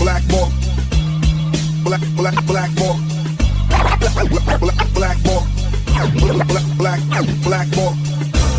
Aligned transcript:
Black 0.00 0.22
more. 0.30 0.48
Black, 1.84 2.00
black, 2.16 2.46
black 2.46 2.70
more. 2.78 2.96
Black, 3.68 4.30
black, 4.30 4.60
black, 4.60 4.94
black 4.94 5.18
more. 5.26 5.44
Black, 6.16 6.64
black, 6.78 6.96
black 7.44 7.68
more. 7.76 7.92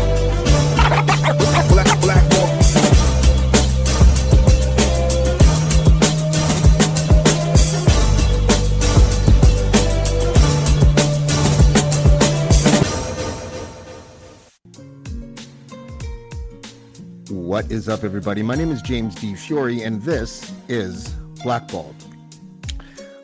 What 17.50 17.72
is 17.72 17.90
up, 17.90 18.04
everybody? 18.04 18.44
My 18.44 18.54
name 18.54 18.70
is 18.70 18.80
James 18.80 19.16
Di 19.16 19.34
Fiore, 19.34 19.82
and 19.82 20.04
this 20.04 20.54
is 20.68 21.10
Blackballed. 21.42 21.96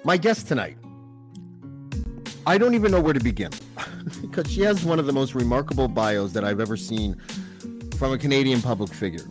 My 0.04 0.18
guest 0.18 0.48
tonight, 0.48 0.78
I 2.48 2.58
don't 2.58 2.74
even 2.74 2.92
know 2.92 3.00
where 3.00 3.14
to 3.14 3.20
begin 3.20 3.52
because 4.22 4.52
she 4.52 4.62
has 4.62 4.84
one 4.84 4.98
of 4.98 5.06
the 5.06 5.14
most 5.14 5.36
remarkable 5.36 5.88
bios 5.88 6.34
that 6.34 6.44
I've 6.44 6.60
ever 6.60 6.76
seen 6.76 7.22
from 8.00 8.14
a 8.14 8.18
Canadian 8.18 8.64
public 8.64 8.92
figure. 8.92 9.28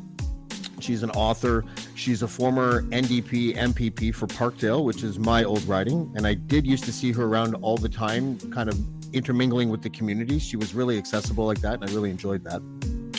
She's 0.78 1.02
an 1.02 1.10
author. 1.10 1.64
She's 1.96 2.22
a 2.22 2.28
former 2.28 2.82
NDP 2.82 3.56
MPP 3.56 4.14
for 4.14 4.28
Parkdale, 4.28 4.84
which 4.84 5.02
is 5.02 5.18
my 5.18 5.42
old 5.42 5.64
riding. 5.64 6.12
And 6.14 6.24
I 6.24 6.34
did 6.34 6.68
used 6.68 6.84
to 6.84 6.92
see 6.92 7.10
her 7.10 7.24
around 7.24 7.56
all 7.56 7.76
the 7.76 7.88
time, 7.88 8.38
kind 8.52 8.68
of 8.68 8.78
intermingling 9.12 9.70
with 9.70 9.82
the 9.82 9.90
community. 9.90 10.38
She 10.38 10.56
was 10.56 10.72
really 10.72 10.98
accessible 10.98 11.46
like 11.46 11.62
that, 11.62 11.80
and 11.80 11.90
I 11.90 11.92
really 11.92 12.10
enjoyed 12.10 12.44
that. 12.44 12.62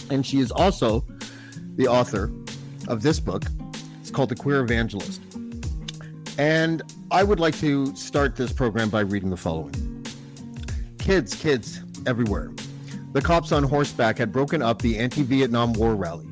And 0.10 0.26
she 0.26 0.40
is 0.40 0.52
also 0.52 1.04
the 1.76 1.88
author 1.88 2.32
of 2.88 3.02
this 3.02 3.20
book. 3.20 3.44
It's 4.02 4.12
called 4.12 4.30
The 4.30 4.36
Queer 4.36 4.62
Evangelist. 4.62 5.22
And 6.38 6.82
I 7.12 7.24
would 7.24 7.40
like 7.40 7.58
to 7.60 7.96
start 7.96 8.36
this 8.36 8.52
program 8.52 8.90
by 8.90 9.02
reading 9.02 9.30
the 9.30 9.38
following 9.38 10.06
Kids, 11.00 11.36
kids 11.36 11.82
everywhere. 12.06 12.52
The 13.14 13.22
cops 13.22 13.52
on 13.52 13.64
horseback 13.64 14.18
had 14.18 14.32
broken 14.32 14.62
up 14.62 14.82
the 14.82 14.98
anti 14.98 15.24
Vietnam 15.24 15.74
War 15.74 15.96
rally. 15.96 16.28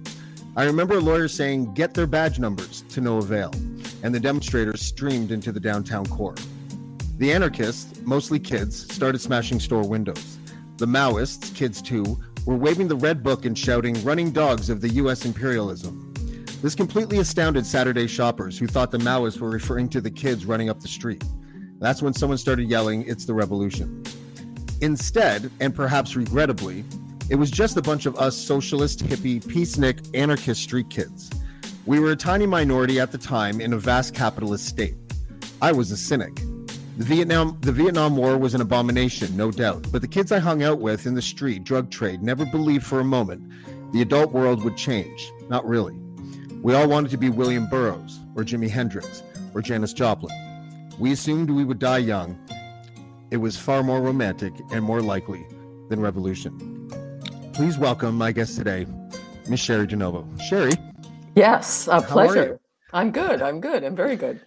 I 0.55 0.65
remember 0.65 0.97
a 0.97 0.99
lawyer 0.99 1.27
saying, 1.27 1.73
Get 1.73 1.93
their 1.93 2.07
badge 2.07 2.39
numbers 2.39 2.83
to 2.89 3.01
no 3.01 3.17
avail, 3.17 3.51
and 4.03 4.13
the 4.13 4.19
demonstrators 4.19 4.81
streamed 4.81 5.31
into 5.31 5.51
the 5.51 5.59
downtown 5.59 6.05
core. 6.07 6.35
The 7.17 7.31
anarchists, 7.31 8.01
mostly 8.01 8.39
kids, 8.39 8.93
started 8.93 9.19
smashing 9.19 9.59
store 9.59 9.87
windows. 9.87 10.37
The 10.77 10.85
Maoists, 10.85 11.55
kids 11.55 11.81
too, 11.81 12.19
were 12.45 12.57
waving 12.57 12.87
the 12.87 12.95
red 12.95 13.23
book 13.23 13.45
and 13.45 13.57
shouting, 13.57 14.01
Running 14.03 14.31
dogs 14.31 14.69
of 14.69 14.81
the 14.81 14.89
U.S. 14.89 15.25
imperialism. 15.25 16.13
This 16.61 16.75
completely 16.75 17.19
astounded 17.19 17.65
Saturday 17.65 18.07
shoppers 18.07 18.57
who 18.57 18.67
thought 18.67 18.91
the 18.91 18.97
Maoists 18.97 19.39
were 19.39 19.49
referring 19.49 19.89
to 19.89 20.01
the 20.01 20.11
kids 20.11 20.45
running 20.45 20.69
up 20.69 20.79
the 20.79 20.87
street. 20.87 21.23
That's 21.79 22.01
when 22.01 22.13
someone 22.13 22.37
started 22.37 22.69
yelling, 22.69 23.03
It's 23.07 23.25
the 23.25 23.33
revolution. 23.33 24.03
Instead, 24.81 25.51
and 25.59 25.75
perhaps 25.75 26.15
regrettably, 26.15 26.85
it 27.29 27.35
was 27.35 27.51
just 27.51 27.77
a 27.77 27.81
bunch 27.81 28.05
of 28.05 28.17
us 28.17 28.35
socialist, 28.35 29.03
hippie, 29.03 29.41
peacenik, 29.43 30.09
anarchist 30.13 30.61
street 30.61 30.89
kids. 30.89 31.29
We 31.85 31.99
were 31.99 32.11
a 32.11 32.15
tiny 32.15 32.45
minority 32.45 32.99
at 32.99 33.11
the 33.11 33.17
time 33.17 33.59
in 33.59 33.73
a 33.73 33.77
vast 33.77 34.13
capitalist 34.13 34.65
state. 34.65 34.95
I 35.61 35.71
was 35.71 35.91
a 35.91 35.97
cynic. 35.97 36.41
The 36.97 37.05
Vietnam 37.05 37.57
the 37.61 37.71
Vietnam 37.71 38.15
War 38.15 38.37
was 38.37 38.53
an 38.53 38.61
abomination, 38.61 39.35
no 39.35 39.49
doubt, 39.51 39.87
but 39.91 40.01
the 40.01 40.07
kids 40.07 40.31
I 40.31 40.39
hung 40.39 40.61
out 40.61 40.79
with 40.79 41.07
in 41.07 41.15
the 41.15 41.21
street, 41.21 41.63
drug 41.63 41.89
trade, 41.89 42.21
never 42.21 42.45
believed 42.45 42.85
for 42.85 42.99
a 42.99 43.03
moment 43.03 43.51
the 43.91 44.01
adult 44.01 44.31
world 44.31 44.63
would 44.63 44.77
change. 44.77 45.31
Not 45.49 45.67
really. 45.67 45.93
We 46.61 46.73
all 46.75 46.87
wanted 46.87 47.09
to 47.11 47.17
be 47.17 47.29
William 47.29 47.67
Burroughs 47.67 48.19
or 48.35 48.43
Jimi 48.43 48.69
Hendrix 48.69 49.23
or 49.53 49.61
Janis 49.61 49.91
Joplin. 49.93 50.33
We 50.99 51.11
assumed 51.11 51.49
we 51.49 51.65
would 51.65 51.79
die 51.79 51.97
young. 51.97 52.37
It 53.31 53.37
was 53.37 53.57
far 53.57 53.81
more 53.83 53.99
romantic 54.01 54.53
and 54.71 54.83
more 54.83 55.01
likely 55.01 55.45
than 55.89 55.99
revolution. 55.99 56.87
Please 57.53 57.77
welcome 57.77 58.15
my 58.15 58.31
guest 58.31 58.55
today, 58.57 58.85
Miss 59.49 59.61
Cheri 59.65 59.87
Di 59.87 59.95
Novo. 59.95 60.27
Sherry, 60.47 60.73
Yes, 61.35 61.87
a 61.91 62.01
pleasure. 62.01 62.59
I'm 62.93 63.09
good. 63.11 63.41
I'm 63.41 63.59
good. 63.59 63.83
I'm 63.83 63.95
very 63.95 64.15
good. 64.15 64.39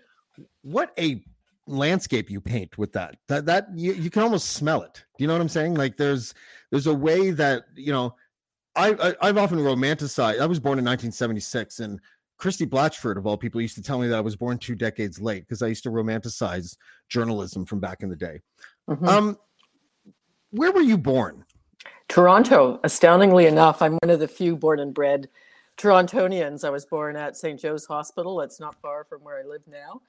what 0.63 0.93
a 0.99 1.21
landscape 1.67 2.31
you 2.31 2.41
paint 2.41 2.79
with 2.79 2.93
that. 2.93 3.17
That 3.29 3.47
that 3.47 3.69
you, 3.75 3.93
you 3.93 4.11
can 4.11 4.23
almost 4.23 4.51
smell 4.51 4.83
it. 4.83 5.05
Do 5.17 5.25
you 5.25 5.29
know 5.29 5.35
what 5.35 5.43
I'm 5.43 5.49
saying? 5.49 5.75
Like 5.75 5.97
there's 5.97 6.35
there's 6.71 6.87
a 6.87 6.95
way 6.95 7.31
that 7.31 7.65
you 7.75 7.93
know 7.93 8.15
I, 8.75 8.93
I 8.93 9.15
I've 9.29 9.39
often 9.39 9.59
romanticized. 9.59 10.41
I 10.41 10.47
was 10.47 10.61
born 10.61 10.79
in 10.79 10.85
1976, 10.85 11.81
and 11.81 12.01
Christie 12.39 12.67
Blatchford 12.67 13.17
of 13.17 13.27
all 13.27 13.37
people 13.37 13.61
used 13.61 13.77
to 13.77 13.83
tell 13.83 13.99
me 13.99 14.09
that 14.09 14.17
I 14.17 14.21
was 14.21 14.37
born 14.37 14.59
two 14.59 14.75
decades 14.75 15.21
late 15.21 15.43
because 15.43 15.63
I 15.63 15.69
used 15.69 15.83
to 15.85 15.91
romanticize 15.91 16.77
journalism 17.09 17.65
from 17.65 17.81
back 17.81 18.03
in 18.03 18.09
the 18.09 18.17
day. 18.17 18.41
Mhm. 18.89 19.07
Um, 19.07 19.39
where 20.51 20.73
were 20.73 20.83
you 20.83 20.99
born? 20.99 21.45
Toronto, 22.09 22.79
astoundingly 22.85 23.47
enough, 23.47 23.83
I'm 23.83 23.99
one 24.03 24.11
of 24.11 24.21
the 24.21 24.29
few 24.29 24.57
born 24.57 24.79
and 24.79 24.95
bred 24.95 25.29
Torontonians. 25.77 26.65
I 26.65 26.71
was 26.71 26.87
born 26.87 27.17
at 27.17 27.37
St. 27.37 27.61
Joe's 27.61 27.85
Hospital. 27.85 28.41
It's 28.41 28.61
not 28.61 28.81
far 28.81 29.05
from 29.05 29.23
where 29.23 29.39
I 29.39 29.43
live 29.43 29.63
now. 29.67 30.01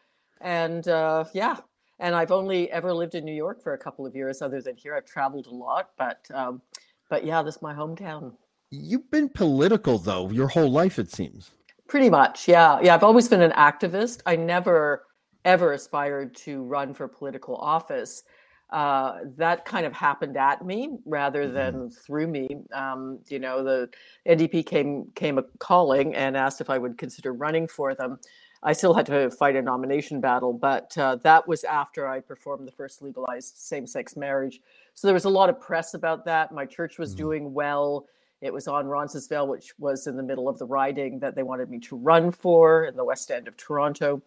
And 0.42 0.88
uh, 0.88 1.26
yeah, 1.34 1.58
and 2.00 2.16
I've 2.16 2.32
only 2.32 2.72
ever 2.72 2.94
lived 2.94 3.16
in 3.16 3.26
New 3.26 3.34
York 3.34 3.62
for 3.62 3.74
a 3.74 3.78
couple 3.78 4.06
of 4.06 4.16
years, 4.16 4.42
other 4.42 4.62
than 4.62 4.76
here. 4.76 4.96
I've 4.96 5.06
traveled 5.06 5.48
a 5.48 5.54
lot, 5.54 5.90
but 5.98 6.26
um, 6.34 6.62
but 7.10 7.26
yeah, 7.26 7.42
this 7.42 7.56
is 7.56 7.62
my 7.62 7.74
hometown. 7.74 8.34
You've 8.70 9.10
been 9.10 9.30
political 9.30 9.98
though 9.98 10.30
your 10.30 10.48
whole 10.48 10.72
life, 10.72 11.00
it 11.00 11.12
seems. 11.12 11.52
Pretty 11.88 12.10
much, 12.10 12.48
yeah. 12.48 12.80
Yeah, 12.82 12.94
I've 12.94 13.04
always 13.04 13.30
been 13.30 13.42
an 13.42 13.52
activist. 13.52 14.22
I 14.26 14.36
never 14.36 15.04
ever 15.46 15.72
aspired 15.72 16.36
to 16.36 16.62
run 16.64 16.94
for 16.94 17.08
political 17.08 17.56
office. 17.56 18.24
Uh, 18.70 19.20
that 19.38 19.64
kind 19.64 19.86
of 19.86 19.94
happened 19.94 20.36
at 20.36 20.66
me 20.66 20.98
rather 21.06 21.50
than 21.50 21.90
through 21.90 22.28
me. 22.28 22.50
Um, 22.74 23.20
you 23.30 23.40
know, 23.40 23.64
the 23.64 23.90
NDP 24.28 24.66
came 24.66 25.10
came 25.16 25.38
a 25.38 25.44
calling 25.60 26.14
and 26.16 26.36
asked 26.36 26.60
if 26.60 26.70
I 26.70 26.78
would 26.78 26.98
consider 26.98 27.32
running 27.32 27.70
for 27.70 27.96
them. 27.96 28.20
I 28.64 28.74
still 28.74 28.94
had 28.94 29.06
to 29.08 29.30
fight 29.30 29.56
a 29.56 29.62
nomination 29.62 30.20
battle, 30.20 30.54
but 30.54 30.98
uh, 30.98 31.16
that 31.18 31.48
was 31.48 31.64
after 31.64 32.08
I 32.08 32.20
performed 32.20 32.68
the 32.68 32.72
first 32.72 33.02
legalized 33.02 33.58
same-sex 33.58 34.16
marriage. 34.16 34.62
So 34.94 35.08
there 35.08 35.14
was 35.14 35.26
a 35.26 35.30
lot 35.30 35.50
of 35.50 35.60
press 35.60 35.94
about 35.94 36.26
that. 36.26 36.52
My 36.52 36.66
church 36.66 36.98
was 36.98 37.14
Mhm. 37.14 37.18
doing 37.18 37.54
well. 37.54 38.08
It 38.42 38.54
was 38.54 38.68
on 38.68 38.88
Roncesvalles, 38.88 39.50
which 39.50 39.74
was 39.80 40.08
in 40.08 40.18
the 40.18 40.24
middle 40.24 40.50
of 40.50 40.58
the 40.60 40.66
riding 40.66 41.20
that 41.20 41.36
they 41.36 41.44
wanted 41.44 41.70
me 41.70 41.80
to 41.82 41.96
run 41.96 42.32
for 42.32 42.86
in 42.86 42.96
the 42.96 43.06
West 43.06 43.32
End 43.32 43.48
of 43.48 43.58
Toronto. 43.58 44.22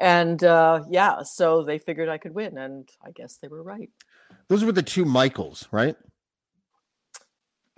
And 0.00 0.42
uh, 0.42 0.84
yeah, 0.88 1.22
so 1.22 1.62
they 1.62 1.78
figured 1.78 2.08
I 2.08 2.18
could 2.18 2.34
win, 2.34 2.56
and 2.56 2.88
I 3.04 3.10
guess 3.10 3.36
they 3.36 3.48
were 3.48 3.62
right. 3.62 3.90
Those 4.48 4.64
were 4.64 4.72
the 4.72 4.82
two 4.82 5.04
Michaels, 5.04 5.68
right? 5.70 5.96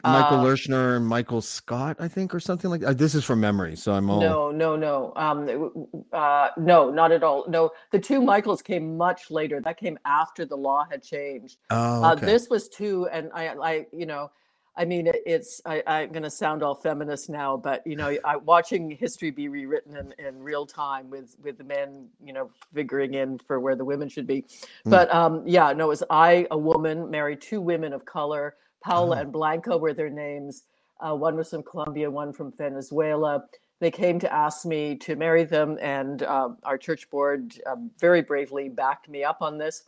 Michael 0.04 0.40
Uh, 0.40 0.44
Leshner 0.44 0.96
and 0.96 1.06
Michael 1.06 1.40
Scott, 1.40 1.96
I 1.98 2.08
think, 2.08 2.34
or 2.34 2.40
something 2.40 2.70
like 2.70 2.82
that. 2.82 2.98
This 2.98 3.14
is 3.14 3.24
from 3.24 3.40
memory, 3.40 3.74
so 3.76 3.92
I'm 3.92 4.10
all 4.10 4.20
No, 4.20 4.50
no, 4.50 4.76
no. 4.76 5.12
Um, 5.16 5.48
it 5.48 5.52
w- 5.54 5.72
w- 5.72 6.04
uh, 6.12 6.50
no, 6.58 6.90
not 6.90 7.10
at 7.10 7.22
all. 7.22 7.44
No, 7.48 7.70
the 7.90 7.98
two 7.98 8.20
Michaels 8.20 8.62
came 8.62 8.96
much 8.96 9.30
later. 9.30 9.60
That 9.60 9.78
came 9.78 9.98
after 10.04 10.44
the 10.44 10.56
law 10.56 10.86
had 10.90 11.02
changed. 11.02 11.56
Oh, 11.70 12.04
Uh, 12.04 12.14
this 12.14 12.48
was 12.48 12.68
two, 12.68 13.08
and 13.08 13.30
I, 13.34 13.48
I, 13.48 13.86
you 13.92 14.06
know, 14.06 14.30
I 14.76 14.84
mean, 14.84 15.08
it's. 15.24 15.60
I, 15.64 15.82
I'm 15.86 16.10
going 16.10 16.24
to 16.24 16.30
sound 16.30 16.64
all 16.64 16.74
feminist 16.74 17.30
now, 17.30 17.56
but 17.56 17.86
you 17.86 17.94
know, 17.94 18.16
I, 18.24 18.34
watching 18.36 18.90
history 18.90 19.30
be 19.30 19.46
rewritten 19.48 19.96
in, 19.96 20.12
in 20.18 20.42
real 20.42 20.66
time 20.66 21.10
with 21.10 21.36
with 21.42 21.58
the 21.58 21.64
men, 21.64 22.08
you 22.22 22.32
know, 22.32 22.50
figuring 22.74 23.14
in 23.14 23.38
for 23.38 23.60
where 23.60 23.76
the 23.76 23.84
women 23.84 24.08
should 24.08 24.26
be. 24.26 24.44
Hmm. 24.82 24.90
But 24.90 25.14
um, 25.14 25.44
yeah, 25.46 25.72
no, 25.72 25.84
it 25.84 25.88
was 25.88 26.02
I, 26.10 26.48
a 26.50 26.58
woman, 26.58 27.08
married 27.08 27.40
two 27.40 27.60
women 27.60 27.92
of 27.92 28.04
color. 28.04 28.56
Paula 28.84 29.16
Oh. 29.16 29.20
and 29.20 29.32
Blanco 29.32 29.78
were 29.78 29.94
their 29.94 30.10
names. 30.10 30.64
Uh, 31.00 31.14
one 31.16 31.36
was 31.36 31.50
from 31.50 31.62
Colombia, 31.62 32.10
one 32.10 32.32
from 32.32 32.52
Venezuela. 32.52 33.44
They 33.80 33.90
came 33.90 34.18
to 34.20 34.32
ask 34.32 34.64
me 34.64 34.94
to 34.96 35.16
marry 35.16 35.44
them, 35.44 35.78
and 35.80 36.22
uh, 36.22 36.50
our 36.62 36.78
church 36.78 37.10
board 37.10 37.54
um, 37.66 37.90
very 37.98 38.22
bravely 38.22 38.68
backed 38.68 39.08
me 39.08 39.24
up 39.24 39.42
on 39.42 39.58
this. 39.58 39.84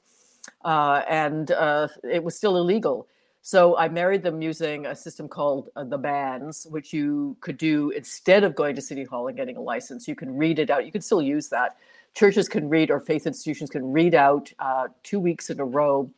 Uh, 0.65 1.03
and 1.09 1.51
uh, 1.53 1.89
it 2.03 2.23
was 2.23 2.37
still 2.37 2.57
illegal. 2.57 3.07
So 3.43 3.77
I 3.77 3.89
married 3.89 4.23
them 4.25 4.43
using 4.43 4.87
a 4.87 4.97
system 4.97 5.29
called 5.29 5.69
uh, 5.77 5.85
the 5.85 5.99
banns, 5.99 6.67
which 6.69 6.93
you 6.93 7.37
could 7.41 7.59
do 7.59 7.91
instead 7.91 8.43
of 8.43 8.57
going 8.57 8.75
to 8.75 8.83
City 8.83 9.05
Hall 9.05 9.29
and 9.29 9.37
getting 9.37 9.57
a 9.57 9.61
license. 9.61 10.09
You 10.09 10.17
can 10.17 10.37
read 10.37 10.59
it 10.59 10.69
out. 10.69 10.85
You 10.85 10.91
can 10.91 11.01
still 11.03 11.23
use 11.23 11.49
that. 11.51 11.77
Churches 12.15 12.49
can 12.49 12.69
read, 12.69 12.91
or 12.91 12.99
faith 12.99 13.27
institutions 13.27 13.71
can 13.71 13.93
read 13.93 14.15
out 14.15 14.53
uh, 14.59 14.89
two 15.05 15.21
weeks 15.21 15.49
in 15.51 15.61
a 15.61 15.65
row 15.65 16.11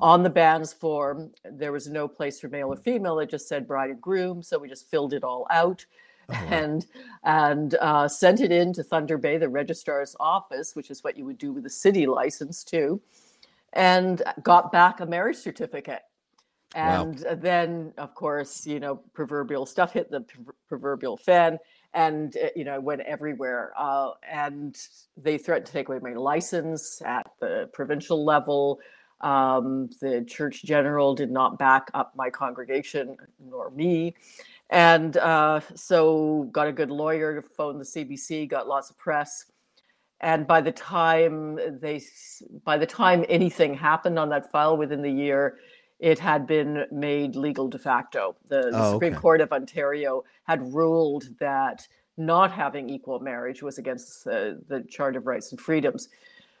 on 0.00 0.22
the 0.22 0.30
band's 0.30 0.72
form. 0.72 1.30
There 1.44 1.72
was 1.72 1.88
no 1.88 2.08
place 2.08 2.40
for 2.40 2.48
male 2.48 2.72
or 2.72 2.76
female. 2.76 3.18
It 3.18 3.30
just 3.30 3.48
said 3.48 3.66
bride 3.66 3.90
and 3.90 4.00
groom. 4.00 4.42
So 4.42 4.58
we 4.58 4.68
just 4.68 4.90
filled 4.90 5.12
it 5.12 5.24
all 5.24 5.46
out. 5.50 5.84
Oh, 6.30 6.32
wow. 6.32 6.48
and 6.50 6.86
and 7.24 7.74
uh, 7.80 8.08
sent 8.08 8.40
it 8.40 8.50
in 8.50 8.72
to 8.74 8.82
Thunder 8.82 9.18
Bay, 9.18 9.36
the 9.36 9.48
registrar's 9.48 10.16
office, 10.18 10.74
which 10.74 10.90
is 10.90 11.04
what 11.04 11.18
you 11.18 11.26
would 11.26 11.36
do 11.36 11.52
with 11.52 11.66
a 11.66 11.70
city 11.70 12.06
license 12.06 12.64
too, 12.64 13.00
and 13.74 14.22
got 14.42 14.72
back 14.72 15.00
a 15.00 15.06
marriage 15.06 15.36
certificate 15.36 16.00
and 16.74 17.20
wow. 17.20 17.34
then 17.36 17.92
of 17.98 18.14
course 18.14 18.66
you 18.66 18.80
know 18.80 18.96
proverbial 19.14 19.64
stuff 19.64 19.92
hit 19.92 20.10
the 20.10 20.24
proverbial 20.68 21.16
fan 21.16 21.58
and 21.94 22.36
uh, 22.36 22.48
you 22.56 22.64
know 22.64 22.80
went 22.80 23.00
everywhere 23.02 23.72
uh, 23.78 24.10
and 24.28 24.76
they 25.16 25.38
threatened 25.38 25.66
to 25.66 25.72
take 25.72 25.88
away 25.88 25.98
my 26.02 26.12
license 26.14 27.00
at 27.04 27.26
the 27.40 27.68
provincial 27.72 28.24
level 28.24 28.80
um, 29.24 29.88
the 30.00 30.24
church 30.28 30.62
general 30.64 31.14
did 31.14 31.30
not 31.30 31.58
back 31.58 31.90
up 31.94 32.14
my 32.14 32.30
congregation 32.30 33.16
nor 33.40 33.70
me 33.70 34.14
and 34.70 35.16
uh, 35.16 35.60
so 35.74 36.48
got 36.52 36.68
a 36.68 36.72
good 36.72 36.90
lawyer 36.90 37.42
phoned 37.56 37.80
the 37.80 37.84
cbc 37.84 38.48
got 38.48 38.68
lots 38.68 38.90
of 38.90 38.98
press 38.98 39.46
and 40.20 40.46
by 40.46 40.60
the 40.60 40.72
time 40.72 41.58
they 41.80 42.00
by 42.64 42.78
the 42.78 42.86
time 42.86 43.24
anything 43.28 43.74
happened 43.74 44.18
on 44.18 44.28
that 44.28 44.50
file 44.50 44.76
within 44.76 45.02
the 45.02 45.10
year 45.10 45.58
it 46.00 46.18
had 46.18 46.46
been 46.46 46.84
made 46.90 47.36
legal 47.36 47.68
de 47.68 47.78
facto. 47.78 48.36
The, 48.48 48.70
the 48.70 48.82
oh, 48.82 48.92
Supreme 48.92 49.14
Court 49.14 49.40
of 49.40 49.52
Ontario 49.52 50.24
had 50.46 50.74
ruled 50.74 51.24
that 51.38 51.86
not 52.16 52.52
having 52.52 52.88
equal 52.90 53.20
marriage 53.20 53.62
was 53.62 53.78
against 53.78 54.24
the, 54.24 54.60
the 54.68 54.82
Charter 54.82 55.18
of 55.18 55.26
Rights 55.26 55.50
and 55.50 55.60
Freedoms. 55.60 56.08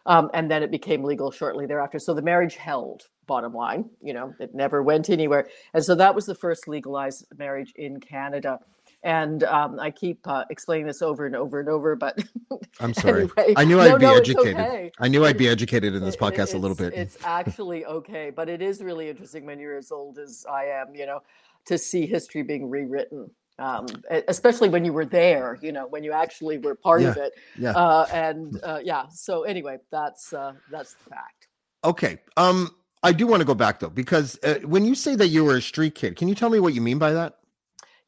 Um, 0.06 0.30
and 0.34 0.50
then 0.50 0.62
it 0.62 0.70
became 0.70 1.02
legal 1.02 1.30
shortly 1.30 1.66
thereafter. 1.66 1.98
So 1.98 2.12
the 2.12 2.22
marriage 2.22 2.56
held, 2.56 3.08
bottom 3.26 3.54
line, 3.54 3.88
you 4.02 4.12
know, 4.12 4.34
it 4.38 4.54
never 4.54 4.82
went 4.82 5.08
anywhere. 5.08 5.48
And 5.72 5.82
so 5.82 5.94
that 5.94 6.14
was 6.14 6.26
the 6.26 6.34
first 6.34 6.68
legalized 6.68 7.26
marriage 7.36 7.72
in 7.76 8.00
Canada 8.00 8.60
and 9.04 9.44
um, 9.44 9.78
I 9.78 9.90
keep 9.90 10.26
uh, 10.26 10.44
explaining 10.48 10.86
this 10.86 11.02
over 11.02 11.26
and 11.26 11.36
over 11.36 11.60
and 11.60 11.68
over. 11.68 11.94
But 11.94 12.18
I'm 12.80 12.94
sorry. 12.94 13.28
Anyway, 13.36 13.54
I 13.56 13.64
knew 13.64 13.78
I'd 13.78 14.00
be 14.00 14.06
no, 14.06 14.16
educated. 14.16 14.54
Okay. 14.54 14.90
I 14.98 15.08
knew 15.08 15.24
I'd 15.26 15.36
be 15.36 15.48
educated 15.56 15.94
in 15.94 16.02
this 16.02 16.16
podcast 16.16 16.54
a 16.54 16.58
little 16.58 16.74
bit. 16.74 16.94
It's 16.94 17.18
actually 17.22 17.84
okay, 17.84 18.32
but 18.34 18.48
it 18.48 18.62
is 18.62 18.82
really 18.82 19.10
interesting 19.10 19.44
when 19.44 19.60
you're 19.60 19.76
as 19.76 19.92
old 19.92 20.18
as 20.18 20.46
I 20.50 20.64
am. 20.64 20.94
You 20.94 21.04
know, 21.04 21.20
to 21.66 21.76
see 21.76 22.06
history 22.06 22.42
being 22.42 22.68
rewritten. 22.68 23.30
Um, 23.56 23.86
especially 24.26 24.68
when 24.68 24.84
you 24.84 24.92
were 24.92 25.04
there, 25.04 25.58
you 25.62 25.70
know, 25.70 25.86
when 25.86 26.02
you 26.02 26.10
actually 26.10 26.58
were 26.58 26.74
part 26.74 27.02
yeah, 27.02 27.10
of 27.10 27.16
it. 27.18 27.32
Yeah. 27.56 27.70
Uh, 27.70 28.06
and 28.12 28.60
uh, 28.64 28.80
yeah. 28.82 29.04
So 29.12 29.44
anyway, 29.44 29.78
that's 29.92 30.32
uh, 30.32 30.54
that's 30.72 30.94
the 30.94 31.10
fact. 31.10 31.46
Okay. 31.84 32.18
Um, 32.36 32.70
I 33.04 33.12
do 33.12 33.26
want 33.28 33.42
to 33.42 33.44
go 33.44 33.54
back 33.54 33.78
though, 33.78 33.90
because 33.90 34.38
uh, 34.42 34.58
when 34.64 34.84
you 34.84 34.96
say 34.96 35.14
that 35.14 35.28
you 35.28 35.44
were 35.44 35.56
a 35.56 35.62
street 35.62 35.94
kid, 35.94 36.16
can 36.16 36.26
you 36.26 36.34
tell 36.34 36.50
me 36.50 36.58
what 36.58 36.74
you 36.74 36.80
mean 36.80 36.98
by 36.98 37.12
that? 37.12 37.36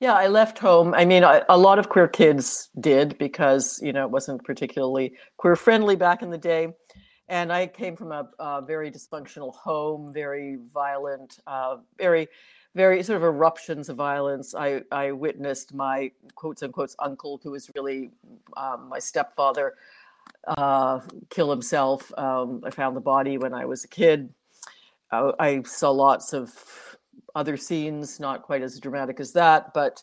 Yeah, 0.01 0.15
I 0.15 0.27
left 0.27 0.59
home. 0.59 0.95
I 0.95 1.05
mean, 1.05 1.23
I, 1.23 1.43
a 1.49 1.57
lot 1.57 1.79
of 1.79 1.89
queer 1.89 2.09
kids 2.09 2.69
did 2.81 3.17
because, 3.17 3.81
you 3.83 3.93
know, 3.93 4.05
it 4.05 4.11
wasn't 4.11 4.45
particularly 4.45 5.15
queer 5.37 5.57
friendly 5.57 5.97
back 5.97 6.23
in 6.23 6.31
the 6.31 6.39
day. 6.39 6.75
And 7.29 7.53
I 7.53 7.67
came 7.67 7.97
from 7.97 8.13
a, 8.13 8.29
a 8.39 8.63
very 8.63 8.91
dysfunctional 8.91 9.55
home, 9.55 10.13
very 10.13 10.59
violent, 10.73 11.39
uh, 11.47 11.77
very, 11.99 12.29
very 12.77 13.03
sort 13.03 13.17
of 13.17 13.23
eruptions 13.23 13.89
of 13.89 13.97
violence. 13.97 14.55
I, 14.55 14.83
I 14.93 15.11
witnessed 15.11 15.73
my 15.75 16.13
quotes 16.35 16.63
unquote 16.63 16.95
uncle, 16.99 17.41
who 17.43 17.53
was 17.53 17.71
really 17.75 18.11
um, 18.57 18.89
my 18.91 18.99
stepfather, 18.99 19.75
uh, 20.47 21.01
kill 21.31 21.51
himself. 21.51 22.13
Um, 22.19 22.63
I 22.65 22.71
found 22.71 22.95
the 22.95 23.01
body 23.01 23.39
when 23.39 23.55
I 23.55 23.65
was 23.65 23.85
a 23.85 23.89
kid. 23.89 24.29
Uh, 25.11 25.33
I 25.39 25.63
saw 25.63 25.91
lots 25.91 26.35
of 26.35 26.53
other 27.35 27.57
scenes, 27.57 28.21
not 28.21 28.43
quite 28.43 28.63
as 28.63 28.79
dramatic 28.79 29.21
as 29.21 29.33
that, 29.33 29.73
but 29.73 30.03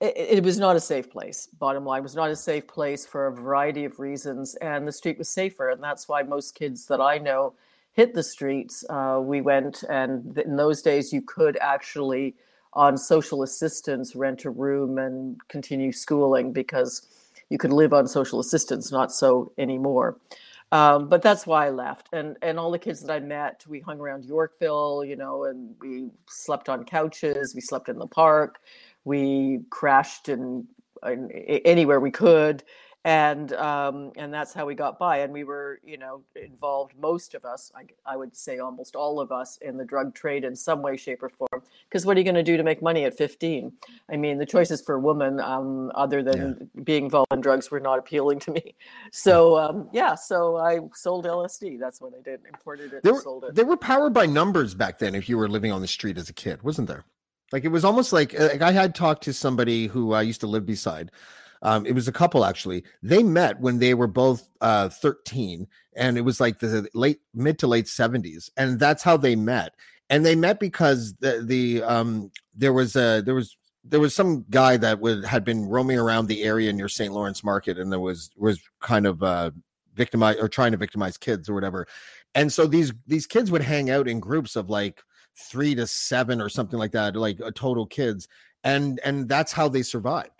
it, 0.00 0.14
it, 0.16 0.44
was 0.44 0.58
not 0.58 0.74
a 0.74 0.80
safe 0.80 1.10
place. 1.10 1.48
Bottom 1.58 1.84
line, 1.84 2.02
was 2.02 2.14
not 2.14 2.30
a 2.30 2.36
safe 2.36 2.66
place 2.66 3.04
for 3.04 3.26
a 3.26 3.32
variety 3.32 3.84
of 3.84 3.98
reasons, 3.98 4.54
and 4.56 4.88
the 4.88 4.92
street 4.92 5.18
was 5.18 5.28
safer, 5.28 5.68
and 5.70 5.82
that's 5.82 6.08
why 6.08 6.22
most 6.22 6.54
kids 6.54 6.86
that 6.86 7.00
I 7.00 7.18
know 7.18 7.54
hit 7.96 8.14
the 8.14 8.22
streets. 8.22 8.84
Uh, 8.90 9.18
we 9.22 9.40
went, 9.40 9.82
and 9.88 10.38
in 10.38 10.56
those 10.56 10.82
days, 10.82 11.12
you 11.12 11.22
could 11.22 11.56
actually, 11.60 12.36
on 12.74 12.96
social 12.98 13.42
assistance, 13.42 14.14
rent 14.14 14.44
a 14.44 14.50
room 14.50 14.98
and 14.98 15.40
continue 15.48 15.90
schooling 15.90 16.52
because 16.52 17.08
you 17.48 17.56
could 17.56 17.72
live 17.72 17.94
on 17.94 18.06
social 18.06 18.38
assistance. 18.38 18.92
Not 18.92 19.10
so 19.12 19.52
anymore. 19.56 20.18
Um, 20.72 21.08
but 21.08 21.22
that's 21.22 21.46
why 21.46 21.66
I 21.66 21.70
left. 21.70 22.08
And 22.12 22.36
and 22.42 22.58
all 22.58 22.70
the 22.70 22.78
kids 22.78 23.00
that 23.02 23.12
I 23.12 23.20
met, 23.20 23.64
we 23.68 23.80
hung 23.80 23.98
around 24.00 24.24
Yorkville, 24.24 25.04
you 25.04 25.16
know, 25.16 25.44
and 25.44 25.74
we 25.80 26.10
slept 26.28 26.68
on 26.68 26.84
couches, 26.84 27.54
we 27.54 27.60
slept 27.60 27.88
in 27.88 27.98
the 27.98 28.06
park, 28.06 28.58
we 29.04 29.60
crashed 29.70 30.28
in, 30.28 30.66
in 31.06 31.30
anywhere 31.64 32.00
we 32.00 32.10
could, 32.10 32.64
and 33.06 33.52
um, 33.52 34.10
and 34.16 34.34
that's 34.34 34.52
how 34.52 34.66
we 34.66 34.74
got 34.74 34.98
by. 34.98 35.18
And 35.18 35.32
we 35.32 35.44
were, 35.44 35.78
you 35.84 35.96
know, 35.96 36.22
involved. 36.34 36.92
Most 36.98 37.36
of 37.36 37.44
us, 37.44 37.70
I, 37.72 37.84
I 38.04 38.16
would 38.16 38.34
say, 38.36 38.58
almost 38.58 38.96
all 38.96 39.20
of 39.20 39.30
us, 39.30 39.58
in 39.58 39.76
the 39.76 39.84
drug 39.84 40.12
trade 40.12 40.42
in 40.42 40.56
some 40.56 40.82
way, 40.82 40.96
shape, 40.96 41.22
or 41.22 41.28
form. 41.28 41.62
Because 41.88 42.04
what 42.04 42.16
are 42.16 42.20
you 42.20 42.24
going 42.24 42.34
to 42.34 42.42
do 42.42 42.56
to 42.56 42.64
make 42.64 42.82
money 42.82 43.04
at 43.04 43.16
15? 43.16 43.72
I 44.10 44.16
mean, 44.16 44.38
the 44.38 44.44
choices 44.44 44.82
for 44.82 44.96
a 44.96 45.00
woman, 45.00 45.38
um, 45.38 45.92
other 45.94 46.20
than 46.20 46.68
yeah. 46.74 46.82
being 46.82 47.04
involved 47.04 47.32
in 47.32 47.40
drugs, 47.40 47.70
were 47.70 47.78
not 47.78 48.00
appealing 48.00 48.40
to 48.40 48.50
me. 48.50 48.74
So 49.12 49.56
um, 49.56 49.88
yeah, 49.92 50.14
so 50.14 50.56
I 50.56 50.80
sold 50.94 51.26
LSD. 51.26 51.78
That's 51.78 52.00
what 52.00 52.12
I 52.18 52.22
did. 52.22 52.40
Imported 52.48 52.92
it, 52.92 53.02
they 53.02 53.12
were, 53.12 53.20
sold 53.20 53.44
it. 53.44 53.54
They 53.54 53.64
were 53.64 53.76
powered 53.76 54.12
by 54.12 54.26
numbers 54.26 54.74
back 54.74 54.98
then. 54.98 55.14
If 55.14 55.28
you 55.28 55.38
were 55.38 55.48
living 55.48 55.70
on 55.70 55.80
the 55.80 55.86
street 55.86 56.18
as 56.18 56.28
a 56.28 56.32
kid, 56.32 56.62
wasn't 56.62 56.88
there? 56.88 57.04
Like 57.52 57.64
it 57.64 57.68
was 57.68 57.84
almost 57.84 58.12
like, 58.12 58.38
like 58.38 58.62
I 58.62 58.72
had 58.72 58.94
talked 58.94 59.22
to 59.24 59.32
somebody 59.32 59.86
who 59.86 60.12
I 60.12 60.22
used 60.22 60.40
to 60.40 60.46
live 60.46 60.66
beside 60.66 61.12
um, 61.66 61.84
it 61.84 61.96
was 61.96 62.06
a 62.06 62.12
couple 62.12 62.44
actually. 62.44 62.84
They 63.02 63.24
met 63.24 63.60
when 63.60 63.80
they 63.80 63.92
were 63.92 64.06
both 64.06 64.48
uh, 64.60 64.88
13, 64.88 65.66
and 65.96 66.16
it 66.16 66.20
was 66.20 66.40
like 66.40 66.60
the 66.60 66.88
late 66.94 67.18
mid 67.34 67.58
to 67.58 67.66
late 67.66 67.86
70s, 67.86 68.48
and 68.56 68.78
that's 68.78 69.02
how 69.02 69.16
they 69.16 69.34
met. 69.34 69.74
And 70.08 70.24
they 70.24 70.36
met 70.36 70.60
because 70.60 71.14
the 71.14 71.42
the 71.44 71.82
um 71.82 72.30
there 72.54 72.72
was 72.72 72.94
a 72.94 73.20
there 73.20 73.34
was 73.34 73.56
there 73.82 73.98
was 73.98 74.14
some 74.14 74.44
guy 74.48 74.76
that 74.76 75.00
would 75.00 75.24
had 75.24 75.44
been 75.44 75.66
roaming 75.66 75.98
around 75.98 76.26
the 76.26 76.44
area 76.44 76.72
near 76.72 76.88
St. 76.88 77.12
Lawrence 77.12 77.42
Market, 77.42 77.78
and 77.80 77.90
there 77.90 77.98
was 77.98 78.30
was 78.36 78.60
kind 78.80 79.04
of 79.04 79.20
uh 79.24 79.50
victimize 79.96 80.36
or 80.36 80.48
trying 80.48 80.70
to 80.70 80.78
victimize 80.78 81.16
kids 81.16 81.48
or 81.48 81.54
whatever. 81.54 81.88
And 82.36 82.52
so 82.52 82.68
these 82.68 82.92
these 83.08 83.26
kids 83.26 83.50
would 83.50 83.62
hang 83.62 83.90
out 83.90 84.06
in 84.06 84.20
groups 84.20 84.54
of 84.54 84.70
like 84.70 85.02
three 85.34 85.74
to 85.74 85.88
seven 85.88 86.40
or 86.40 86.48
something 86.48 86.78
like 86.78 86.92
that, 86.92 87.16
like 87.16 87.40
a 87.40 87.50
total 87.50 87.86
kids, 87.86 88.28
and 88.62 89.00
and 89.04 89.28
that's 89.28 89.50
how 89.50 89.68
they 89.68 89.82
survived. 89.82 90.35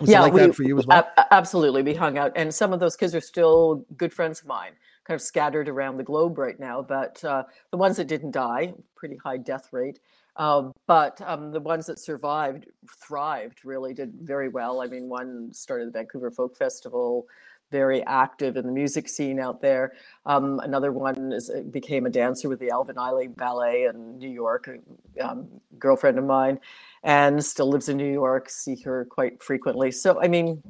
Was 0.00 0.10
yeah, 0.10 0.20
like 0.20 0.32
we, 0.32 0.40
that 0.40 0.54
for 0.54 0.62
you 0.62 0.78
as 0.78 0.86
well? 0.86 1.08
absolutely. 1.30 1.82
We 1.82 1.94
hung 1.94 2.18
out, 2.18 2.32
and 2.36 2.54
some 2.54 2.72
of 2.72 2.80
those 2.80 2.96
kids 2.96 3.14
are 3.14 3.20
still 3.20 3.84
good 3.96 4.12
friends 4.12 4.40
of 4.40 4.46
mine, 4.46 4.72
kind 5.04 5.14
of 5.14 5.22
scattered 5.22 5.68
around 5.68 5.96
the 5.96 6.04
globe 6.04 6.38
right 6.38 6.58
now. 6.58 6.82
But 6.82 7.22
uh, 7.24 7.44
the 7.70 7.76
ones 7.76 7.96
that 7.96 8.06
didn't 8.06 8.32
die, 8.32 8.74
pretty 8.94 9.16
high 9.16 9.38
death 9.38 9.68
rate. 9.72 10.00
Um, 10.36 10.72
but 10.86 11.20
um, 11.22 11.50
the 11.50 11.60
ones 11.60 11.86
that 11.86 11.98
survived 11.98 12.66
thrived, 13.06 13.64
really 13.64 13.94
did 13.94 14.12
very 14.20 14.48
well. 14.48 14.82
I 14.82 14.86
mean, 14.86 15.08
one 15.08 15.52
started 15.52 15.88
the 15.88 15.92
Vancouver 15.92 16.30
Folk 16.30 16.56
Festival, 16.56 17.26
very 17.70 18.04
active 18.06 18.56
in 18.56 18.66
the 18.66 18.72
music 18.72 19.08
scene 19.08 19.40
out 19.40 19.60
there. 19.60 19.92
Um, 20.24 20.60
another 20.60 20.92
one 20.92 21.32
is, 21.32 21.50
uh, 21.50 21.62
became 21.70 22.06
a 22.06 22.10
dancer 22.10 22.48
with 22.48 22.60
the 22.60 22.70
Alvin 22.70 22.96
Ailey 22.96 23.34
Ballet 23.34 23.84
in 23.84 24.18
New 24.18 24.30
York, 24.30 24.68
a 24.68 25.26
um, 25.28 25.48
girlfriend 25.78 26.18
of 26.18 26.24
mine 26.24 26.60
and 27.06 27.42
still 27.42 27.68
lives 27.68 27.88
in 27.88 27.96
New 27.96 28.12
York, 28.12 28.50
see 28.50 28.74
her 28.82 29.06
quite 29.08 29.40
frequently. 29.40 29.92
So, 29.92 30.20
I 30.20 30.26
mean, 30.26 30.60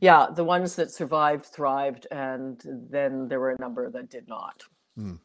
yeah, 0.00 0.26
the 0.34 0.42
ones 0.42 0.74
that 0.74 0.90
survived 0.90 1.46
thrived, 1.46 2.08
and 2.10 2.60
then 2.90 3.28
there 3.28 3.38
were 3.38 3.52
a 3.52 3.60
number 3.60 3.88
that 3.90 4.10
did 4.10 4.28
not. 4.28 4.64
Mm. 4.98 5.20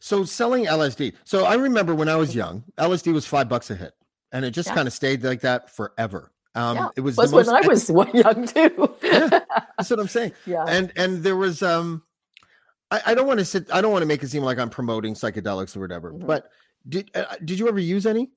So, 0.00 0.24
selling 0.24 0.66
LSD. 0.66 1.14
So, 1.22 1.44
I 1.44 1.54
remember 1.54 1.94
when 1.94 2.08
I 2.08 2.16
was 2.16 2.34
young, 2.34 2.64
LSD 2.76 3.14
was 3.14 3.24
five 3.24 3.48
bucks 3.48 3.70
a 3.70 3.76
hit, 3.76 3.94
and 4.32 4.44
it 4.44 4.50
just 4.50 4.70
yeah. 4.70 4.74
kind 4.74 4.88
of 4.88 4.92
stayed 4.92 5.22
like 5.22 5.40
that 5.42 5.70
forever. 5.70 6.32
Um, 6.56 6.76
yeah. 6.76 6.88
It 6.96 7.00
was 7.00 7.16
most, 7.16 7.32
when 7.32 7.48
I 7.48 7.60
was 7.60 7.88
young 8.14 8.46
too. 8.46 8.94
Yeah, 9.14 9.40
that's 9.78 9.90
what 9.90 10.00
I'm 10.00 10.08
saying. 10.08 10.32
Yeah, 10.46 10.64
and 10.66 10.92
and 10.96 11.22
there 11.22 11.36
was 11.36 11.62
um, 11.62 12.02
I, 12.90 13.00
I 13.06 13.14
don't 13.14 13.26
want 13.26 13.38
to 13.38 13.44
sit. 13.44 13.72
I 13.72 13.80
don't 13.80 13.92
want 13.92 14.02
to 14.02 14.06
make 14.06 14.22
it 14.22 14.28
seem 14.28 14.42
like 14.42 14.58
I'm 14.58 14.70
promoting 14.70 15.14
psychedelics 15.14 15.76
or 15.76 15.80
whatever. 15.80 16.12
Mm-hmm. 16.12 16.26
But 16.26 16.50
did 16.88 17.10
uh, 17.14 17.24
did 17.44 17.58
you 17.58 17.68
ever 17.68 17.80
use 17.80 18.06
any? 18.06 18.30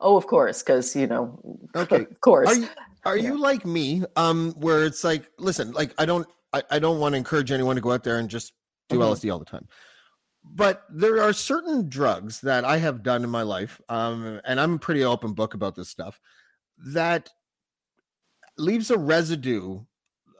Oh, 0.00 0.16
of 0.16 0.26
course, 0.26 0.62
because 0.62 0.94
you 0.94 1.06
know, 1.06 1.40
okay, 1.76 2.02
of 2.02 2.20
course. 2.20 2.48
Are 2.48 2.54
you, 2.54 2.68
are 3.04 3.16
yeah. 3.16 3.30
you 3.30 3.40
like 3.40 3.64
me? 3.64 4.02
Um, 4.16 4.52
where 4.52 4.84
it's 4.84 5.04
like, 5.04 5.30
listen, 5.38 5.72
like 5.72 5.94
I 5.98 6.06
don't, 6.06 6.26
I, 6.52 6.62
I 6.70 6.78
don't 6.78 7.00
want 7.00 7.14
to 7.14 7.16
encourage 7.16 7.50
anyone 7.50 7.76
to 7.76 7.82
go 7.82 7.92
out 7.92 8.04
there 8.04 8.18
and 8.18 8.28
just 8.28 8.52
do 8.88 8.98
mm-hmm. 8.98 9.12
LSD 9.12 9.32
all 9.32 9.38
the 9.38 9.44
time. 9.44 9.66
but 10.44 10.84
there 10.90 11.20
are 11.22 11.32
certain 11.32 11.88
drugs 11.88 12.40
that 12.42 12.64
I 12.64 12.76
have 12.78 13.02
done 13.02 13.24
in 13.24 13.30
my 13.30 13.42
life, 13.42 13.80
um, 13.88 14.40
and 14.44 14.60
I'm 14.60 14.74
a 14.74 14.78
pretty 14.78 15.04
open 15.04 15.32
book 15.32 15.54
about 15.54 15.74
this 15.74 15.88
stuff, 15.88 16.20
that 16.78 17.30
leaves 18.58 18.90
a 18.90 18.98
residue 18.98 19.80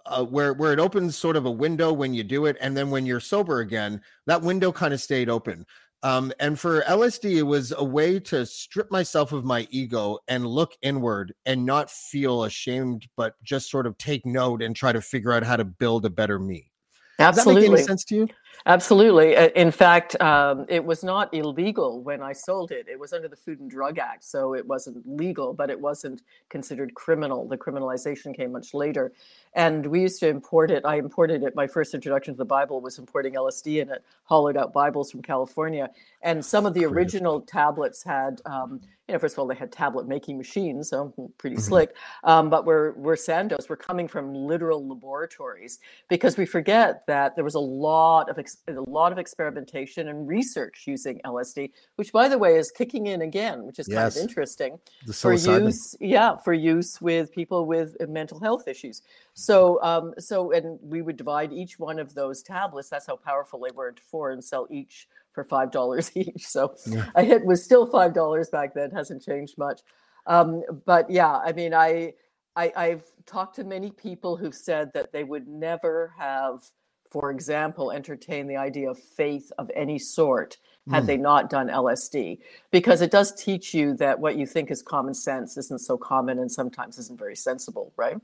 uh, 0.06 0.24
where 0.24 0.54
where 0.54 0.72
it 0.72 0.78
opens 0.78 1.16
sort 1.16 1.36
of 1.36 1.46
a 1.46 1.50
window 1.50 1.92
when 1.92 2.14
you 2.14 2.24
do 2.24 2.46
it, 2.46 2.56
and 2.60 2.76
then 2.76 2.90
when 2.90 3.06
you're 3.06 3.20
sober 3.20 3.60
again, 3.60 4.00
that 4.26 4.42
window 4.42 4.72
kind 4.72 4.94
of 4.94 5.00
stayed 5.00 5.28
open. 5.28 5.66
Um, 6.02 6.32
and 6.38 6.58
for 6.58 6.82
LSD, 6.82 7.36
it 7.36 7.42
was 7.42 7.72
a 7.76 7.82
way 7.82 8.20
to 8.20 8.46
strip 8.46 8.90
myself 8.90 9.32
of 9.32 9.44
my 9.44 9.66
ego 9.70 10.18
and 10.28 10.46
look 10.46 10.74
inward 10.82 11.34
and 11.46 11.64
not 11.64 11.90
feel 11.90 12.44
ashamed, 12.44 13.08
but 13.16 13.34
just 13.42 13.70
sort 13.70 13.86
of 13.86 13.98
take 13.98 14.24
note 14.24 14.62
and 14.62 14.76
try 14.76 14.92
to 14.92 15.00
figure 15.00 15.32
out 15.32 15.42
how 15.42 15.56
to 15.56 15.64
build 15.64 16.04
a 16.04 16.10
better 16.10 16.38
me. 16.38 16.70
Absolutely. 17.18 17.62
Does 17.62 17.64
that 17.64 17.70
make 17.70 17.78
any 17.78 17.86
sense 17.86 18.04
to 18.04 18.14
you? 18.14 18.28
Absolutely. 18.64 19.36
In 19.54 19.70
fact, 19.70 20.20
um, 20.20 20.64
it 20.68 20.84
was 20.84 21.04
not 21.04 21.32
illegal 21.34 22.00
when 22.00 22.22
I 22.22 22.32
sold 22.32 22.72
it. 22.72 22.86
It 22.88 22.98
was 22.98 23.12
under 23.12 23.28
the 23.28 23.36
Food 23.36 23.60
and 23.60 23.70
Drug 23.70 23.98
Act, 23.98 24.24
so 24.24 24.54
it 24.54 24.66
wasn't 24.66 25.06
legal, 25.06 25.52
but 25.52 25.70
it 25.70 25.80
wasn't 25.80 26.22
considered 26.48 26.94
criminal. 26.94 27.46
The 27.46 27.58
criminalization 27.58 28.34
came 28.34 28.52
much 28.52 28.74
later. 28.74 29.12
And 29.54 29.86
we 29.86 30.00
used 30.00 30.20
to 30.20 30.28
import 30.28 30.70
it. 30.70 30.84
I 30.84 30.96
imported 30.96 31.42
it. 31.42 31.54
My 31.54 31.66
first 31.66 31.94
introduction 31.94 32.34
to 32.34 32.38
the 32.38 32.44
Bible 32.44 32.80
was 32.80 32.98
importing 32.98 33.34
LSD 33.34 33.82
in 33.82 33.90
it, 33.90 34.04
hollowed 34.24 34.56
out 34.56 34.72
Bibles 34.72 35.10
from 35.10 35.22
California. 35.22 35.90
And 36.22 36.44
some 36.44 36.66
of 36.66 36.74
the 36.74 36.84
original 36.84 37.40
tablets 37.40 38.02
had 38.02 38.40
um, 38.46 38.80
you 39.08 39.12
know, 39.12 39.20
first 39.20 39.34
of 39.34 39.38
all, 39.38 39.46
they 39.46 39.54
had 39.54 39.70
tablet 39.70 40.08
making 40.08 40.36
machines, 40.36 40.90
so 40.90 41.14
pretty 41.38 41.54
mm-hmm. 41.54 41.62
slick. 41.62 41.94
Um, 42.24 42.50
but 42.50 42.64
we're 42.64 42.92
we're 42.94 43.14
Sandoz. 43.14 43.68
We're 43.68 43.76
coming 43.76 44.08
from 44.08 44.34
literal 44.34 44.86
laboratories 44.86 45.78
because 46.08 46.36
we 46.36 46.44
forget 46.44 47.06
that 47.06 47.36
there 47.36 47.44
was 47.44 47.54
a 47.54 47.60
lot 47.60 48.28
of 48.28 48.38
ex- 48.38 48.58
a 48.66 48.72
lot 48.72 49.12
of 49.12 49.18
experimentation 49.18 50.08
and 50.08 50.26
research 50.26 50.84
using 50.86 51.20
LSD, 51.24 51.70
which, 51.94 52.12
by 52.12 52.28
the 52.28 52.36
way, 52.36 52.56
is 52.56 52.72
kicking 52.72 53.06
in 53.06 53.22
again, 53.22 53.64
which 53.64 53.78
is 53.78 53.86
yes. 53.88 53.96
kind 53.96 54.08
of 54.08 54.28
interesting 54.28 54.78
for 55.12 55.34
use. 55.34 55.94
Yeah, 56.00 56.36
for 56.38 56.52
use 56.52 57.00
with 57.00 57.30
people 57.32 57.64
with 57.64 57.96
uh, 58.00 58.06
mental 58.06 58.40
health 58.40 58.66
issues. 58.66 59.02
So, 59.34 59.80
um, 59.82 60.14
so, 60.18 60.50
and 60.50 60.80
we 60.82 61.02
would 61.02 61.16
divide 61.16 61.52
each 61.52 61.78
one 61.78 62.00
of 62.00 62.12
those 62.14 62.42
tablets. 62.42 62.88
That's 62.88 63.06
how 63.06 63.16
powerful 63.16 63.60
they 63.60 63.70
were 63.72 63.90
into 63.90 64.02
four, 64.02 64.32
and 64.32 64.42
sell 64.42 64.66
each 64.68 65.06
for 65.36 65.44
five 65.44 65.70
dollars 65.70 66.10
each. 66.16 66.48
So 66.48 66.74
yeah. 66.86 67.06
a 67.14 67.22
hit 67.22 67.44
was 67.44 67.62
still 67.62 67.86
five 67.86 68.12
dollars 68.12 68.48
back 68.48 68.74
then, 68.74 68.90
hasn't 68.90 69.22
changed 69.22 69.56
much. 69.56 69.82
Um, 70.26 70.64
but 70.84 71.08
yeah, 71.08 71.36
I 71.36 71.52
mean, 71.52 71.72
I, 71.72 72.14
I 72.56 72.72
I've 72.74 73.04
talked 73.26 73.56
to 73.56 73.64
many 73.64 73.92
people 73.92 74.36
who've 74.36 74.54
said 74.54 74.90
that 74.94 75.12
they 75.12 75.22
would 75.22 75.46
never 75.46 76.12
have 76.18 76.64
for 77.10 77.30
example, 77.30 77.92
entertain 77.92 78.46
the 78.46 78.56
idea 78.56 78.90
of 78.90 78.98
faith 78.98 79.52
of 79.58 79.70
any 79.74 79.98
sort 79.98 80.58
had 80.90 81.02
mm. 81.02 81.06
they 81.06 81.16
not 81.16 81.50
done 81.50 81.68
LSD, 81.68 82.38
because 82.70 83.02
it 83.02 83.10
does 83.10 83.34
teach 83.34 83.74
you 83.74 83.94
that 83.94 84.18
what 84.18 84.36
you 84.36 84.46
think 84.46 84.70
is 84.70 84.82
common 84.82 85.14
sense 85.14 85.56
isn't 85.56 85.80
so 85.80 85.96
common 85.96 86.38
and 86.38 86.50
sometimes 86.50 86.96
isn't 86.98 87.18
very 87.18 87.34
sensible, 87.34 87.92
right? 87.96 88.16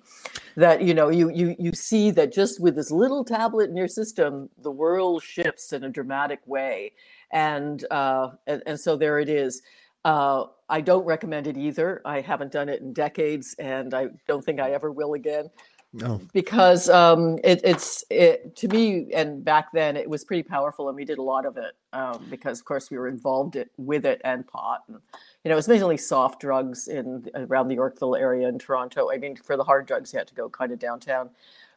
That 0.56 0.82
you 0.82 0.94
know, 0.94 1.08
you 1.08 1.30
you 1.30 1.56
you 1.58 1.72
see 1.72 2.10
that 2.12 2.32
just 2.32 2.60
with 2.60 2.76
this 2.76 2.90
little 2.90 3.24
tablet 3.24 3.68
in 3.68 3.76
your 3.76 3.88
system, 3.88 4.48
the 4.62 4.70
world 4.70 5.22
shifts 5.22 5.72
in 5.72 5.84
a 5.84 5.88
dramatic 5.88 6.40
way, 6.46 6.92
and 7.32 7.84
uh, 7.90 8.30
and, 8.46 8.62
and 8.66 8.78
so 8.78 8.96
there 8.96 9.18
it 9.18 9.28
is. 9.28 9.62
Uh, 10.04 10.46
I 10.68 10.80
don't 10.80 11.04
recommend 11.04 11.46
it 11.46 11.56
either. 11.56 12.00
I 12.04 12.20
haven't 12.20 12.50
done 12.52 12.68
it 12.68 12.80
in 12.80 12.92
decades, 12.92 13.54
and 13.58 13.92
I 13.94 14.08
don't 14.26 14.44
think 14.44 14.60
I 14.60 14.70
ever 14.72 14.90
will 14.90 15.14
again. 15.14 15.50
No. 15.94 16.20
Because 16.32 16.88
um, 16.88 17.38
it, 17.44 17.60
it's 17.64 18.04
it, 18.08 18.56
to 18.56 18.68
me, 18.68 19.12
and 19.12 19.44
back 19.44 19.72
then 19.72 19.96
it 19.96 20.08
was 20.08 20.24
pretty 20.24 20.42
powerful, 20.42 20.88
and 20.88 20.96
we 20.96 21.04
did 21.04 21.18
a 21.18 21.22
lot 21.22 21.44
of 21.44 21.58
it 21.58 21.76
um, 21.92 22.26
because, 22.30 22.60
of 22.60 22.64
course, 22.64 22.90
we 22.90 22.96
were 22.96 23.08
involved 23.08 23.56
it, 23.56 23.70
with 23.76 24.06
it 24.06 24.20
and 24.24 24.46
pot. 24.46 24.84
And, 24.88 24.98
you 25.44 25.50
know, 25.50 25.52
it 25.52 25.56
was 25.56 25.68
mainly 25.68 25.98
soft 25.98 26.40
drugs 26.40 26.88
in 26.88 27.28
around 27.34 27.68
the 27.68 27.74
Yorkville 27.74 28.16
area 28.16 28.48
in 28.48 28.58
Toronto. 28.58 29.10
I 29.10 29.18
mean, 29.18 29.36
for 29.36 29.56
the 29.56 29.64
hard 29.64 29.86
drugs, 29.86 30.12
you 30.12 30.18
had 30.18 30.28
to 30.28 30.34
go 30.34 30.48
kind 30.48 30.72
of 30.72 30.78
downtown. 30.78 31.28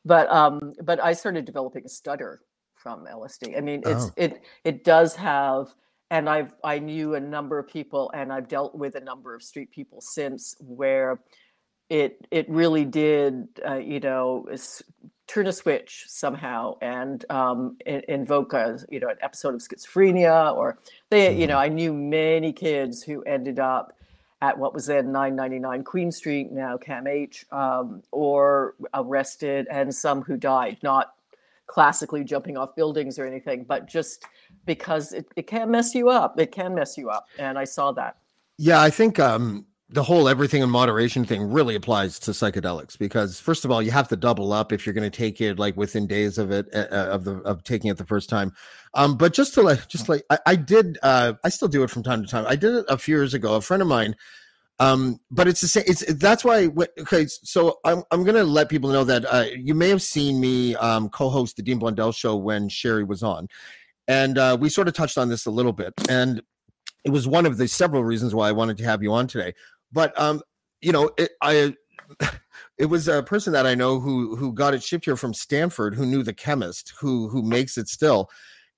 But 0.05 0.31
um, 0.31 0.73
but 0.83 1.03
I 1.03 1.13
started 1.13 1.45
developing 1.45 1.83
a 1.85 1.89
stutter 1.89 2.41
from 2.75 3.05
LSD. 3.05 3.57
I 3.57 3.61
mean, 3.61 3.81
it's 3.85 4.05
oh. 4.05 4.13
it 4.15 4.43
it 4.63 4.83
does 4.83 5.15
have 5.15 5.73
and 6.11 6.29
I've 6.29 6.53
I 6.63 6.79
knew 6.79 7.15
a 7.15 7.19
number 7.19 7.57
of 7.59 7.67
people, 7.67 8.11
and 8.13 8.31
I've 8.31 8.47
dealt 8.47 8.75
with 8.75 8.95
a 8.95 8.99
number 8.99 9.35
of 9.35 9.43
street 9.43 9.71
people 9.71 10.01
since 10.01 10.55
where 10.59 11.19
it 11.89 12.27
it 12.31 12.49
really 12.49 12.85
did 12.85 13.47
uh, 13.67 13.75
you 13.75 13.99
know 13.99 14.47
turn 15.27 15.47
a 15.47 15.51
switch 15.51 16.05
somehow 16.07 16.75
and 16.81 17.25
um, 17.29 17.77
invoke 17.85 18.53
a 18.53 18.79
you 18.89 18.99
know 18.99 19.09
an 19.09 19.17
episode 19.21 19.55
of 19.55 19.61
schizophrenia 19.61 20.55
or 20.55 20.77
they 21.09 21.35
you 21.35 21.47
know 21.47 21.55
mm-hmm. 21.55 21.71
I 21.71 21.75
knew 21.75 21.93
many 21.93 22.53
kids 22.53 23.03
who 23.03 23.21
ended 23.23 23.59
up 23.59 23.93
at 24.41 24.57
what 24.57 24.73
was 24.73 24.85
then 24.85 25.11
999 25.11 25.83
Queen 25.83 26.11
Street 26.11 26.51
now 26.51 26.77
CAMH 26.77 27.51
um, 27.51 28.03
or 28.11 28.75
arrested 28.93 29.67
and 29.71 29.93
some 29.93 30.21
who 30.21 30.37
died 30.37 30.77
not 30.83 31.13
classically 31.67 32.23
jumping 32.23 32.57
off 32.57 32.75
buildings 32.75 33.17
or 33.17 33.25
anything 33.25 33.63
but 33.63 33.87
just 33.87 34.25
because 34.65 35.13
it, 35.13 35.27
it 35.35 35.47
can 35.47 35.71
mess 35.71 35.95
you 35.95 36.09
up 36.09 36.39
it 36.39 36.51
can 36.51 36.75
mess 36.75 36.97
you 36.97 37.09
up 37.09 37.27
and 37.39 37.57
I 37.57 37.63
saw 37.63 37.91
that 37.93 38.17
yeah 38.57 38.81
I 38.81 38.91
think 38.91 39.19
um 39.19 39.65
the 39.89 40.01
whole 40.01 40.27
everything 40.27 40.63
in 40.63 40.69
moderation 40.69 41.25
thing 41.25 41.43
really 41.43 41.75
applies 41.75 42.17
to 42.17 42.31
psychedelics 42.31 42.97
because 42.97 43.39
first 43.39 43.65
of 43.65 43.71
all 43.71 43.83
you 43.83 43.91
have 43.91 44.07
to 44.07 44.15
double 44.15 44.51
up 44.51 44.71
if 44.73 44.85
you're 44.85 44.93
going 44.93 45.09
to 45.09 45.15
take 45.15 45.39
it 45.39 45.59
like 45.59 45.77
within 45.77 46.07
days 46.07 46.39
of 46.39 46.51
it 46.51 46.67
uh, 46.73 46.87
uh, 46.91 47.09
of 47.11 47.23
the 47.23 47.35
of 47.41 47.63
taking 47.63 47.91
it 47.91 47.97
the 47.97 48.05
first 48.05 48.27
time. 48.27 48.51
Um 48.95 49.15
but 49.15 49.33
just 49.33 49.53
to 49.55 49.61
like 49.61 49.87
just 49.87 50.09
like 50.09 50.23
I, 50.29 50.39
I, 50.47 50.55
did 50.55 50.97
uh 51.03 51.33
i 51.43 51.49
still 51.49 51.67
do 51.67 51.83
it 51.83 51.91
from 51.91 52.01
time 52.01 52.23
to 52.23 52.27
time. 52.27 52.45
I 52.47 52.55
did 52.55 52.73
it 52.73 52.85
a 52.89 52.97
few 52.97 53.15
years 53.15 53.33
ago 53.35 53.55
a 53.55 53.61
friend 53.61 53.81
of 53.81 53.87
mine 53.87 54.15
um 54.79 55.19
but 55.29 55.47
it's 55.47 55.61
the 55.61 55.67
same 55.67 55.83
it's 55.87 56.03
that's 56.15 56.43
why 56.43 56.67
okay 56.99 57.27
so 57.27 57.79
i'm, 57.85 58.03
I'm 58.11 58.25
gonna 58.25 58.43
let 58.43 58.67
people 58.69 58.89
know 58.89 59.03
that 59.05 59.23
uh 59.25 59.45
you 59.55 59.73
may 59.73 59.89
have 59.89 60.01
seen 60.01 60.41
me 60.41 60.75
um 60.75 61.09
co-host 61.09 61.57
the 61.57 61.63
dean 61.63 61.79
blundell 61.79 62.11
show 62.11 62.35
when 62.35 62.69
sherry 62.69 63.03
was 63.03 63.21
on. 63.21 63.47
And 64.07 64.39
uh 64.39 64.57
we 64.59 64.69
sort 64.69 64.87
of 64.87 64.95
touched 64.95 65.19
on 65.19 65.29
this 65.29 65.45
a 65.45 65.51
little 65.51 65.73
bit. 65.73 65.93
And 66.09 66.41
it 67.05 67.11
was 67.11 67.27
one 67.27 67.45
of 67.45 67.57
the 67.57 67.67
several 67.67 68.03
reasons 68.03 68.33
why 68.33 68.49
I 68.49 68.51
wanted 68.51 68.77
to 68.77 68.83
have 68.85 69.03
you 69.03 69.13
on 69.13 69.27
today. 69.27 69.53
But 69.95 70.19
um, 70.19 70.41
you 70.81 70.91
know, 70.91 71.09
it, 71.17 71.31
I 71.41 71.73
it 72.77 72.85
was 72.85 73.07
a 73.07 73.23
person 73.23 73.53
that 73.53 73.65
I 73.65 73.73
know 73.73 73.99
who 73.99 74.35
who 74.35 74.53
got 74.53 74.75
it 74.75 74.83
shipped 74.83 75.05
here 75.05 75.15
from 75.15 75.33
Stanford, 75.33 75.95
who 75.95 76.05
knew 76.05 76.21
the 76.21 76.33
chemist 76.33 76.93
who 76.99 77.29
who 77.29 77.41
makes 77.41 77.79
it 77.79 77.87
still. 77.87 78.29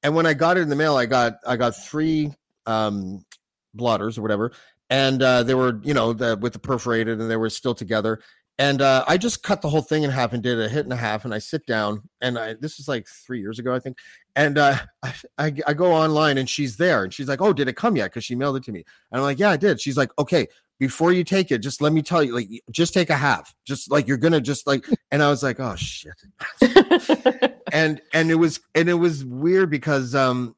And 0.04 0.16
when 0.16 0.28
I 0.28 0.36
got 0.36 0.58
it 0.58 0.62
in 0.62 0.70
the 0.70 0.76
mail, 0.76 0.96
I 0.96 1.08
got 1.08 1.40
I 1.46 1.58
got 1.58 1.76
three 1.76 2.34
um, 2.68 3.26
blotters 3.74 4.18
or 4.18 4.22
whatever, 4.22 4.54
and 4.92 5.22
uh, 5.22 5.44
they 5.44 5.56
were 5.56 5.82
you 5.84 5.94
know 5.96 6.14
the, 6.14 6.38
with 6.38 6.54
the 6.54 6.60
perforated, 6.60 7.20
and 7.20 7.30
they 7.30 7.36
were 7.36 7.50
still 7.50 7.76
together. 7.76 8.22
And 8.60 8.82
uh, 8.82 9.06
I 9.08 9.18
just 9.18 9.44
cut 9.44 9.62
the 9.62 9.70
whole 9.70 9.84
thing 9.84 10.02
in 10.02 10.10
half 10.10 10.34
and 10.34 10.42
did 10.42 10.60
a 10.60 10.68
hit 10.68 10.84
and 10.84 10.94
a 10.94 10.98
half. 10.98 11.26
And 11.26 11.34
I 11.34 11.38
sit 11.38 11.68
down, 11.68 12.02
and 12.22 12.40
I 12.40 12.54
this 12.54 12.78
was 12.78 12.88
like 12.88 13.08
three 13.08 13.40
years 13.40 13.60
ago, 13.60 13.74
I 13.74 13.80
think. 13.80 13.98
And 14.36 14.58
uh, 14.58 14.78
I, 15.04 15.14
I, 15.38 15.54
I 15.68 15.74
go 15.74 15.94
online, 15.94 16.38
and 16.38 16.48
she's 16.48 16.78
there, 16.78 17.04
and 17.04 17.12
she's 17.12 17.28
like, 17.28 17.42
"Oh, 17.42 17.54
did 17.54 17.68
it 17.68 17.76
come 17.76 17.96
yet?" 17.96 18.12
Because 18.12 18.24
she 18.24 18.36
mailed 18.36 18.58
it 18.58 18.64
to 18.66 18.72
me. 18.72 18.84
And 19.12 19.20
I'm 19.20 19.24
like, 19.24 19.40
"Yeah, 19.40 19.50
I 19.50 19.58
did." 19.58 19.82
She's 19.82 19.98
like, 19.98 20.12
"Okay, 20.20 20.48
before 20.80 21.12
you 21.12 21.24
take 21.24 21.52
it, 21.52 21.60
just 21.60 21.82
let 21.82 21.94
me 21.94 22.02
tell 22.02 22.24
you, 22.24 22.34
like, 22.34 22.50
just 22.72 22.94
take 22.94 23.10
a 23.10 23.16
half. 23.16 23.54
Just 23.66 23.92
like 23.92 24.08
you're 24.08 24.18
gonna 24.18 24.42
just 24.42 24.68
like." 24.68 24.86
And 25.10 25.24
I 25.24 25.30
was 25.30 25.42
like, 25.42 25.58
"Oh 25.62 25.74
shit," 25.78 26.16
and 27.72 28.02
and 28.14 28.30
it 28.30 28.36
was 28.36 28.60
and 28.76 28.90
it 28.90 28.96
was 28.96 29.24
weird 29.24 29.70
because 29.70 30.14
um 30.14 30.54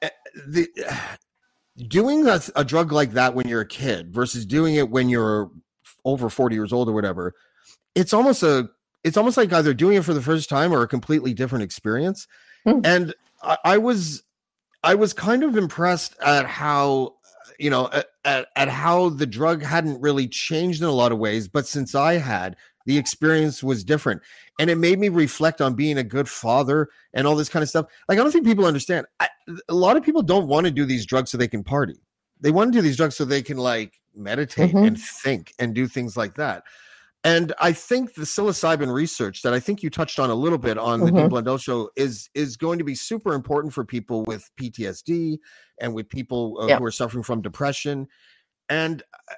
eh, 0.00 0.10
the 0.46 0.68
doing 1.88 2.28
a, 2.28 2.40
a 2.54 2.64
drug 2.64 2.92
like 2.92 3.12
that 3.14 3.34
when 3.34 3.48
you're 3.48 3.62
a 3.62 3.66
kid 3.66 4.14
versus 4.14 4.46
doing 4.46 4.76
it 4.76 4.90
when 4.90 5.08
you're 5.08 5.50
over 6.04 6.28
40 6.30 6.54
years 6.54 6.72
old 6.72 6.88
or 6.88 6.92
whatever, 6.92 7.34
it's 7.94 8.12
almost 8.12 8.42
a 8.42 8.68
it's 9.04 9.16
almost 9.16 9.36
like 9.36 9.52
either 9.52 9.74
doing 9.74 9.96
it 9.96 10.04
for 10.04 10.14
the 10.14 10.22
first 10.22 10.48
time 10.48 10.72
or 10.72 10.82
a 10.82 10.88
completely 10.88 11.34
different 11.34 11.64
experience. 11.64 12.28
Mm. 12.66 12.86
And 12.86 13.14
I, 13.42 13.58
I, 13.64 13.78
was 13.78 14.22
I 14.84 14.94
was 14.94 15.12
kind 15.12 15.42
of 15.42 15.56
impressed 15.56 16.16
at 16.24 16.46
how 16.46 17.14
you 17.58 17.70
know 17.70 17.90
at, 18.24 18.48
at 18.56 18.68
how 18.68 19.08
the 19.08 19.26
drug 19.26 19.62
hadn't 19.62 20.00
really 20.00 20.28
changed 20.28 20.82
in 20.82 20.88
a 20.88 20.92
lot 20.92 21.12
of 21.12 21.18
ways, 21.18 21.48
but 21.48 21.66
since 21.66 21.94
I 21.94 22.14
had, 22.14 22.56
the 22.86 22.98
experience 22.98 23.62
was 23.62 23.84
different 23.84 24.22
and 24.58 24.68
it 24.68 24.76
made 24.76 24.98
me 24.98 25.08
reflect 25.08 25.60
on 25.60 25.74
being 25.74 25.98
a 25.98 26.04
good 26.04 26.28
father 26.28 26.88
and 27.14 27.26
all 27.26 27.36
this 27.36 27.48
kind 27.48 27.62
of 27.62 27.68
stuff 27.68 27.86
like 28.08 28.18
i 28.18 28.20
don't 28.20 28.32
think 28.32 28.44
people 28.44 28.64
understand 28.64 29.06
I, 29.20 29.28
a 29.68 29.74
lot 29.74 29.96
of 29.96 30.02
people 30.02 30.20
don't 30.20 30.48
want 30.48 30.66
to 30.66 30.72
do 30.72 30.84
these 30.84 31.06
drugs 31.06 31.30
so 31.30 31.38
they 31.38 31.46
can 31.46 31.62
party 31.62 32.00
they 32.42 32.50
want 32.50 32.72
to 32.72 32.78
do 32.78 32.82
these 32.82 32.96
drugs 32.96 33.16
so 33.16 33.24
they 33.24 33.40
can 33.40 33.56
like 33.56 34.00
meditate 34.14 34.70
mm-hmm. 34.70 34.84
and 34.84 35.00
think 35.00 35.54
and 35.58 35.74
do 35.74 35.86
things 35.86 36.16
like 36.16 36.34
that. 36.34 36.64
And 37.24 37.52
I 37.60 37.72
think 37.72 38.14
the 38.14 38.22
psilocybin 38.22 38.92
research 38.92 39.42
that 39.42 39.54
I 39.54 39.60
think 39.60 39.82
you 39.82 39.90
touched 39.90 40.18
on 40.18 40.30
a 40.30 40.34
little 40.34 40.58
bit 40.58 40.76
on 40.76 41.00
mm-hmm. 41.00 41.06
the 41.06 41.20
Dean 41.20 41.28
Blundell 41.28 41.58
show 41.58 41.90
is 41.96 42.28
is 42.34 42.56
going 42.56 42.78
to 42.78 42.84
be 42.84 42.96
super 42.96 43.32
important 43.34 43.72
for 43.72 43.84
people 43.84 44.24
with 44.24 44.50
PTSD 44.60 45.38
and 45.80 45.94
with 45.94 46.08
people 46.08 46.58
uh, 46.60 46.66
yeah. 46.66 46.78
who 46.78 46.84
are 46.84 46.90
suffering 46.90 47.22
from 47.22 47.40
depression. 47.40 48.08
And 48.68 49.02
uh, 49.30 49.34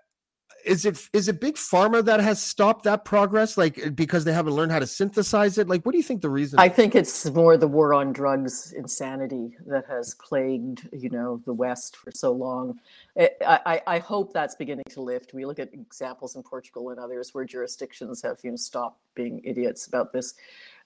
is 0.64 0.84
it 0.84 1.08
is 1.12 1.28
it 1.28 1.40
big 1.40 1.56
pharma 1.56 2.04
that 2.04 2.20
has 2.20 2.42
stopped 2.42 2.84
that 2.84 3.04
progress 3.04 3.56
like 3.56 3.94
because 3.94 4.24
they 4.24 4.32
haven't 4.32 4.54
learned 4.54 4.72
how 4.72 4.78
to 4.78 4.86
synthesize 4.86 5.58
it 5.58 5.68
like 5.68 5.84
what 5.84 5.92
do 5.92 5.98
you 5.98 6.04
think 6.04 6.22
the 6.22 6.30
reason 6.30 6.58
I 6.58 6.68
think 6.68 6.94
it's 6.94 7.30
more 7.30 7.56
the 7.56 7.68
war 7.68 7.94
on 7.94 8.12
drugs 8.12 8.72
insanity 8.72 9.56
that 9.66 9.86
has 9.86 10.14
plagued, 10.14 10.88
you 10.92 11.10
know, 11.10 11.40
the 11.44 11.52
West 11.52 11.96
for 11.96 12.10
so 12.10 12.32
long. 12.32 12.78
It, 13.16 13.36
I, 13.46 13.60
I 13.66 13.82
I 13.94 13.98
hope 13.98 14.32
that's 14.32 14.54
beginning 14.54 14.84
to 14.90 15.00
lift. 15.00 15.34
We 15.34 15.44
look 15.46 15.58
at 15.58 15.72
examples 15.72 16.36
in 16.36 16.42
Portugal 16.42 16.90
and 16.90 16.98
others 16.98 17.34
where 17.34 17.44
jurisdictions 17.44 18.22
have, 18.22 18.38
you 18.42 18.50
know, 18.50 18.56
stopped 18.56 19.00
being 19.14 19.40
idiots 19.44 19.86
about 19.86 20.12
this. 20.12 20.34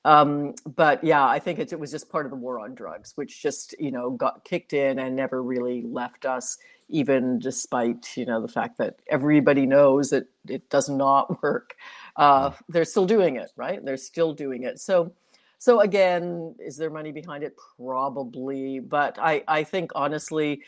Um, 0.05 0.55
but 0.77 1.03
yeah, 1.03 1.27
I 1.27 1.39
think 1.39 1.59
it, 1.59 1.73
it 1.73 1.79
was 1.79 1.91
just 1.91 2.09
part 2.09 2.25
of 2.25 2.31
the 2.31 2.37
war 2.37 2.61
on 2.61 2.75
drugs, 2.75 3.13
which 3.17 3.43
just, 3.43 3.75
you 3.81 3.91
know, 3.91 4.11
got 4.11 4.45
kicked 4.45 4.73
in 4.73 5.01
and 5.01 5.17
never 5.17 5.43
really 5.43 5.83
left 5.83 6.25
us, 6.25 6.59
even 6.89 7.39
despite, 7.39 8.17
you 8.17 8.25
know, 8.27 8.41
the 8.41 8.49
fact 8.49 8.79
that 8.79 8.97
everybody 9.09 9.67
knows 9.67 10.11
that 10.11 10.25
it 10.49 10.69
does 10.71 10.89
not 10.89 11.43
work. 11.43 11.75
Uh, 12.17 12.51
they're 12.69 12.85
still 12.85 13.07
doing 13.07 13.37
it, 13.37 13.51
right? 13.57 13.85
They're 13.85 13.97
still 13.97 14.33
doing 14.33 14.63
it. 14.65 14.81
So, 14.81 15.13
so 15.59 15.81
again, 15.81 16.55
is 16.59 16.77
there 16.77 16.91
money 16.91 17.13
behind 17.13 17.45
it? 17.45 17.57
Probably, 17.77 18.81
but 18.81 19.19
I, 19.19 19.43
I 19.49 19.65
think 19.65 19.91
honestly, 19.95 20.63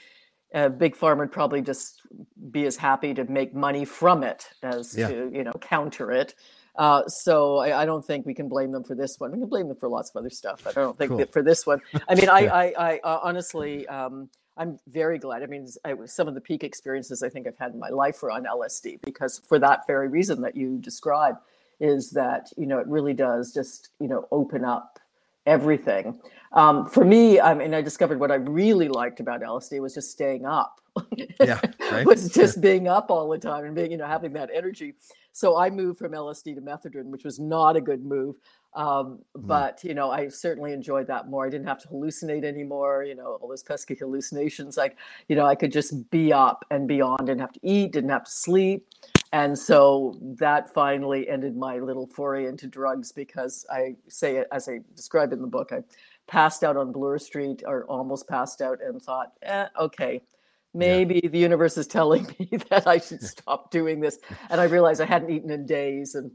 uh, 0.52 0.68
big 0.68 0.96
pharma 0.96 1.18
would 1.18 1.32
probably 1.32 1.62
just 1.62 2.02
be 2.50 2.66
as 2.66 2.76
happy 2.76 3.14
to 3.14 3.24
make 3.24 3.54
money 3.54 3.84
from 3.84 4.24
it 4.24 4.48
as 4.62 4.96
Yeah. 4.96 5.08
to 5.08 5.30
you 5.32 5.44
know 5.44 5.52
counter 5.60 6.10
it. 6.10 6.34
Uh, 6.76 7.06
so 7.06 7.58
I, 7.58 7.82
I 7.82 7.84
don't 7.86 8.04
think 8.04 8.26
we 8.26 8.34
can 8.34 8.48
blame 8.48 8.72
them 8.72 8.82
for 8.82 8.94
this 8.94 9.20
one. 9.20 9.32
We 9.32 9.38
can 9.38 9.48
blame 9.48 9.68
them 9.68 9.76
for 9.76 9.88
lots 9.88 10.10
of 10.10 10.16
other 10.16 10.30
stuff. 10.30 10.62
but 10.64 10.76
I 10.76 10.80
don't 10.80 10.96
think 10.98 11.10
Cool. 11.10 11.18
that 11.18 11.32
for 11.32 11.42
this 11.42 11.66
one. 11.66 11.80
I 12.08 12.14
mean, 12.14 12.28
I, 12.28 12.40
Yeah. 12.40 12.54
I, 12.54 12.74
I 12.78 12.98
uh, 13.04 13.20
honestly, 13.22 13.86
um, 13.88 14.28
I'm 14.56 14.78
very 14.88 15.18
glad. 15.18 15.42
I 15.42 15.46
mean, 15.46 15.66
I, 15.84 15.94
some 16.06 16.28
of 16.28 16.34
the 16.34 16.40
peak 16.40 16.64
experiences 16.64 17.22
I 17.22 17.28
think 17.28 17.46
I've 17.46 17.58
had 17.58 17.72
in 17.72 17.78
my 17.78 17.88
life 17.88 18.22
were 18.22 18.30
on 18.30 18.44
LSD 18.44 19.00
because 19.04 19.38
for 19.38 19.58
that 19.58 19.86
very 19.86 20.08
reason 20.08 20.42
that 20.42 20.56
you 20.56 20.78
describe 20.78 21.36
is 21.78 22.10
that 22.10 22.50
you 22.58 22.66
know 22.66 22.78
it 22.78 22.86
really 22.86 23.14
does 23.14 23.54
just 23.54 23.88
you 24.00 24.08
know 24.08 24.26
open 24.30 24.64
up 24.64 24.98
everything. 25.46 26.20
Um, 26.52 26.86
for 26.86 27.04
me, 27.04 27.40
I 27.40 27.54
mean, 27.54 27.74
I 27.74 27.80
discovered 27.80 28.20
what 28.20 28.30
I 28.30 28.36
really 28.36 28.88
liked 28.88 29.20
about 29.20 29.40
LSD 29.40 29.80
was 29.80 29.94
just 29.94 30.10
staying 30.10 30.44
up. 30.44 30.79
Yeah, 31.40 31.60
right. 31.92 32.06
was 32.06 32.30
just 32.30 32.60
being 32.60 32.88
up 32.88 33.10
all 33.10 33.28
the 33.28 33.38
time 33.38 33.64
and 33.64 33.74
being, 33.74 33.90
you 33.92 33.96
know, 33.96 34.06
having 34.06 34.32
that 34.34 34.50
energy. 34.54 34.94
So 35.32 35.56
I 35.56 35.70
moved 35.70 35.98
from 35.98 36.12
LSD 36.12 36.54
to 36.56 36.60
methadone, 36.60 37.06
which 37.06 37.24
was 37.24 37.38
not 37.38 37.76
a 37.76 37.80
good 37.80 38.04
move. 38.04 38.36
Um, 38.74 39.18
Mm. 39.36 39.46
but 39.46 39.82
you 39.84 39.94
know, 39.94 40.10
I 40.10 40.28
certainly 40.28 40.72
enjoyed 40.72 41.06
that 41.08 41.28
more. 41.28 41.46
I 41.46 41.50
didn't 41.50 41.66
have 41.66 41.78
to 41.82 41.88
hallucinate 41.88 42.44
anymore. 42.44 43.04
You 43.04 43.14
know, 43.16 43.38
all 43.40 43.48
those 43.48 43.62
pesky 43.62 43.94
hallucinations. 43.94 44.76
Like, 44.76 44.96
you 45.28 45.34
know, 45.36 45.44
I 45.46 45.54
could 45.56 45.72
just 45.72 46.08
be 46.10 46.32
up 46.32 46.64
and 46.70 46.86
beyond. 46.86 47.26
Didn't 47.26 47.40
have 47.40 47.52
to 47.52 47.60
eat. 47.62 47.92
Didn't 47.92 48.10
have 48.10 48.24
to 48.24 48.30
sleep. 48.30 48.86
And 49.32 49.56
so 49.58 50.18
that 50.38 50.72
finally 50.74 51.28
ended 51.28 51.56
my 51.56 51.78
little 51.78 52.06
foray 52.06 52.46
into 52.46 52.66
drugs 52.66 53.12
because 53.12 53.64
I 53.70 53.94
say 54.08 54.36
it 54.36 54.48
as 54.52 54.68
I 54.68 54.80
described 54.96 55.32
in 55.32 55.40
the 55.40 55.46
book. 55.46 55.70
I 55.72 55.82
passed 56.26 56.62
out 56.64 56.76
on 56.76 56.90
Bloor 56.92 57.18
Street 57.18 57.62
or 57.66 57.84
almost 57.86 58.28
passed 58.28 58.60
out 58.60 58.78
and 58.82 59.00
thought, 59.00 59.32
eh, 59.42 59.66
okay, 59.80 60.22
maybe 60.74 61.20
the 61.20 61.38
universe 61.38 61.76
is 61.76 61.86
telling 61.86 62.26
me 62.38 62.50
that 62.70 62.86
I 62.86 62.98
should 62.98 63.22
stop 63.34 63.70
doing 63.70 64.00
this. 64.00 64.18
And 64.50 64.60
I 64.60 64.64
realized 64.64 65.00
I 65.00 65.06
hadn't 65.06 65.30
eaten 65.30 65.50
in 65.50 65.66
days 65.66 66.14
and 66.14 66.30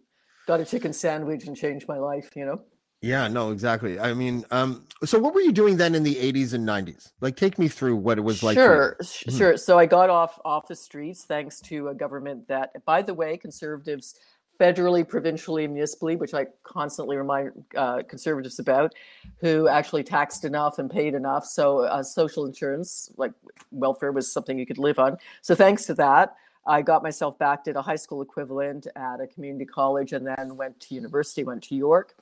got 0.48 0.60
a 0.60 0.66
chicken 0.66 0.94
sandwich 0.94 1.46
and 1.48 1.56
changed 1.56 1.88
my 1.88 1.98
life, 1.98 2.32
you 2.36 2.46
know? 2.46 2.62
yeah 3.02 3.28
no 3.28 3.52
exactly 3.52 4.00
i 4.00 4.14
mean 4.14 4.46
um 4.52 4.88
so 5.04 5.20
what 5.20 5.34
were 5.36 5.42
you 5.42 5.52
doing 5.52 5.76
then 5.76 5.94
in 5.96 6.04
the 6.04 6.16
80s 6.16 6.54
and 6.54 6.66
90s 6.66 7.12
like 7.20 7.36
take 7.36 7.60
me 7.60 7.68
through 7.68 7.98
what 7.98 8.18
it 8.18 8.22
was 8.22 8.42
like 8.42 8.56
sure, 8.56 8.96
Mhm. 9.00 9.38
sure. 9.38 9.58
So 9.58 9.78
I 9.78 9.86
got 9.86 10.10
off 10.10 10.40
off 10.46 10.68
the 10.68 10.76
streets 10.76 11.26
thanks 11.26 11.60
to 11.62 11.90
a 11.90 11.94
government 11.94 12.48
that, 12.48 12.72
by 12.86 13.02
the 13.02 13.14
way, 13.14 13.38
conservatives 13.38 14.16
federally, 14.60 15.08
provincially, 15.08 15.68
municipally, 15.68 16.16
which 16.16 16.34
I 16.34 16.48
constantly 16.64 17.18
remind 17.18 17.52
uh, 17.76 18.04
conservatives 18.08 18.60
about, 18.60 18.94
who 19.40 19.68
actually 19.68 20.04
taxed 20.04 20.46
enough 20.46 20.80
and 20.80 20.90
paid 20.90 21.14
enough. 21.14 21.46
So 21.46 21.80
uh, 21.80 22.04
social 22.04 22.46
insurance, 22.46 23.12
like 23.18 23.32
welfare, 23.72 24.12
was 24.12 24.32
something 24.32 24.58
you 24.58 24.66
could 24.66 24.78
live 24.78 25.00
on. 25.00 25.18
So 25.42 25.56
thanks 25.56 25.86
to 25.86 25.94
that, 25.96 26.36
I 26.68 26.82
got 26.82 27.04
myself 27.04 27.38
back, 27.38 27.64
did 27.64 27.76
a 27.76 27.82
high 27.82 27.96
school 27.96 28.22
equivalent 28.22 28.88
at 28.96 29.22
a 29.22 29.28
community 29.28 29.66
college, 29.66 30.14
and 30.14 30.26
then 30.26 30.56
went 30.56 30.80
to 30.82 30.96
university, 30.96 31.44
went 31.44 31.64
to 31.64 31.76
York. 31.76 32.16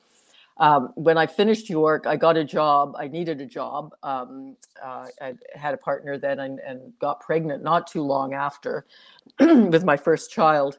Um, 0.57 0.91
when 0.95 1.17
I 1.17 1.25
finished 1.25 1.69
York, 1.69 2.05
I 2.05 2.15
got 2.15 2.37
a 2.37 2.43
job. 2.43 2.95
I 2.97 3.07
needed 3.07 3.41
a 3.41 3.45
job. 3.45 3.95
Um, 4.03 4.55
uh, 4.83 5.07
I 5.21 5.33
had 5.55 5.73
a 5.73 5.77
partner 5.77 6.17
then 6.17 6.39
and, 6.39 6.59
and 6.59 6.93
got 6.99 7.21
pregnant 7.21 7.63
not 7.63 7.87
too 7.87 8.03
long 8.03 8.33
after 8.33 8.85
with 9.39 9.83
my 9.83 9.97
first 9.97 10.31
child. 10.31 10.77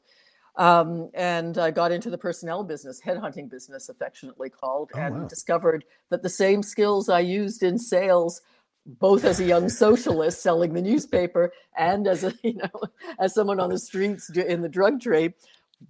Um, 0.56 1.10
and 1.14 1.58
I 1.58 1.70
got 1.70 1.90
into 1.90 2.10
the 2.10 2.18
personnel 2.18 2.62
business, 2.62 3.00
headhunting 3.04 3.50
business, 3.50 3.88
affectionately 3.88 4.50
called, 4.50 4.90
Oh, 4.94 5.00
and 5.00 5.22
wow. 5.22 5.26
discovered 5.26 5.84
that 6.10 6.22
the 6.22 6.28
same 6.28 6.62
skills 6.62 7.08
I 7.08 7.20
used 7.20 7.62
in 7.62 7.78
sales, 7.78 8.40
both 8.86 9.24
as 9.24 9.40
a 9.40 9.44
young 9.44 9.68
socialist 9.68 10.42
selling 10.42 10.72
the 10.72 10.82
newspaper 10.82 11.52
and 11.76 12.06
as 12.06 12.22
a 12.22 12.32
you 12.42 12.54
know 12.54 12.82
as 13.18 13.34
someone 13.34 13.58
on 13.58 13.70
the 13.70 13.78
streets 13.78 14.30
in 14.30 14.62
the 14.62 14.68
drug 14.68 15.00
trade, 15.00 15.34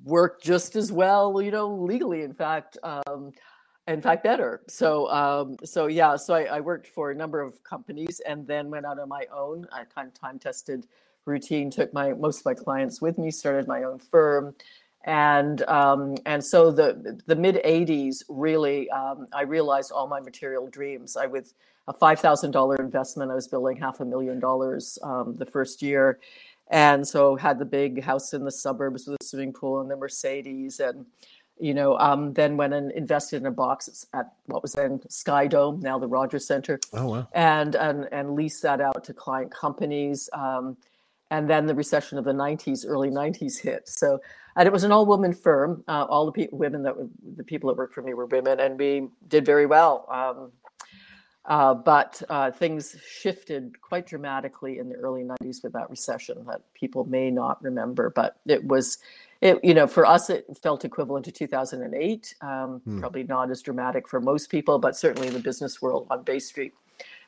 worked 0.03 0.43
just 0.43 0.77
as 0.77 0.91
well. 0.91 1.43
You 1.43 1.51
know, 1.51 1.69
legally, 1.69 2.23
in 2.23 2.33
fact. 2.35 2.79
Um, 2.83 3.33
in 3.87 4.01
fact 4.01 4.25
better 4.25 4.63
so 4.67 5.11
um, 5.11 5.57
so 5.63 5.89
yeah 5.89 6.17
so 6.17 6.33
I, 6.33 6.45
I 6.45 6.61
worked 6.61 6.87
for 6.87 7.11
a 7.11 7.15
number 7.15 7.43
of 7.43 7.63
companies 7.65 8.19
and 8.27 8.47
then 8.47 8.71
went 8.71 8.87
out 8.87 8.99
on 8.99 9.11
my 9.11 9.27
own 9.31 9.67
i 9.73 9.85
kind 9.85 10.09
of 10.09 10.15
time 10.15 10.39
tested 10.39 10.87
routine 11.27 11.71
took 11.71 11.93
my 11.93 12.13
most 12.13 12.41
of 12.41 12.47
my 12.47 12.55
clients 12.55 13.01
with 13.01 13.19
me 13.19 13.31
started 13.31 13.67
my 13.67 13.83
own 13.83 13.99
firm. 13.99 14.55
And 15.05 15.63
um, 15.69 16.17
and 16.25 16.43
so 16.43 16.71
the 16.71 17.21
the 17.27 17.37
mid 17.37 17.57
80s 17.65 18.25
really 18.29 18.89
um, 18.91 19.27
i 19.35 19.43
realized 19.43 19.93
all 19.93 20.07
my 20.07 20.21
material 20.21 20.69
dreams. 20.69 21.17
I 21.17 21.27
with 21.27 21.53
a 21.87 21.93
$5000 21.93 22.81
investment 22.81 23.31
i 23.31 23.35
was 23.35 23.47
building 23.47 23.77
half 23.77 24.01
a 24.01 24.05
million 24.07 24.41
dollars 24.41 24.99
um, 25.03 25.37
the 25.37 25.47
first 25.47 25.83
year. 25.83 26.19
And 26.71 27.07
so 27.07 27.37
had 27.37 27.59
the 27.59 27.67
big 27.67 28.03
house 28.03 28.33
in 28.33 28.43
the 28.45 28.51
suburbs 28.51 29.07
with 29.07 29.21
a 29.21 29.25
swimming 29.25 29.53
pool 29.53 29.83
and 29.83 29.91
the 29.91 29.97
mercedes 29.97 30.81
and 30.81 31.05
you 31.59 31.73
know, 31.73 31.97
um, 31.99 32.33
then 32.33 32.57
went 32.57 32.75
and 32.75 32.91
invested 32.93 33.37
in 33.37 33.47
a 33.47 33.51
box 33.51 34.07
at 34.13 34.33
what 34.47 34.63
was 34.63 34.73
then 34.73 35.01
Sky 35.09 35.47
Dome, 35.47 35.81
now 35.81 35.99
the 35.99 36.09
Rogers 36.09 36.47
Center, 36.47 36.81
oh 36.93 37.11
wow. 37.11 37.29
And 37.33 37.77
and 37.77 38.09
and 38.13 38.35
leased 38.35 38.63
that 38.63 38.81
out 38.81 39.05
to 39.05 39.15
client 39.15 39.53
companies. 39.53 40.29
Um, 40.33 40.77
and 41.31 41.49
then 41.49 41.67
the 41.67 41.75
recession 41.75 42.19
of 42.19 42.25
the 42.25 42.33
90s, 42.33 42.85
early 42.87 43.11
90s 43.11 43.61
hit. 43.61 43.89
So, 43.89 44.21
and 44.57 44.67
it 44.67 44.73
was 44.73 44.85
an 44.85 44.93
all-woman 44.93 45.33
firm. 45.33 45.83
Uh, 45.89 46.05
all 46.09 46.27
the 46.27 46.33
pe- 46.33 46.49
women 46.53 46.83
that 46.83 46.97
were, 46.97 47.09
the 47.37 47.45
people 47.45 47.69
that 47.69 47.77
worked 47.77 47.95
for 47.95 48.03
me 48.03 48.15
were 48.15 48.27
women, 48.27 48.61
and 48.61 48.79
we 48.79 49.09
did 49.29 49.45
very 49.45 49.67
well. 49.67 50.07
Um, 50.11 50.53
uh, 51.47 51.75
but 51.75 52.23
uh, 52.31 52.51
things 52.51 52.97
shifted 53.07 53.79
quite 53.83 54.07
dramatically 54.07 54.79
in 54.79 54.89
the 54.89 54.95
early 54.97 55.23
90s 55.25 55.63
with 55.63 55.75
that 55.75 55.91
recession 55.91 56.43
that 56.47 56.63
people 56.73 57.05
may 57.05 57.31
not 57.31 57.63
remember. 57.63 58.09
But 58.09 58.37
it 58.47 58.65
was, 58.65 58.99
it 59.43 59.63
you 59.63 59.75
know, 59.75 59.87
for 59.87 60.07
us 60.07 60.31
it 60.31 60.47
felt 60.63 60.87
equivalent 60.87 61.27
to 61.27 61.33
2008. 61.33 62.35
Um, 62.41 62.81
Hmm. 62.85 63.01
Probably 63.01 63.25
not 63.25 63.51
as 63.51 63.61
dramatic 63.61 64.09
for 64.09 64.21
most 64.21 64.51
people, 64.51 64.79
but 64.79 64.97
certainly 64.97 65.29
in 65.29 65.35
the 65.35 65.41
business 65.41 65.83
world 65.83 66.07
on 66.11 66.23
Bay 66.23 66.39
Street, 66.39 66.73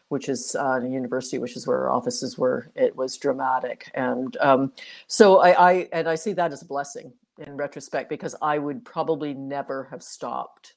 which 0.08 0.28
is 0.28 0.54
uh, 0.54 0.80
a 0.82 0.88
university, 0.88 1.38
which 1.38 1.56
is 1.56 1.66
where 1.66 1.78
our 1.78 1.90
offices 1.90 2.38
were, 2.38 2.70
it 2.74 2.94
was 2.94 3.16
dramatic. 3.16 3.90
And 3.94 4.36
um, 4.38 4.72
so 5.06 5.38
I, 5.38 5.70
I 5.70 5.88
and 5.92 6.08
I 6.08 6.14
see 6.14 6.32
that 6.34 6.52
as 6.52 6.62
a 6.62 6.66
blessing 6.66 7.12
in 7.38 7.56
retrospect 7.56 8.08
because 8.08 8.34
I 8.40 8.58
would 8.58 8.84
probably 8.84 9.34
never 9.34 9.84
have 9.90 10.02
stopped 10.02 10.74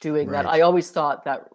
doing 0.00 0.30
that. 0.30 0.46
I 0.46 0.62
always 0.62 0.90
thought 0.90 1.24
that 1.24 1.48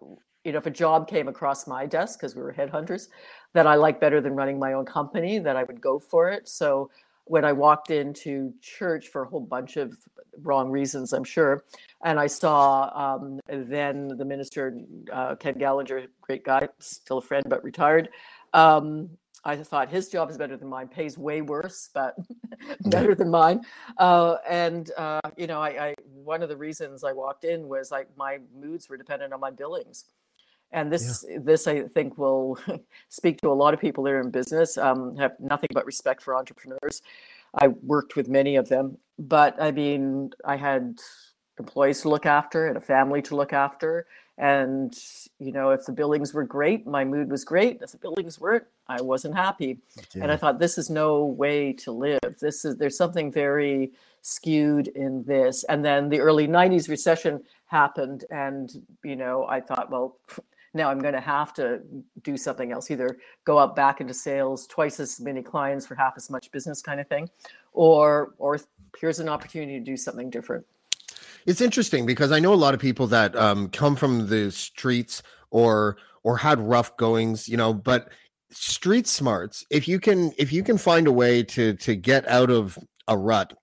you 0.44 0.52
know 0.52 0.58
if 0.58 0.66
a 0.66 0.70
job 0.70 1.08
came 1.08 1.28
across 1.28 1.66
my 1.66 1.86
desk 1.86 2.18
because 2.18 2.34
we 2.34 2.42
were 2.42 2.52
headhunters 2.52 3.08
that 3.54 3.66
I 3.66 3.74
like 3.74 4.00
better 4.00 4.20
than 4.20 4.34
running 4.34 4.58
my 4.58 4.72
own 4.72 4.86
company 4.86 5.38
that 5.38 5.56
I 5.56 5.64
would 5.64 5.80
go 5.80 5.98
for 5.98 6.30
it. 6.30 6.48
So 6.48 6.90
when 7.32 7.46
I 7.46 7.52
walked 7.52 7.90
into 7.90 8.52
church 8.60 9.08
for 9.08 9.22
a 9.22 9.26
whole 9.26 9.40
bunch 9.40 9.78
of 9.78 9.96
wrong 10.42 10.70
reasons, 10.70 11.14
I'm 11.14 11.24
sure, 11.24 11.64
and 12.04 12.20
I 12.20 12.26
saw 12.26 12.90
um, 12.94 13.40
then 13.48 14.08
the 14.08 14.24
minister 14.26 14.76
uh, 15.10 15.36
Ken 15.36 15.54
Gallagher, 15.54 16.08
great 16.20 16.44
guy, 16.44 16.68
still 16.78 17.16
a 17.16 17.22
friend 17.22 17.42
but 17.48 17.64
retired. 17.64 18.10
Um, 18.52 19.08
I 19.46 19.56
thought 19.56 19.88
his 19.88 20.10
job 20.10 20.28
is 20.28 20.36
better 20.36 20.58
than 20.58 20.68
mine, 20.68 20.88
pays 20.88 21.16
way 21.16 21.40
worse, 21.40 21.88
but 21.94 22.16
better 22.90 23.14
than 23.14 23.30
mine. 23.30 23.62
Uh, 23.96 24.36
and 24.46 24.90
uh, 24.98 25.22
you 25.38 25.46
know, 25.46 25.58
I, 25.58 25.68
I 25.86 25.94
one 26.04 26.42
of 26.42 26.50
the 26.50 26.56
reasons 26.58 27.02
I 27.02 27.14
walked 27.14 27.44
in 27.44 27.66
was 27.66 27.90
like 27.90 28.08
my 28.14 28.40
moods 28.54 28.90
were 28.90 28.98
dependent 28.98 29.32
on 29.32 29.40
my 29.40 29.50
billings, 29.50 30.04
and 30.72 30.92
this 30.92 31.24
this 31.38 31.66
I 31.66 31.82
think 31.82 32.18
will 32.18 32.58
speak 33.08 33.40
to 33.42 33.48
a 33.48 33.52
lot 33.52 33.74
of 33.74 33.80
people 33.80 34.04
that 34.04 34.10
are 34.10 34.20
in 34.20 34.30
business. 34.30 34.78
Um, 34.78 35.16
have 35.16 35.38
nothing 35.38 35.68
but 35.72 35.86
respect 35.86 36.22
for 36.22 36.34
entrepreneurs. 36.36 37.02
I 37.60 37.68
worked 37.68 38.16
with 38.16 38.28
many 38.28 38.56
of 38.56 38.68
them, 38.68 38.96
but 39.18 39.60
I 39.60 39.70
mean, 39.72 40.32
I 40.44 40.56
had 40.56 40.98
employees 41.58 42.00
to 42.02 42.08
look 42.08 42.26
after 42.26 42.68
and 42.68 42.76
a 42.76 42.80
family 42.80 43.22
to 43.22 43.36
look 43.36 43.52
after, 43.52 44.06
And 44.38 44.98
you 45.38 45.52
know, 45.52 45.70
if 45.70 45.84
the 45.84 45.92
billings 45.92 46.32
were 46.32 46.44
great, 46.44 46.86
my 46.86 47.04
mood 47.04 47.30
was 47.30 47.44
great. 47.44 47.80
If 47.82 47.92
the 47.92 47.98
billings 47.98 48.40
weren't, 48.40 48.64
I 48.88 49.00
wasn't 49.00 49.36
happy. 49.36 49.78
Yeah. 50.14 50.22
And 50.22 50.32
I 50.32 50.36
thought, 50.36 50.58
this 50.58 50.78
is 50.78 50.88
no 50.88 51.24
way 51.24 51.72
to 51.84 51.92
live. 51.92 52.20
This 52.40 52.64
is 52.64 52.76
there's 52.76 52.96
something 52.96 53.30
very 53.30 53.92
skewed 54.22 54.88
in 54.88 55.22
this. 55.24 55.64
And 55.64 55.84
then 55.84 56.08
the 56.08 56.20
early 56.20 56.48
'90s 56.48 56.88
recession 56.88 57.42
happened, 57.66 58.24
and 58.30 58.72
you 59.04 59.16
know, 59.16 59.46
I 59.46 59.60
thought, 59.60 59.90
well, 59.90 60.16
now 60.74 60.90
I'm 60.90 61.00
going 61.00 61.14
to 61.14 61.20
have 61.20 61.52
to 61.54 61.80
do 62.22 62.36
something 62.36 62.72
else, 62.72 62.90
either 62.90 63.18
go 63.44 63.58
up 63.58 63.76
back 63.76 64.00
into 64.00 64.14
sales, 64.14 64.66
twice 64.66 64.98
as 65.00 65.20
many 65.20 65.42
clients 65.42 65.86
for 65.86 65.94
half 65.94 66.14
as 66.16 66.30
much 66.30 66.50
business, 66.50 66.80
kind 66.80 67.00
of 67.00 67.08
thing, 67.08 67.28
or 67.72 68.34
or 68.38 68.58
here's 68.98 69.20
an 69.20 69.28
opportunity 69.28 69.78
to 69.78 69.84
do 69.84 69.96
something 69.96 70.30
different. 70.30 70.64
It's 71.46 71.60
interesting 71.60 72.06
because 72.06 72.32
I 72.32 72.38
know 72.38 72.54
a 72.54 72.56
lot 72.56 72.74
of 72.74 72.80
people 72.80 73.06
that 73.08 73.34
um, 73.36 73.68
come 73.68 73.96
from 73.96 74.28
the 74.28 74.50
streets 74.50 75.22
or 75.50 75.96
or 76.22 76.36
had 76.36 76.60
rough 76.60 76.96
goings, 76.96 77.48
you 77.48 77.56
know, 77.56 77.74
but 77.74 78.10
street 78.50 79.06
smarts, 79.06 79.64
if 79.70 79.88
you 79.88 79.98
can 79.98 80.32
if 80.38 80.52
you 80.52 80.62
can 80.62 80.78
find 80.78 81.06
a 81.06 81.12
way 81.12 81.42
to 81.42 81.74
to 81.74 81.94
get 81.96 82.26
out 82.28 82.50
of 82.50 82.78
a 83.08 83.16
rut 83.16 83.54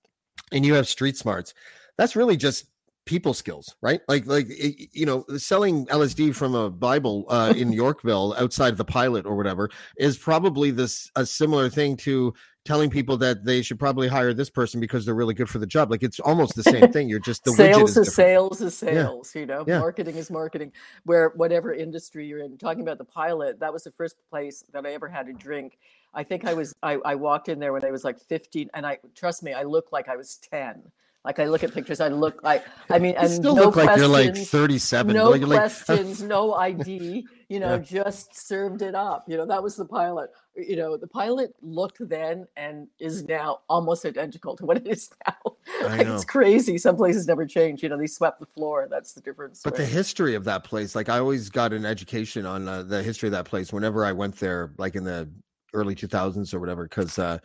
and 0.52 0.66
you 0.66 0.74
have 0.74 0.86
street 0.86 1.16
smarts, 1.16 1.54
that's 1.96 2.16
really 2.16 2.36
just 2.36 2.66
people 3.06 3.34
skills, 3.34 3.74
right? 3.80 4.00
Like 4.08 4.26
like 4.26 4.46
you 4.92 5.06
know, 5.06 5.24
selling 5.36 5.86
LSD 5.86 6.34
from 6.34 6.54
a 6.54 6.70
Bible 6.70 7.26
uh, 7.28 7.52
in 7.56 7.72
Yorkville 7.82 8.34
outside 8.38 8.76
the 8.76 8.84
pilot 8.84 9.26
or 9.26 9.36
whatever 9.36 9.70
is 9.96 10.18
probably 10.18 10.70
this 10.70 11.10
a 11.16 11.26
similar 11.26 11.68
thing 11.68 11.96
to 11.98 12.34
telling 12.66 12.90
people 12.90 13.16
that 13.16 13.42
they 13.44 13.62
should 13.62 13.78
probably 13.78 14.06
hire 14.06 14.34
this 14.34 14.50
person 14.50 14.80
because 14.80 15.06
they're 15.06 15.14
really 15.14 15.32
good 15.32 15.48
for 15.48 15.58
the 15.58 15.66
job. 15.66 15.90
Like 15.90 16.02
it's 16.02 16.20
almost 16.20 16.54
the 16.54 16.62
same 16.62 16.92
thing. 16.92 17.08
You're 17.08 17.18
just 17.18 17.42
the 17.44 17.52
sales 17.52 17.96
is, 17.96 18.08
is 18.08 18.14
sales 18.14 18.60
is 18.60 18.82
Yeah. 18.82 18.92
sales. 18.92 19.34
You 19.34 19.46
know, 19.46 19.64
Yeah. 19.66 19.78
marketing 19.78 20.16
is 20.16 20.30
marketing. 20.30 20.72
Where 21.04 21.30
whatever 21.30 21.72
industry 21.72 22.26
you're 22.26 22.40
in, 22.40 22.58
talking 22.58 22.82
about 22.82 22.98
the 22.98 23.04
pilot, 23.04 23.60
that 23.60 23.72
was 23.72 23.84
the 23.84 23.92
first 23.92 24.16
place 24.28 24.62
that 24.72 24.84
I 24.86 24.92
ever 24.92 25.08
had 25.08 25.28
a 25.28 25.32
drink. 25.32 25.78
I 26.12 26.22
think 26.22 26.44
I 26.44 26.52
was 26.54 26.74
I, 26.82 26.98
I 27.04 27.14
walked 27.14 27.48
in 27.48 27.58
there 27.60 27.72
when 27.72 27.84
I 27.84 27.90
was 27.90 28.04
like 28.04 28.20
15, 28.20 28.68
and 28.74 28.86
I 28.86 28.98
trust 29.14 29.42
me, 29.42 29.52
I 29.54 29.62
looked 29.62 29.92
like 29.92 30.08
I 30.08 30.16
was 30.16 30.36
10. 30.36 30.82
Like 31.24 31.38
I 31.38 31.44
look 31.44 31.62
at 31.62 31.74
pictures, 31.74 32.00
I 32.00 32.08
look 32.08 32.42
like 32.42 32.64
I 32.88 32.98
mean, 32.98 33.12
You 33.12 33.18
and 33.18 33.30
still 33.30 33.54
no 33.54 33.64
look 33.64 33.76
like 33.76 33.96
you're 33.98 34.08
like 34.08 34.34
37. 34.34 35.14
no 35.14 35.28
like, 35.30 35.42
like, 35.42 35.58
questions, 35.58 36.22
no 36.34 36.54
ID, 36.54 37.26
you 37.50 37.60
know, 37.60 37.74
Yeah. 37.74 37.78
just 37.78 38.34
served 38.48 38.80
it 38.80 38.94
up. 38.94 39.24
You 39.28 39.36
know, 39.36 39.44
that 39.44 39.62
was 39.62 39.76
the 39.76 39.84
pilot. 39.84 40.30
You 40.56 40.76
know, 40.76 40.96
the 40.96 41.06
pilot 41.06 41.54
looked 41.60 41.98
then 42.08 42.46
and 42.56 42.88
is 42.98 43.24
now 43.24 43.60
almost 43.68 44.06
identical 44.06 44.56
to 44.56 44.64
what 44.64 44.78
it 44.78 44.86
is 44.86 45.10
now. 45.26 45.56
I 45.82 45.96
Like, 45.98 46.06
know. 46.06 46.14
it's 46.14 46.24
crazy. 46.24 46.78
Some 46.78 46.96
places 46.96 47.26
never 47.26 47.44
change. 47.44 47.82
You 47.82 47.90
know, 47.90 47.98
they 47.98 48.06
swept 48.06 48.40
the 48.40 48.46
floor. 48.46 48.88
That's 48.90 49.12
the 49.12 49.20
difference. 49.20 49.60
But 49.62 49.76
the 49.76 49.84
history 49.84 50.34
of 50.34 50.44
that 50.44 50.64
place, 50.64 50.94
like 50.94 51.10
I 51.10 51.18
always 51.18 51.50
got 51.50 51.74
an 51.74 51.84
education 51.84 52.46
on 52.46 52.66
uh, 52.66 52.82
the 52.82 53.02
history 53.02 53.26
of 53.28 53.32
that 53.32 53.44
place 53.44 53.74
whenever 53.74 54.06
I 54.06 54.12
went 54.12 54.36
there, 54.36 54.72
like 54.78 54.94
in 54.96 55.04
the 55.04 55.28
early 55.74 55.94
2000s 55.94 56.54
or 56.54 56.60
whatever, 56.60 56.84
because 56.84 57.18
uh, 57.18 57.38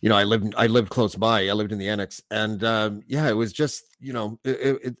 you 0.00 0.08
know 0.08 0.16
I 0.16 0.24
lived 0.24 0.54
I 0.56 0.66
lived 0.66 0.90
close 0.90 1.14
by. 1.14 1.48
I 1.48 1.52
lived 1.52 1.72
in 1.72 1.78
the 1.78 1.88
annex, 1.88 2.22
and 2.30 2.62
um, 2.64 3.02
yeah, 3.06 3.28
it 3.28 3.34
was 3.34 3.52
just 3.52 3.84
you 4.00 4.12
know 4.12 4.38
it, 4.44 4.50
it, 4.50 4.78
it 4.84 4.96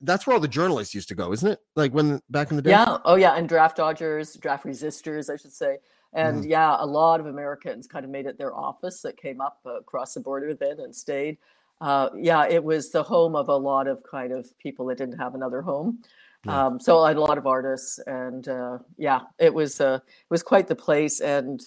that's 0.00 0.26
where 0.26 0.34
all 0.34 0.40
the 0.40 0.48
journalists 0.48 0.94
used 0.94 1.08
to 1.08 1.14
go, 1.14 1.32
isn't 1.32 1.48
it? 1.48 1.60
Like 1.74 1.92
when 1.92 2.20
back 2.30 2.50
in 2.50 2.56
the 2.56 2.62
day. 2.62 2.70
Yeah. 2.70 2.98
Oh, 3.04 3.16
yeah. 3.16 3.34
And 3.36 3.48
draft 3.48 3.76
dodgers, 3.76 4.34
draft 4.34 4.64
resistors, 4.64 5.32
I 5.32 5.36
should 5.36 5.52
say. 5.52 5.78
And 6.12 6.38
Mm-hmm. 6.38 6.50
yeah, 6.50 6.76
a 6.78 6.86
lot 6.86 7.20
of 7.20 7.26
Americans 7.26 7.86
kind 7.86 8.04
of 8.04 8.10
made 8.10 8.26
it 8.26 8.38
their 8.38 8.54
office 8.56 9.02
that 9.02 9.16
came 9.18 9.40
up 9.40 9.60
across 9.66 10.14
the 10.14 10.20
border 10.20 10.54
then 10.54 10.80
and 10.80 10.94
stayed. 10.94 11.36
Uh, 11.80 12.08
yeah, 12.16 12.46
it 12.48 12.64
was 12.64 12.90
the 12.90 13.02
home 13.02 13.36
of 13.36 13.48
a 13.50 13.56
lot 13.56 13.86
of 13.86 14.02
kind 14.02 14.32
of 14.32 14.56
people 14.58 14.86
that 14.86 14.96
didn't 14.96 15.18
have 15.18 15.34
another 15.34 15.60
home. 15.60 15.98
Yeah. 16.46 16.66
Um, 16.66 16.80
so 16.80 17.00
I 17.00 17.08
had 17.08 17.18
a 17.18 17.20
lot 17.20 17.36
of 17.36 17.46
artists, 17.46 17.98
and 18.06 18.48
uh, 18.48 18.78
yeah, 18.96 19.20
it 19.38 19.52
was 19.52 19.80
uh, 19.80 19.98
it 20.02 20.30
was 20.30 20.42
quite 20.42 20.68
the 20.68 20.74
place. 20.76 21.20
And 21.20 21.60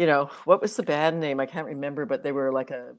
you 0.00 0.06
know, 0.06 0.30
what 0.46 0.62
was 0.62 0.76
the 0.76 0.82
band 0.82 1.20
name? 1.20 1.40
I 1.40 1.46
can't 1.46 1.66
remember, 1.66 2.06
but 2.06 2.24
they 2.24 2.32
were 2.32 2.50
like 2.52 2.70
a 2.70 2.94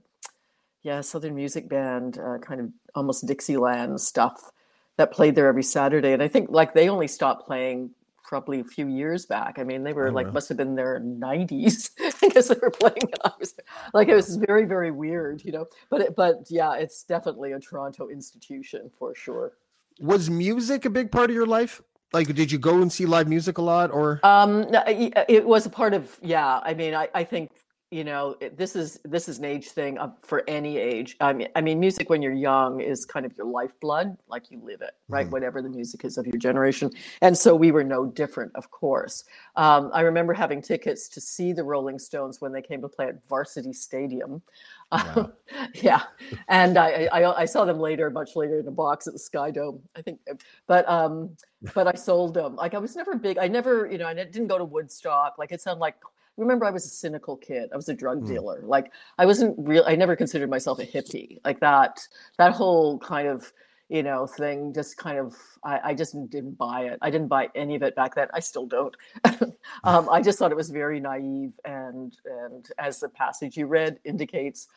yeah 0.83 1.01
southern 1.01 1.35
music 1.35 1.67
band, 1.69 2.19
uh, 2.19 2.37
kind 2.39 2.61
of 2.61 2.69
almost 2.95 3.27
Dixieland 3.27 3.99
stuff 4.01 4.51
that 4.97 5.11
played 5.11 5.35
there 5.35 5.47
every 5.47 5.63
Saturday. 5.63 6.13
And 6.13 6.21
I 6.21 6.29
think 6.29 6.49
like 6.51 6.75
they 6.75 6.89
only 6.89 7.07
stopped 7.07 7.47
playing 7.47 7.91
probably 8.23 8.59
a 8.59 8.63
few 8.63 8.87
years 8.87 9.25
back. 9.25 9.59
I 9.59 9.63
mean, 9.63 9.83
they 9.83 9.93
were 9.93 10.11
Oh, 10.11 10.13
like 10.13 10.27
wow. 10.27 10.33
must 10.33 10.49
have 10.49 10.57
been 10.59 10.75
their 10.75 10.99
nineties 10.99 11.89
because 12.21 12.49
they 12.49 12.57
were 12.61 12.71
playing. 12.71 13.11
I 13.25 13.31
was 13.39 13.55
like 13.95 14.09
it 14.09 14.15
was 14.15 14.37
very 14.37 14.65
very 14.65 14.91
weird, 14.91 15.43
you 15.43 15.53
know. 15.53 15.65
But 15.89 16.01
it, 16.01 16.15
but 16.15 16.35
yeah, 16.51 16.75
it's 16.75 17.03
definitely 17.03 17.53
a 17.53 17.59
Toronto 17.59 18.09
institution 18.09 18.91
for 18.99 19.15
sure. 19.15 19.53
Was 20.01 20.29
music 20.29 20.85
a 20.85 20.89
big 20.89 21.11
part 21.11 21.29
of 21.29 21.35
your 21.35 21.45
life? 21.45 21.81
Like, 22.13 22.33
did 22.33 22.51
you 22.51 22.57
go 22.57 22.81
and 22.81 22.91
see 22.91 23.05
live 23.05 23.27
music 23.27 23.57
a 23.57 23.61
lot, 23.61 23.91
or 23.91 24.19
Um, 24.23 24.67
it 24.71 25.45
was 25.45 25.65
a 25.65 25.69
part 25.69 25.93
of 25.93 26.17
yeah. 26.21 26.59
I 26.63 26.73
mean, 26.73 26.93
I, 26.93 27.09
I 27.13 27.23
think 27.23 27.51
you 27.91 28.05
know 28.05 28.35
this 28.55 28.75
is 28.75 28.99
this 29.03 29.27
is 29.27 29.37
an 29.39 29.45
age 29.45 29.69
thing 29.71 29.97
for 30.23 30.43
any 30.47 30.77
age. 30.77 31.17
I 31.19 31.33
mean, 31.33 31.49
I 31.55 31.61
mean, 31.61 31.77
music 31.79 32.09
when 32.09 32.21
you're 32.21 32.31
young 32.33 32.79
is 32.79 33.05
kind 33.05 33.25
of 33.25 33.33
your 33.37 33.45
lifeblood, 33.45 34.17
like 34.29 34.49
you 34.49 34.59
live 34.63 34.81
it, 34.81 34.91
right? 35.09 35.27
Mhm. 35.27 35.31
Whatever 35.31 35.61
the 35.61 35.69
music 35.69 36.05
is 36.05 36.17
of 36.17 36.25
your 36.25 36.37
generation, 36.37 36.89
and 37.21 37.37
so 37.37 37.53
we 37.53 37.71
were 37.71 37.83
no 37.83 38.05
different, 38.05 38.53
of 38.55 38.71
course. 38.71 39.25
Um, 39.57 39.91
I 39.93 40.01
remember 40.01 40.33
having 40.33 40.61
tickets 40.61 41.09
to 41.09 41.21
see 41.21 41.51
the 41.51 41.63
Rolling 41.65 41.99
Stones 41.99 42.39
when 42.39 42.53
they 42.53 42.61
came 42.61 42.81
to 42.81 42.87
play 42.87 43.07
at 43.07 43.23
Varsity 43.27 43.73
Stadium. 43.73 44.41
Wow. 44.91 45.31
yeah, 45.75 46.03
and 46.49 46.77
I, 46.77 47.07
I 47.13 47.41
I 47.43 47.45
saw 47.45 47.63
them 47.63 47.79
later, 47.79 48.09
much 48.09 48.35
later, 48.35 48.59
in 48.59 48.67
a 48.67 48.71
box 48.71 49.07
at 49.07 49.13
the 49.13 49.19
Sky 49.19 49.49
Dome. 49.49 49.81
I 49.95 50.01
think, 50.01 50.19
but 50.67 50.87
um, 50.89 51.29
but 51.73 51.87
I 51.87 51.93
sold 51.93 52.33
them. 52.33 52.57
Like 52.57 52.73
I 52.73 52.77
was 52.77 52.93
never 52.95 53.15
big. 53.15 53.37
I 53.37 53.47
never, 53.47 53.89
you 53.89 53.97
know, 53.97 54.05
I 54.07 54.13
didn't 54.13 54.47
go 54.47 54.57
to 54.57 54.65
Woodstock. 54.65 55.35
Like 55.37 55.51
it 55.53 55.61
sounded 55.61 55.79
like. 55.79 55.95
Remember, 56.37 56.65
I 56.65 56.71
was 56.71 56.85
a 56.85 56.89
cynical 56.89 57.37
kid. 57.37 57.69
I 57.73 57.75
was 57.75 57.89
a 57.89 57.93
drug 57.93 58.23
Mm. 58.23 58.27
dealer. 58.27 58.61
Like 58.63 58.91
I 59.17 59.25
wasn't 59.25 59.55
real. 59.59 59.83
I 59.85 59.95
never 59.95 60.15
considered 60.15 60.49
myself 60.49 60.79
a 60.79 60.85
hippie. 60.85 61.39
Like 61.45 61.59
that. 61.59 61.99
That 62.37 62.53
whole 62.53 62.97
kind 62.99 63.27
of 63.27 63.51
you 63.89 64.03
know 64.03 64.25
thing 64.25 64.73
just 64.73 64.95
kind 64.95 65.19
of 65.19 65.35
I, 65.63 65.79
I 65.89 65.93
just 65.93 66.15
didn't 66.29 66.57
buy 66.57 66.85
it. 66.85 66.97
I 67.01 67.09
didn't 67.11 67.27
buy 67.27 67.49
any 67.55 67.75
of 67.75 67.83
it 67.83 67.95
back 67.95 68.15
then. 68.15 68.29
I 68.33 68.39
still 68.39 68.65
don't. 68.65 68.95
um, 69.83 70.07
I 70.09 70.21
just 70.21 70.39
thought 70.39 70.51
it 70.51 70.55
was 70.57 70.69
very 70.69 70.99
naive, 70.99 71.51
and 71.65 72.15
and 72.25 72.67
as 72.79 72.99
the 72.99 73.09
passage 73.09 73.57
you 73.57 73.67
read 73.67 73.99
indicates, 74.05 74.67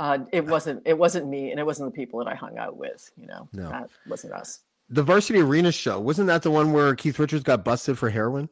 uh, 0.00 0.18
it 0.32 0.44
wasn't 0.46 0.82
it 0.84 0.98
wasn't 0.98 1.28
me, 1.28 1.52
and 1.52 1.60
it 1.60 1.64
wasn't 1.64 1.92
the 1.92 1.96
people 1.96 2.18
that 2.18 2.28
I 2.28 2.34
hung 2.34 2.58
out 2.58 2.76
with. 2.76 3.10
You 3.16 3.28
know, 3.28 3.48
No. 3.52 3.68
that 3.70 3.90
wasn't 4.08 4.32
us. 4.32 4.60
the 4.90 5.02
Varsity 5.04 5.40
Arena 5.40 5.70
show? 5.72 5.98
Wasn't 6.00 6.26
that 6.26 6.42
the 6.42 6.50
one 6.50 6.72
where 6.72 6.94
Keith 6.96 7.18
Richards 7.18 7.44
got 7.44 7.64
busted 7.64 7.96
for 7.98 8.10
heroin? 8.10 8.48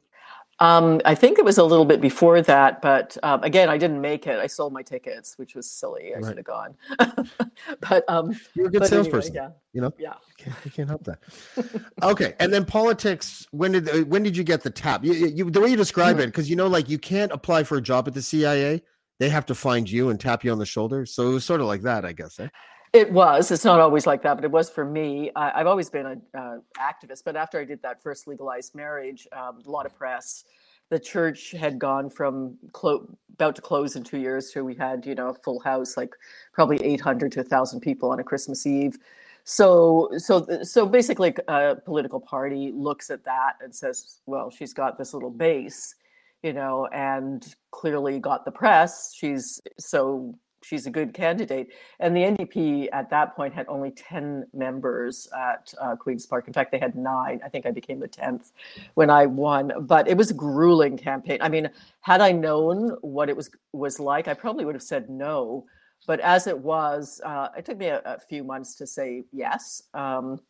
Um, 0.62 1.01
I 1.05 1.14
think 1.16 1.38
it 1.40 1.44
was 1.44 1.59
a 1.59 1.64
little 1.64 1.85
bit 1.85 2.01
before 2.01 2.40
that, 2.42 2.81
but 2.83 3.16
um, 3.25 3.42
again, 3.42 3.68
I 3.68 3.77
didn't 3.79 4.01
make 4.01 4.29
it. 4.29 4.38
I 4.38 4.46
sold 4.46 4.72
my 4.72 4.83
tickets, 4.83 5.37
which 5.37 5.57
was 5.57 5.68
silly. 5.68 6.14
I 6.14 6.18
Right. 6.18 6.29
should 6.29 6.37
have 6.37 6.46
gone. 6.46 6.75
but 7.81 8.05
um, 8.09 8.38
You're 8.55 8.68
a 8.68 8.70
good 8.70 8.79
but 8.81 8.92
anyway, 8.92 9.03
salesperson. 9.05 9.35
yeah, 9.35 9.48
You 9.72 9.81
know, 9.81 9.92
yeah. 9.98 10.14
you 10.29 10.44
can't, 10.44 10.57
you 10.64 10.70
can't 10.70 10.88
help 10.88 11.03
that. 11.05 11.18
okay, 12.03 12.35
and 12.38 12.53
then 12.53 12.64
politics. 12.64 13.46
When 13.51 13.72
did 13.72 13.88
uh, 13.88 13.98
when 14.05 14.22
did 14.22 14.37
you 14.37 14.44
get 14.44 14.62
the 14.62 14.70
tap? 14.70 15.05
You, 15.05 15.12
you 15.14 15.51
the 15.51 15.61
way 15.61 15.68
you 15.70 15.77
describe 15.77 16.16
Mm. 16.18 16.20
it, 16.20 16.27
because 16.27 16.48
you 16.48 16.55
know, 16.57 16.68
like 16.68 16.88
you 16.88 16.98
can't 16.98 17.33
apply 17.33 17.64
for 17.64 17.77
a 17.77 17.83
job 17.83 18.07
at 18.07 18.14
the 18.14 18.22
CIA. 18.22 18.83
They 19.18 19.29
have 19.31 19.46
to 19.46 19.55
find 19.57 19.90
you 19.90 20.11
and 20.11 20.18
tap 20.20 20.44
you 20.44 20.53
on 20.53 20.59
the 20.59 20.66
shoulder. 20.66 21.07
So 21.07 21.29
it 21.29 21.33
was 21.33 21.44
sort 21.44 21.61
of 21.61 21.66
like 21.66 21.83
that, 21.83 22.05
I 22.05 22.12
guess. 22.12 22.38
Eh? 22.40 22.48
It 22.92 23.11
was. 23.11 23.50
It's 23.50 23.64
not 23.64 23.81
always 23.81 24.07
like 24.07 24.22
that, 24.22 24.35
but 24.35 24.44
it 24.44 24.50
was 24.50 24.68
for 24.68 24.85
me. 24.85 25.31
I, 25.35 25.61
I've 25.61 25.66
always 25.66 25.88
been 25.88 26.07
an 26.07 26.22
uh, 26.35 26.57
activist, 26.78 27.22
but 27.24 27.37
after 27.37 27.59
I 27.59 27.64
did 27.64 27.81
that 27.83 28.02
first 28.02 28.26
legalized 28.28 28.74
marriage, 28.74 29.26
um, 29.33 29.62
a 29.66 29.70
lot 29.70 29.87
of 29.87 29.94
press. 29.96 30.44
The 30.90 30.98
church 30.98 31.52
had 31.52 31.78
gone 31.78 32.11
from 32.11 32.59
clo- 32.72 33.09
about 33.33 33.57
to 33.57 33.62
close 33.62 33.96
in 33.96 34.05
two 34.05 34.18
years 34.18 34.50
to 34.50 34.62
we 34.62 34.74
had, 34.74 35.07
you 35.07 35.14
know, 35.14 35.28
a 35.31 35.35
full 35.35 35.59
house, 35.61 35.96
like 35.96 36.14
probably 36.52 36.85
800 36.85 37.33
to 37.33 37.40
1,000 37.40 37.81
people 37.81 38.11
on 38.11 38.20
a 38.20 38.24
Christmas 38.24 38.66
Eve. 38.66 38.98
So, 39.44 40.11
so, 40.18 40.46
so 40.62 40.85
basically, 40.85 41.35
a 41.48 41.76
political 41.76 42.20
party 42.20 42.72
looks 42.74 43.11
at 43.11 43.24
that 43.24 43.55
and 43.62 43.74
says, 43.74 44.20
"Well, 44.26 44.50
she's 44.50 44.74
got 44.74 44.98
this 44.98 45.14
little 45.14 45.31
base, 45.31 45.94
you 46.42 46.52
know, 46.52 46.87
and 46.92 47.44
clearly 47.70 48.20
got 48.20 48.44
the 48.44 48.52
press. 48.52 49.14
She's 49.16 49.61
so 49.78 50.35
she's 50.62 50.87
a 50.87 50.90
good 50.90 51.12
candidate." 51.14 51.68
And 52.01 52.16
the 52.16 52.22
NDP 52.22 52.88
at 52.92 53.11
that 53.11 53.37
point 53.37 53.55
had 53.55 53.66
only 53.68 53.90
10 53.90 54.46
members 54.55 55.29
at 55.37 55.72
uh, 55.81 55.96
Queen's 55.96 56.27
Park. 56.27 56.46
In 56.46 56.53
fact, 56.53 56.72
they 56.72 56.79
had 56.79 56.94
nine. 56.94 57.40
I 57.44 57.48
think 57.48 57.66
I 57.66 57.70
became 57.70 58.01
the 58.01 58.09
10th 58.09 58.53
when 58.94 59.11
I 59.11 59.27
won. 59.27 59.72
But 59.81 60.09
it 60.09 60.16
was 60.16 60.31
a 60.31 60.35
grueling 60.35 60.96
campaign. 60.96 61.38
I 61.40 61.48
mean, 61.48 61.68
had 62.01 62.20
I 62.20 62.33
known 62.33 62.96
what 63.01 63.29
it 63.29 63.37
was 63.37 63.51
was 63.72 64.01
like, 64.01 64.29
I 64.29 64.35
probably 64.35 64.64
would 64.64 64.75
have 64.75 64.83
said 64.83 65.09
no. 65.11 65.66
But 66.07 66.20
as 66.20 66.46
it 66.46 66.59
was, 66.59 67.20
uh, 67.25 67.48
it 67.57 67.64
took 67.64 67.79
me 67.79 67.87
a, 67.87 68.03
a 68.05 68.18
few 68.18 68.42
months 68.42 68.75
to 68.77 68.87
say 68.87 69.25
yes. 69.33 69.85
Um, 69.94 70.40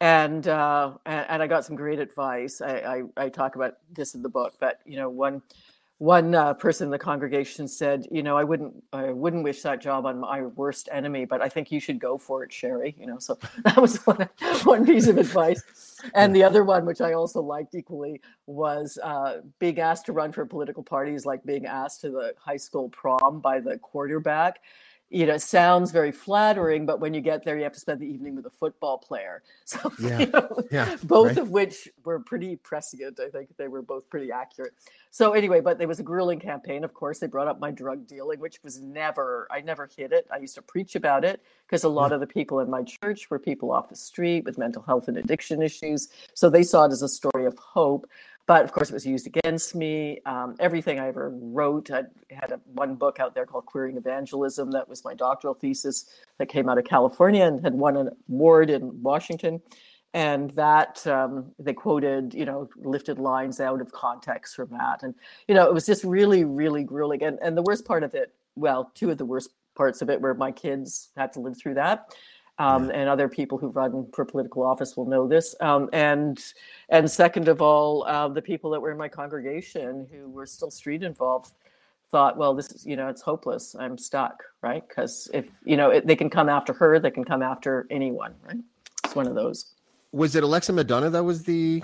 and, 0.00 0.46
uh, 0.46 0.92
and 1.06 1.26
and 1.28 1.42
I 1.42 1.46
got 1.46 1.64
some 1.64 1.76
great 1.76 1.98
advice. 1.98 2.60
I, 2.60 3.02
I, 3.16 3.24
I 3.24 3.28
talk 3.28 3.56
about 3.56 3.74
this 3.90 4.14
in 4.14 4.22
the 4.22 4.28
book, 4.28 4.54
but 4.60 4.80
you 4.84 4.96
know, 4.96 5.08
one 5.08 5.42
one 5.98 6.34
uh, 6.34 6.52
person 6.52 6.86
in 6.86 6.90
the 6.90 6.98
congregation 6.98 7.66
said, 7.66 8.06
"You 8.10 8.22
know, 8.22 8.36
I 8.36 8.44
wouldn't, 8.44 8.74
I 8.92 9.12
wouldn't 9.12 9.44
wish 9.44 9.62
that 9.62 9.80
job 9.80 10.04
on 10.04 10.20
my 10.20 10.42
worst 10.42 10.88
enemy, 10.92 11.24
but 11.24 11.40
I 11.40 11.48
think 11.48 11.72
you 11.72 11.80
should 11.80 11.98
go 11.98 12.18
for 12.18 12.44
it, 12.44 12.50
Cheri." 12.50 12.94
You 12.98 13.06
know, 13.06 13.18
so 13.18 13.38
that 13.64 13.76
was 13.78 14.04
one, 14.06 14.28
one 14.64 14.84
piece 14.84 15.06
of 15.06 15.16
advice. 15.16 15.62
And 16.14 16.36
the 16.36 16.44
other 16.44 16.64
one, 16.64 16.84
which 16.84 17.00
I 17.00 17.14
also 17.14 17.40
liked 17.40 17.74
equally, 17.74 18.20
was 18.46 18.98
uh, 19.02 19.40
being 19.58 19.80
asked 19.80 20.06
to 20.06 20.12
run 20.12 20.32
for 20.32 20.42
a 20.42 20.46
political 20.46 20.82
party 20.82 21.14
is 21.14 21.24
like 21.24 21.42
being 21.44 21.64
asked 21.64 22.02
to 22.02 22.10
the 22.10 22.34
high 22.38 22.58
school 22.58 22.90
prom 22.90 23.40
by 23.40 23.60
the 23.60 23.78
quarterback 23.78 24.60
you 25.08 25.24
know, 25.24 25.38
sounds 25.38 25.92
very 25.92 26.10
flattering, 26.10 26.84
but 26.84 26.98
when 26.98 27.14
you 27.14 27.20
get 27.20 27.44
there, 27.44 27.56
you 27.56 27.62
have 27.62 27.72
to 27.72 27.78
spend 27.80 28.00
the 28.00 28.06
evening 28.06 28.34
with 28.34 28.44
a 28.46 28.50
football 28.50 28.98
player. 28.98 29.42
So, 29.66 29.92
Yeah. 29.98 30.18
you 30.20 30.26
know, 30.26 30.62
Yeah, 30.70 30.96
both 31.04 31.28
right. 31.28 31.38
of 31.38 31.50
which 31.50 31.88
were 32.04 32.20
pretty 32.20 32.54
prescient. 32.56 33.18
I 33.18 33.28
think 33.30 33.56
they 33.56 33.66
were 33.68 33.82
both 33.82 34.08
pretty 34.08 34.30
accurate. 34.30 34.74
So, 35.10 35.32
anyway, 35.32 35.60
but 35.60 35.78
there 35.78 35.88
was 35.88 35.98
a 35.98 36.04
grueling 36.04 36.38
campaign. 36.38 36.84
Of 36.84 36.94
course, 36.94 37.18
they 37.18 37.26
brought 37.26 37.48
up 37.48 37.58
my 37.58 37.70
drug 37.72 38.06
dealing, 38.06 38.38
which 38.38 38.62
was 38.62 38.80
never, 38.80 39.48
I 39.50 39.60
never 39.60 39.88
hid 39.96 40.12
it. 40.12 40.26
I 40.32 40.38
used 40.38 40.54
to 40.56 40.62
preach 40.62 40.94
about 40.94 41.24
it 41.24 41.42
because 41.66 41.82
a 41.84 41.88
lot 41.88 42.12
of 42.12 42.20
the 42.20 42.26
people 42.26 42.60
in 42.60 42.70
my 42.70 42.82
church 42.84 43.28
were 43.30 43.38
people 43.40 43.70
off 43.72 43.88
the 43.88 43.96
street 43.96 44.44
with 44.44 44.56
mental 44.58 44.82
health 44.82 45.08
and 45.08 45.16
addiction 45.16 45.62
issues. 45.62 46.08
So 46.34 46.48
they 46.48 46.62
saw 46.62 46.84
it 46.84 46.92
as 46.92 47.02
a 47.02 47.08
story 47.08 47.46
of 47.46 47.56
hope 47.58 48.08
but 48.46 48.64
of 48.64 48.72
course 48.72 48.90
it 48.90 48.94
was 48.94 49.06
used 49.06 49.26
against 49.26 49.74
me. 49.74 50.20
Um, 50.24 50.56
everything 50.58 50.98
i 51.00 51.08
ever 51.08 51.30
wrote 51.34 51.90
i 51.90 52.04
had 52.30 52.52
a, 52.52 52.60
one 52.66 52.94
book 52.94 53.20
out 53.20 53.34
there 53.34 53.46
called 53.46 53.66
queering 53.66 53.96
evangelism 53.96 54.70
that 54.72 54.88
was 54.88 55.04
my 55.04 55.14
doctoral 55.14 55.54
thesis 55.54 56.06
that 56.38 56.48
came 56.48 56.68
out 56.68 56.78
of 56.78 56.84
california 56.84 57.44
and 57.44 57.62
had 57.62 57.74
won 57.74 57.96
an 57.96 58.10
award 58.28 58.70
in 58.70 59.02
washington. 59.02 59.60
And 60.14 60.50
that 60.52 61.06
um, 61.06 61.52
they 61.58 61.74
quoted 61.74 62.32
you 62.32 62.46
know 62.46 62.68
lifted 62.76 63.18
lines 63.18 63.60
out 63.60 63.82
of 63.82 63.92
context 63.92 64.56
from 64.56 64.70
that. 64.70 65.02
And 65.02 65.14
you 65.46 65.54
know 65.54 65.66
it 65.66 65.74
was 65.74 65.84
just 65.84 66.04
really 66.04 66.44
really 66.44 66.84
grueling. 66.84 67.22
And, 67.22 67.38
and 67.42 67.56
the 67.56 67.62
worst 67.62 67.84
part 67.84 68.02
of 68.02 68.14
it 68.14 68.32
well 68.54 68.90
two 68.94 69.10
of 69.10 69.18
the 69.18 69.26
worst 69.26 69.50
parts 69.76 70.00
of 70.02 70.08
it 70.08 70.20
were 70.20 70.34
my 70.34 70.50
kids 70.50 71.10
had 71.16 71.32
to 71.34 71.40
live 71.40 71.58
through 71.58 71.74
that 71.74 72.14
um, 72.58 72.90
and 72.90 73.08
other 73.08 73.28
people 73.28 73.58
who 73.58 73.68
run 73.68 74.06
for 74.12 74.24
political 74.24 74.62
office 74.62 74.96
will 74.96 75.06
know 75.06 75.26
this. 75.26 75.54
Um, 75.60 75.88
and 75.92 76.42
and 76.88 77.10
second 77.10 77.48
of 77.48 77.60
all, 77.60 78.04
uh, 78.04 78.28
the 78.28 78.42
people 78.42 78.70
that 78.70 78.80
were 78.80 78.90
in 78.90 78.98
my 78.98 79.08
congregation 79.08 80.06
who 80.10 80.28
were 80.28 80.46
still 80.46 80.70
street 80.70 81.02
involved 81.02 81.52
thought, 82.10 82.36
well, 82.36 82.54
this 82.54 82.70
is 82.70 82.86
you 82.86 82.96
know 82.96 83.08
it's 83.08 83.22
hopeless. 83.22 83.74
I'm 83.78 83.98
stuck, 83.98 84.42
right? 84.62 84.86
Because 84.86 85.28
if 85.34 85.50
you 85.64 85.76
know 85.76 85.90
it, 85.90 86.06
they 86.06 86.16
can 86.16 86.30
come 86.30 86.48
after 86.48 86.72
her, 86.72 86.98
they 86.98 87.10
can 87.10 87.24
come 87.24 87.42
after 87.42 87.86
anyone, 87.90 88.34
right? 88.46 88.58
It's 89.04 89.14
one 89.14 89.26
of 89.26 89.34
those. 89.34 89.74
Was 90.12 90.34
it 90.34 90.42
Alexa 90.42 90.72
McDonough 90.72 91.12
that 91.12 91.24
was 91.24 91.42
the 91.42 91.82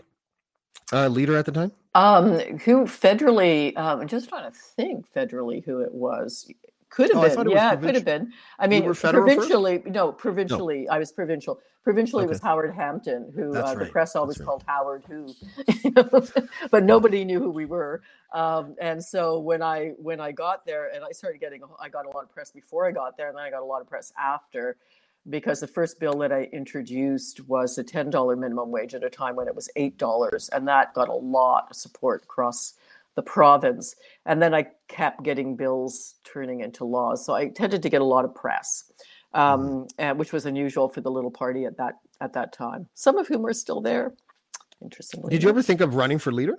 uh, 0.92 1.08
leader 1.08 1.36
at 1.36 1.44
the 1.44 1.52
time? 1.52 1.72
Um, 1.94 2.38
who 2.58 2.84
federally? 2.86 3.76
Um, 3.76 4.00
I'm 4.00 4.08
just 4.08 4.28
trying 4.28 4.50
to 4.50 4.56
think 4.56 5.06
federally 5.12 5.62
who 5.62 5.80
it 5.80 5.92
was. 5.92 6.50
Could 6.92 7.10
have 7.12 7.18
Oh, 7.18 7.44
been, 7.44 7.50
yeah, 7.50 7.72
it 7.72 7.80
could 7.80 7.94
have 7.94 8.04
been. 8.04 8.32
I 8.58 8.66
mean, 8.68 8.82
federal 8.94 9.30
first? 9.30 9.50
provincially, 9.50 9.82
no, 9.86 10.12
provincially. 10.12 10.88
I 10.88 10.98
was 10.98 11.12
provincial. 11.12 11.60
Provincially 11.84 12.26
was 12.26 12.40
Howard 12.40 12.74
Hampton, 12.74 13.32
who 13.34 13.52
That's 13.52 13.70
uh, 13.70 13.74
the 13.74 13.80
right, 13.80 13.92
press 13.92 14.10
that's 14.10 14.16
always 14.16 14.38
right. 14.40 14.46
called 14.46 14.64
Howard 14.68 15.04
Who, 15.08 15.34
but 16.70 16.84
nobody 16.84 17.24
knew 17.24 17.40
who 17.40 17.50
we 17.50 17.64
were. 17.64 18.02
Um, 18.34 18.76
and 18.80 19.02
so 19.04 19.40
when 19.40 19.62
I 19.62 19.92
when 19.98 20.20
I 20.20 20.32
got 20.32 20.66
there, 20.66 20.90
and 20.94 21.04
I 21.04 21.12
started 21.12 21.40
getting, 21.40 21.62
I 21.80 21.88
got 21.88 22.06
a 22.06 22.10
lot 22.10 22.24
of 22.24 22.30
press 22.32 22.52
before 22.52 22.86
I 22.86 22.92
got 22.92 23.16
there, 23.16 23.28
and 23.28 23.36
then 23.36 23.44
I 23.44 23.50
got 23.50 23.62
a 23.62 23.66
lot 23.66 23.80
of 23.80 23.88
press 23.88 24.12
after, 24.18 24.76
because 25.30 25.60
the 25.60 25.66
first 25.66 25.98
bill 26.00 26.14
that 26.18 26.32
I 26.32 26.44
introduced 26.52 27.48
was 27.48 27.78
a 27.78 27.84
ten 27.84 28.10
dollar 28.10 28.36
minimum 28.36 28.70
wage 28.70 28.94
at 28.94 29.04
a 29.04 29.10
time 29.10 29.36
when 29.36 29.48
it 29.48 29.54
was 29.56 29.70
eight 29.76 29.98
dollars, 29.98 30.50
and 30.50 30.68
that 30.68 30.94
got 30.94 31.08
a 31.08 31.14
lot 31.14 31.68
of 31.70 31.76
support 31.76 32.24
across 32.24 32.74
the 33.14 33.22
province. 33.22 33.94
And 34.26 34.40
then 34.40 34.54
I 34.54 34.66
kept 34.88 35.22
getting 35.22 35.56
bills 35.56 36.14
turning 36.24 36.60
into 36.60 36.84
laws, 36.84 37.24
so 37.24 37.34
I 37.34 37.48
tended 37.48 37.82
to 37.82 37.88
get 37.88 38.00
a 38.00 38.04
lot 38.04 38.24
of 38.24 38.34
press, 38.34 38.90
um, 39.34 39.86
and, 39.98 40.18
which 40.18 40.32
was 40.32 40.46
unusual 40.46 40.88
for 40.88 41.00
the 41.00 41.10
little 41.10 41.30
party 41.30 41.64
at 41.64 41.76
that 41.78 41.94
at 42.20 42.32
that 42.34 42.52
time. 42.52 42.86
Some 42.94 43.18
of 43.18 43.28
whom 43.28 43.44
are 43.46 43.52
still 43.52 43.80
there. 43.80 44.14
Interestingly, 44.80 45.30
Did 45.30 45.42
you 45.42 45.48
ever 45.48 45.62
think 45.62 45.80
of 45.80 45.94
running 45.94 46.18
for 46.18 46.32
leader? 46.32 46.58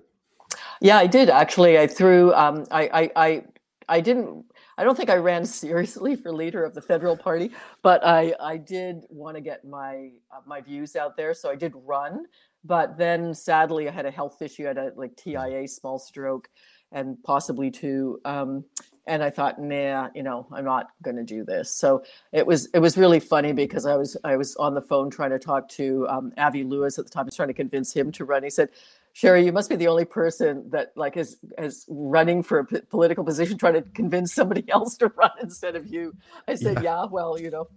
Yeah, 0.82 0.98
I 0.98 1.08
did 1.08 1.30
actually. 1.30 1.78
I 1.78 1.88
threw. 1.88 2.34
Um, 2.34 2.66
I, 2.72 2.89
I, 2.94 3.12
I, 3.16 3.44
I 3.89 4.02
didn't. 4.02 4.46
I 4.78 4.84
don't 4.84 4.96
think 4.96 5.10
I 5.10 5.16
ran 5.16 5.46
seriously 5.64 6.16
for 6.16 6.32
leader 6.32 6.64
of 6.64 6.74
the 6.74 6.82
federal 6.82 7.18
party, 7.18 7.52
but 7.82 8.06
I, 8.06 8.34
I 8.40 8.58
did 8.58 9.06
want 9.10 9.36
to 9.36 9.42
get 9.42 9.66
my 9.66 10.12
uh, 10.32 10.42
my 10.46 10.62
views 10.62 10.96
out 10.96 11.18
there. 11.18 11.34
So 11.34 11.50
I 11.50 11.56
did 11.56 11.74
run, 11.86 12.26
but 12.64 12.98
then 12.98 13.34
sadly 13.34 13.88
I 13.88 13.92
had 13.92 14.06
a 14.06 14.12
health 14.12 14.42
issue. 14.42 14.66
I 14.66 14.70
had 14.70 14.78
a 14.78 14.92
like 14.96 15.16
TIA, 15.16 15.68
small 15.68 16.00
stroke, 16.00 16.50
and 16.92 17.22
possibly 17.24 17.70
two. 17.72 18.20
Um, 18.26 18.64
and 19.06 19.22
I 19.22 19.30
thought, 19.30 19.60
nah, 19.60 20.10
you 20.16 20.24
know, 20.24 20.48
I'm 20.52 20.64
not 20.64 20.88
going 21.02 21.18
to 21.18 21.24
do 21.24 21.44
this. 21.44 21.76
So 21.76 22.04
it 22.32 22.46
was 22.48 22.68
it 22.68 22.80
was 22.80 22.98
really 22.98 23.20
funny 23.20 23.52
because 23.52 23.86
I 23.86 23.96
was 23.98 24.16
I 24.24 24.38
was 24.38 24.56
on 24.56 24.74
the 24.74 24.82
phone 24.82 25.10
trying 25.10 25.32
to 25.32 25.40
talk 25.40 25.68
to 25.70 26.08
um, 26.08 26.32
Avi 26.38 26.64
Lewis 26.64 26.98
at 26.98 27.06
the 27.06 27.12
time. 27.12 27.24
I 27.24 27.26
was 27.26 27.36
trying 27.36 27.50
to 27.50 27.54
convince 27.54 27.94
him 27.94 28.12
to 28.14 28.26
run. 28.26 28.44
He 28.44 28.50
said, 28.50 28.70
Cheri, 29.15 29.45
you 29.45 29.52
must 29.52 29.69
be 29.69 29.76
the 29.76 29.88
only 29.88 30.06
person 30.06 30.69
that 30.71 30.91
like 30.95 31.17
is 31.17 31.38
is 31.60 31.86
running 31.88 32.41
for 32.41 32.60
a 32.60 32.65
p- 32.65 32.82
political 32.89 33.23
position, 33.23 33.58
trying 33.58 33.76
to 33.76 33.84
convince 33.93 34.34
somebody 34.34 34.65
else 34.69 34.97
to 34.97 35.08
run 35.15 35.32
instead 35.41 35.76
of 35.76 35.88
you. 35.88 36.13
I 36.47 36.56
said, 36.56 36.84
yeah, 36.84 37.06
well, 37.06 37.39
you 37.39 37.52
know, 37.52 37.67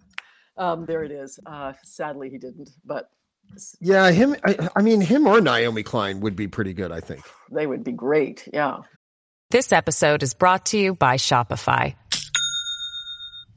um, 0.57 0.87
there 0.87 1.05
it 1.05 1.13
is. 1.13 1.39
Uh, 1.45 1.75
sadly, 1.85 2.31
he 2.31 2.39
didn't, 2.39 2.71
but 2.85 3.11
Yeah, 3.81 4.11
him. 4.11 4.35
I, 4.45 4.69
I 4.77 4.83
mean, 4.83 5.01
him 5.03 5.27
or 5.27 5.41
Naomi 5.43 5.83
Klein 5.83 6.21
would 6.21 6.37
be 6.37 6.49
pretty 6.49 6.73
good. 6.73 6.91
I 6.91 7.01
think. 7.01 7.23
they 7.53 7.67
would 7.67 7.85
be 7.85 7.93
great. 7.93 8.49
Yeah. 8.53 8.79
This 9.51 9.73
episode 9.73 10.23
is 10.23 10.35
brought 10.35 10.67
to 10.67 10.79
you 10.79 10.95
by 10.95 11.17
Shopify. 11.19 11.95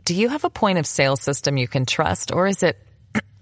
Do 0.04 0.14
you 0.14 0.30
have 0.30 0.44
a 0.44 0.50
point 0.50 0.78
of 0.80 0.86
sale 0.86 1.16
system 1.16 1.56
you 1.58 1.68
can 1.68 1.86
trust, 1.86 2.32
or 2.32 2.46
is 2.48 2.62
it 2.62 2.78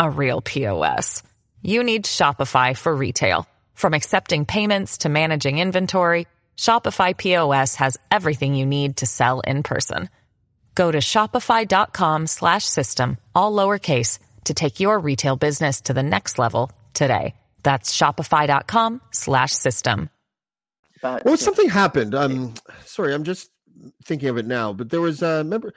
a 0.00 0.10
real 0.10 0.40
POS? 0.40 1.22
You 1.66 1.82
need 1.82 2.04
Shopify 2.04 2.76
for 2.76 2.94
retail. 2.94 3.44
From 3.74 3.92
accepting 3.92 4.44
payments 4.44 4.98
to 4.98 5.08
managing 5.08 5.58
inventory, 5.58 6.28
Shopify 6.56 7.16
POS 7.16 7.74
has 7.74 7.98
everything 8.08 8.54
you 8.54 8.66
need 8.66 8.98
to 8.98 9.06
sell 9.06 9.40
in 9.40 9.64
person. 9.64 10.08
Go 10.76 10.92
to 10.92 10.98
shopify.com 10.98 12.28
slash 12.28 12.64
system, 12.64 13.18
all 13.34 13.50
lowercase, 13.50 14.20
to 14.44 14.54
take 14.54 14.78
your 14.78 15.00
retail 15.00 15.34
business 15.34 15.80
to 15.82 15.92
the 15.92 16.04
next 16.04 16.38
level 16.38 16.70
today. 16.94 17.34
That's 17.64 17.92
shopify.com 17.96 19.00
slash 19.10 19.50
system. 19.50 20.08
Well, 21.02 21.36
something 21.36 21.68
happened. 21.68 22.14
Um, 22.14 22.54
sorry, 22.84 23.12
I'm 23.12 23.24
just 23.24 23.50
thinking 24.04 24.28
of 24.28 24.38
it 24.38 24.46
now. 24.46 24.72
But 24.72 24.90
there 24.90 25.00
was, 25.00 25.20
uh, 25.20 25.42
remember, 25.44 25.68
uh, 25.68 25.72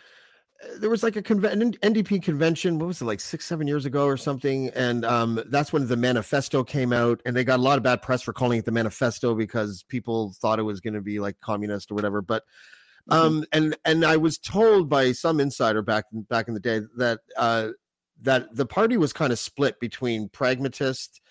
there 0.78 0.90
was 0.90 1.04
like 1.04 1.16
a 1.16 1.22
conven- 1.22 1.78
NDP 1.80 2.22
convention. 2.22 2.80
What 2.80 2.88
was 2.88 3.02
it, 3.02 3.06
like 3.06 3.20
six, 3.20 3.46
seven 3.46 3.68
years 3.68 3.86
ago 3.86 4.06
or 4.06 4.18
something? 4.18 4.70
And 4.70 5.06
um, 5.06 5.42
that's 5.48 5.72
when 5.72 5.88
the 5.88 5.96
manifesto 5.96 6.64
came 6.64 6.92
out, 6.92 7.22
and 7.26 7.36
they 7.36 7.44
got 7.44 7.60
a 7.60 7.62
lot 7.62 7.78
of 7.78 7.84
bad 7.84 8.02
press 8.02 8.22
for 8.22 8.34
calling 8.34 8.60
it 8.60 8.66
the 8.66 8.72
manifesto 8.72 9.36
because 9.36 9.84
people 9.84 10.34
thought 10.42 10.60
it 10.60 10.64
was 10.64 10.82
going 10.82 10.96
to 10.96 11.02
be 11.02 11.20
like 11.20 11.40
communist 11.40 11.92
or 11.92 11.96
whatever. 11.96 12.22
But 12.22 12.44
um, 13.10 13.46
and 13.52 13.78
and 13.86 14.06
I 14.06 14.18
was 14.18 14.38
told 14.38 14.90
by 14.90 15.14
some 15.14 15.40
insider 15.40 15.82
back 15.82 16.06
back 16.12 16.48
in 16.48 16.54
the 16.54 16.60
day 16.60 16.82
that 16.98 17.20
uh, 17.38 17.70
that 18.22 18.54
the 18.56 18.66
party 18.66 18.98
was 18.98 19.14
kind 19.14 19.32
of 19.32 19.40
split 19.40 19.80
between 19.80 20.30
pragmatists 20.30 21.22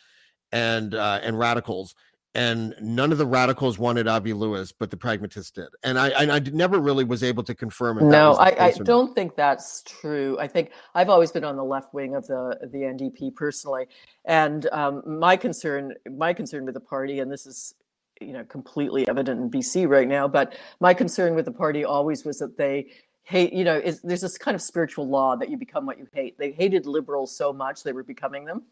and 0.52 0.94
uh, 0.94 1.20
and 1.22 1.38
radicals 1.38 1.94
and 2.34 2.74
none 2.80 3.10
of 3.10 3.18
the 3.18 3.26
radicals 3.26 3.78
wanted 3.78 4.06
Avi 4.06 4.32
Lewis, 4.32 4.70
but 4.72 4.90
the 4.90 4.96
pragmatists 4.96 5.50
did. 5.50 5.68
And 5.82 5.98
I, 5.98 6.08
and 6.10 6.30
I 6.30 6.38
never 6.38 6.78
really 6.78 7.04
was 7.04 7.22
able 7.22 7.42
to 7.44 7.54
confirm. 7.54 7.98
If 7.98 8.04
no, 8.04 8.34
I, 8.34 8.46
I 8.46 8.50
case 8.50 8.76
or 8.76 8.78
not. 8.80 8.86
don't 8.86 9.14
think 9.14 9.34
that's 9.34 9.82
true. 9.86 10.36
I 10.38 10.46
think 10.46 10.70
I've 10.94 11.08
always 11.08 11.32
been 11.32 11.44
on 11.44 11.56
the 11.56 11.64
left 11.64 11.94
wing 11.94 12.14
of 12.14 12.26
the 12.26 12.58
the 12.70 12.78
NDP 12.78 13.34
personally, 13.34 13.86
and 14.24 14.68
um, 14.72 15.02
my 15.06 15.36
concern 15.36 15.94
my 16.16 16.32
concern 16.32 16.64
with 16.64 16.74
the 16.74 16.80
party, 16.80 17.20
and 17.20 17.32
this 17.32 17.46
is 17.46 17.74
you 18.20 18.32
know 18.32 18.44
completely 18.44 19.08
evident 19.08 19.40
in 19.40 19.50
BC 19.50 19.88
right 19.88 20.08
now, 20.08 20.28
but 20.28 20.56
my 20.80 20.92
concern 20.92 21.34
with 21.34 21.46
the 21.46 21.52
party 21.52 21.84
always 21.84 22.24
was 22.24 22.38
that 22.38 22.58
they 22.58 22.86
hate 23.28 23.52
you 23.52 23.62
know 23.62 23.76
is, 23.76 24.00
there's 24.00 24.22
this 24.22 24.38
kind 24.38 24.54
of 24.54 24.62
spiritual 24.62 25.06
law 25.06 25.36
that 25.36 25.50
you 25.50 25.58
become 25.58 25.84
what 25.84 25.98
you 25.98 26.06
hate. 26.14 26.38
They 26.38 26.50
hated 26.50 26.86
liberals 26.86 27.30
so 27.36 27.52
much 27.52 27.82
they 27.82 27.92
were 27.92 28.02
becoming 28.02 28.46
them. 28.46 28.62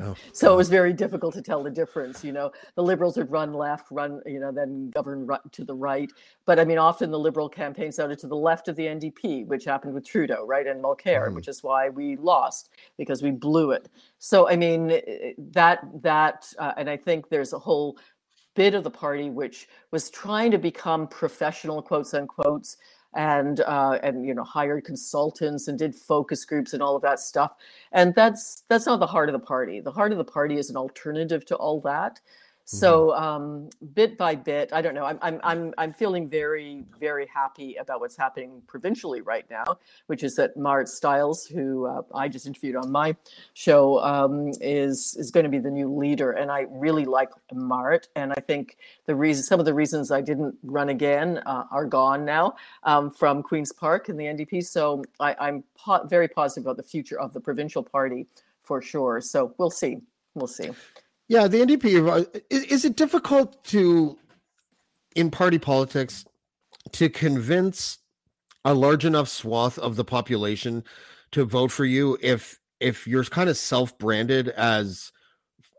Oh, 0.00 0.16
so 0.32 0.54
it 0.54 0.56
was 0.56 0.70
very 0.70 0.94
difficult 0.94 1.34
to 1.34 1.42
tell 1.42 1.62
the 1.62 1.70
difference 1.70 2.24
you 2.24 2.32
know. 2.32 2.52
The 2.74 2.82
liberals 2.82 3.18
would 3.18 3.30
run 3.30 3.52
left 3.52 3.86
run 3.90 4.22
you 4.24 4.40
know 4.40 4.50
then 4.50 4.88
govern 4.90 5.26
ri- 5.26 5.36
to 5.52 5.62
the 5.64 5.74
right. 5.74 6.10
But 6.46 6.58
i 6.58 6.64
mean 6.64 6.78
often 6.78 7.10
the 7.10 7.18
liberal 7.18 7.50
campaign 7.50 7.92
sounded 7.92 8.18
to 8.20 8.26
the 8.28 8.36
left 8.50 8.68
of 8.68 8.76
the 8.76 8.86
ndp 8.86 9.46
which 9.46 9.64
happened 9.66 9.92
with 9.92 10.06
trudeau 10.06 10.46
right 10.46 10.66
and 10.66 10.82
mulcair 10.82 11.28
Mhm. 11.28 11.34
which 11.34 11.48
is 11.48 11.62
why 11.62 11.90
we 11.90 12.16
lost 12.16 12.70
because 12.96 13.22
we 13.22 13.30
blew 13.30 13.72
it. 13.72 13.90
So 14.18 14.48
i 14.48 14.56
mean 14.56 14.90
eh, 14.92 15.32
that 15.52 15.80
that 16.00 16.50
uh, 16.58 16.72
and 16.78 16.88
i 16.88 16.96
think 16.96 17.28
there's 17.28 17.52
a 17.52 17.58
whole 17.58 17.98
bit 18.54 18.72
of 18.74 18.84
the 18.84 18.90
party 19.04 19.28
which 19.28 19.68
was 19.90 20.08
trying 20.10 20.50
to 20.50 20.58
become 20.58 21.06
professional 21.08 21.82
quotes 21.82 22.14
unquotes 22.14 22.76
and 23.14 23.60
uh, 23.60 23.98
and 24.02 24.26
you 24.26 24.34
know 24.34 24.44
hired 24.44 24.84
consultants 24.84 25.68
and 25.68 25.78
did 25.78 25.94
focus 25.94 26.44
groups 26.44 26.72
and 26.72 26.82
all 26.82 26.96
of 26.96 27.02
that 27.02 27.20
stuff. 27.20 27.52
And 27.92 28.14
that's 28.14 28.64
that's 28.68 28.86
not 28.86 29.00
the 29.00 29.06
heart 29.06 29.28
of 29.28 29.32
the 29.32 29.46
party. 29.46 29.80
The 29.80 29.90
heart 29.90 30.12
of 30.12 30.18
the 30.18 30.24
party 30.24 30.58
is 30.58 30.70
an 30.70 30.76
alternative 30.76 31.44
to 31.46 31.56
all 31.56 31.80
that 31.82 32.20
So 32.64 33.14
um, 33.14 33.70
bit 33.94 34.16
by 34.16 34.34
bit, 34.34 34.72
I 34.72 34.80
don't 34.80 34.94
know. 34.94 35.04
I'm 35.04 35.18
I'm 35.20 35.40
I'm 35.42 35.74
I'm 35.78 35.92
feeling 35.92 36.28
very 36.28 36.84
very 36.98 37.26
happy 37.26 37.74
about 37.74 38.00
what's 38.00 38.16
happening 38.16 38.62
provincially 38.66 39.20
right 39.20 39.44
now, 39.50 39.78
which 40.06 40.22
is 40.22 40.36
that 40.36 40.56
Marit 40.56 40.88
Stiles, 40.88 41.44
who 41.44 41.86
uh, 41.86 42.02
I 42.14 42.28
just 42.28 42.46
interviewed 42.46 42.76
on 42.76 42.90
my 42.90 43.16
show, 43.54 44.00
um, 44.00 44.52
is 44.60 45.16
is 45.18 45.30
going 45.30 45.44
to 45.44 45.50
be 45.50 45.58
the 45.58 45.70
new 45.70 45.92
leader, 45.92 46.32
and 46.32 46.50
I 46.50 46.66
really 46.70 47.04
like 47.04 47.30
Marit, 47.52 48.08
and 48.14 48.32
I 48.32 48.40
think 48.40 48.78
the 49.06 49.14
reason 49.14 49.42
some 49.42 49.58
of 49.58 49.66
the 49.66 49.74
reasons 49.74 50.12
I 50.12 50.20
didn't 50.20 50.56
run 50.62 50.88
again 50.88 51.42
uh, 51.44 51.64
are 51.70 51.86
gone 51.86 52.24
now 52.24 52.54
um, 52.84 53.10
from 53.10 53.42
Queens 53.42 53.72
Park 53.72 54.08
and 54.08 54.18
the 54.18 54.24
NDP. 54.24 54.64
So 54.64 55.04
I, 55.18 55.34
I'm 55.40 55.64
po- 55.74 56.06
very 56.06 56.28
positive 56.28 56.66
about 56.66 56.76
the 56.76 56.82
future 56.84 57.18
of 57.18 57.32
the 57.32 57.40
provincial 57.40 57.82
party 57.82 58.26
for 58.60 58.80
sure. 58.80 59.20
So 59.20 59.52
we'll 59.58 59.70
see. 59.70 59.98
We'll 60.34 60.46
see. 60.46 60.70
Yeah, 61.32 61.48
the 61.48 61.60
NDP. 61.60 62.06
uh, 62.06 62.40
Is, 62.50 62.64
is 62.64 62.84
it 62.84 62.94
difficult 62.94 63.64
to, 63.64 64.18
in 65.16 65.30
party 65.30 65.58
politics, 65.58 66.26
to 66.92 67.08
convince 67.08 67.96
a 68.66 68.74
large 68.74 69.06
enough 69.06 69.30
swath 69.30 69.78
of 69.78 69.96
the 69.96 70.04
population 70.04 70.84
to 71.30 71.46
vote 71.46 71.72
for 71.72 71.86
you 71.86 72.18
if 72.20 72.58
if 72.80 73.06
you're 73.06 73.24
kind 73.24 73.48
of 73.48 73.56
self-branded 73.56 74.50
as 74.50 75.10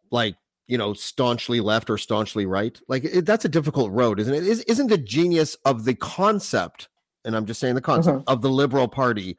like 0.09 0.37
you 0.65 0.77
know 0.77 0.93
staunchly 0.93 1.59
left 1.59 1.87
or 1.87 1.99
staunchly 1.99 2.47
right 2.47 2.81
like 2.87 3.03
it, 3.03 3.25
that's 3.25 3.45
a 3.45 3.49
difficult 3.49 3.91
road 3.91 4.19
isn't 4.19 4.33
it 4.33 4.43
is, 4.43 4.61
isn't 4.61 4.87
the 4.87 4.97
genius 4.97 5.55
of 5.65 5.85
the 5.85 5.93
concept 5.93 6.89
and 7.25 7.35
i'm 7.35 7.45
just 7.45 7.59
saying 7.59 7.75
the 7.75 7.81
concept 7.81 8.23
of 8.27 8.41
the 8.41 8.49
liberal 8.49 8.87
party 8.87 9.37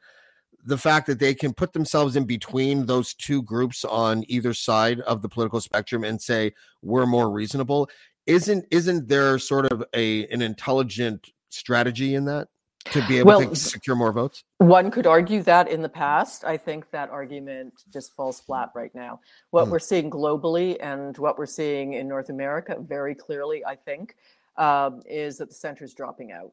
the 0.65 0.77
fact 0.77 1.05
that 1.07 1.19
they 1.19 1.33
can 1.33 1.53
put 1.53 1.73
themselves 1.73 2.15
in 2.15 2.25
between 2.25 2.85
those 2.87 3.13
two 3.13 3.41
groups 3.43 3.85
on 3.85 4.23
either 4.27 4.53
side 4.53 4.99
of 5.01 5.21
the 5.21 5.29
political 5.29 5.61
spectrum 5.61 6.03
and 6.03 6.21
say 6.21 6.51
we're 6.81 7.05
more 7.05 7.29
reasonable 7.29 7.87
isn't 8.25 8.65
isn't 8.71 9.07
there 9.07 9.37
sort 9.37 9.71
of 9.71 9.83
a 9.93 10.25
an 10.27 10.41
intelligent 10.41 11.31
strategy 11.49 12.15
in 12.15 12.25
that 12.25 12.47
to 12.91 13.05
be 13.07 13.17
able 13.17 13.27
Well, 13.29 13.49
to 13.49 13.55
secure 13.55 13.95
more 13.95 14.11
votes 14.11 14.43
One 14.57 14.91
could 14.91 15.07
argue 15.07 15.41
that 15.43 15.67
in 15.69 15.81
the 15.81 15.89
past. 15.89 16.43
I 16.43 16.57
think 16.57 16.89
that 16.91 17.09
argument 17.09 17.73
just 17.91 18.15
falls 18.15 18.39
flat 18.39 18.69
right 18.75 18.93
now. 18.93 19.19
What 19.51 19.67
Mm. 19.67 19.71
we're 19.71 19.79
seeing 19.79 20.09
globally 20.09 20.77
and 20.79 21.17
what 21.17 21.37
we're 21.39 21.47
seeing 21.47 21.93
in 21.93 22.07
North 22.07 22.29
America 22.29 22.75
very 22.79 23.15
clearly, 23.15 23.65
I 23.65 23.75
think, 23.75 24.15
um, 24.57 25.01
is 25.07 25.37
that 25.37 25.49
the 25.49 25.55
center 25.55 25.83
is 25.83 25.93
dropping 25.95 26.31
out. 26.31 26.51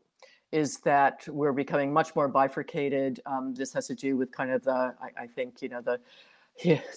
Is 0.52 0.78
that 0.80 1.26
we're 1.28 1.52
becoming 1.52 1.92
much 1.92 2.14
more 2.14 2.28
bifurcated. 2.28 3.20
Um, 3.26 3.54
this 3.54 3.72
has 3.72 3.86
to 3.88 3.94
do 3.94 4.16
with 4.16 4.30
kind 4.30 4.50
of 4.50 4.62
the, 4.62 4.94
I, 5.00 5.22
I 5.22 5.26
think, 5.26 5.62
you 5.62 5.68
know, 5.70 5.80
the 5.80 5.98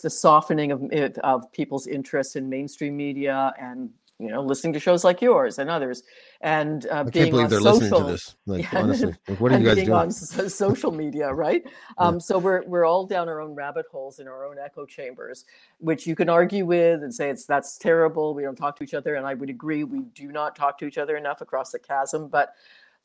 the 0.02 0.10
softening 0.10 0.72
of 0.72 0.84
of 1.24 1.52
people's 1.52 1.88
interest 1.88 2.36
in 2.36 2.50
mainstream 2.50 2.96
media 2.98 3.54
and 3.58 3.89
you 4.20 4.30
know 4.30 4.41
listening 4.41 4.74
to 4.74 4.80
shows 4.80 5.04
like 5.04 5.22
yours 5.22 5.60
and 5.60 5.70
others 5.70 6.04
and 6.41 6.88
uh, 6.88 7.04
i 7.06 7.10
being 7.10 7.34
on 7.34 7.50
they're 7.50 7.60
social 7.60 8.00
listening 8.00 8.06
to 8.06 8.12
this 8.12 8.36
like 8.46 8.62
Yeah. 8.72 8.80
honestly 8.80 9.13
like, 9.28 9.39
what 9.39 9.52
are 9.52 9.60
you 9.60 9.65
guys 9.65 9.76
being 9.76 9.88
doing 9.88 9.98
on 9.98 10.12
social 10.12 10.91
media, 10.91 11.34
right? 11.34 11.63
Um, 11.98 12.20
so 12.20 12.38
we're 12.38 12.63
we're 12.65 12.84
all 12.84 13.06
down 13.06 13.30
our 13.30 13.39
own 13.39 13.56
rabbit 13.56 13.86
holes 13.89 14.20
in 14.20 14.28
our 14.28 14.46
own 14.46 14.58
echo 14.60 14.86
chambers, 14.86 15.46
which 15.80 16.06
you 16.06 16.13
can 16.13 16.28
argue 16.28 16.65
with 16.65 17.04
and 17.04 17.13
say 17.13 17.30
it's 17.30 17.46
that's 17.46 17.78
terrible. 17.78 18.34
We 18.34 18.44
don't 18.44 18.58
talk 18.58 18.76
to 18.78 18.84
each 18.84 18.94
other, 18.94 19.15
and 19.15 19.26
I 19.26 19.34
would 19.34 19.50
agree 19.50 19.86
we 19.86 20.02
do 20.13 20.32
not 20.32 20.58
talk 20.58 20.78
to 20.80 20.86
each 20.86 20.98
other 20.98 21.15
enough 21.15 21.39
across 21.39 21.72
the 21.72 21.80
chasm. 21.80 22.28
But 22.28 22.54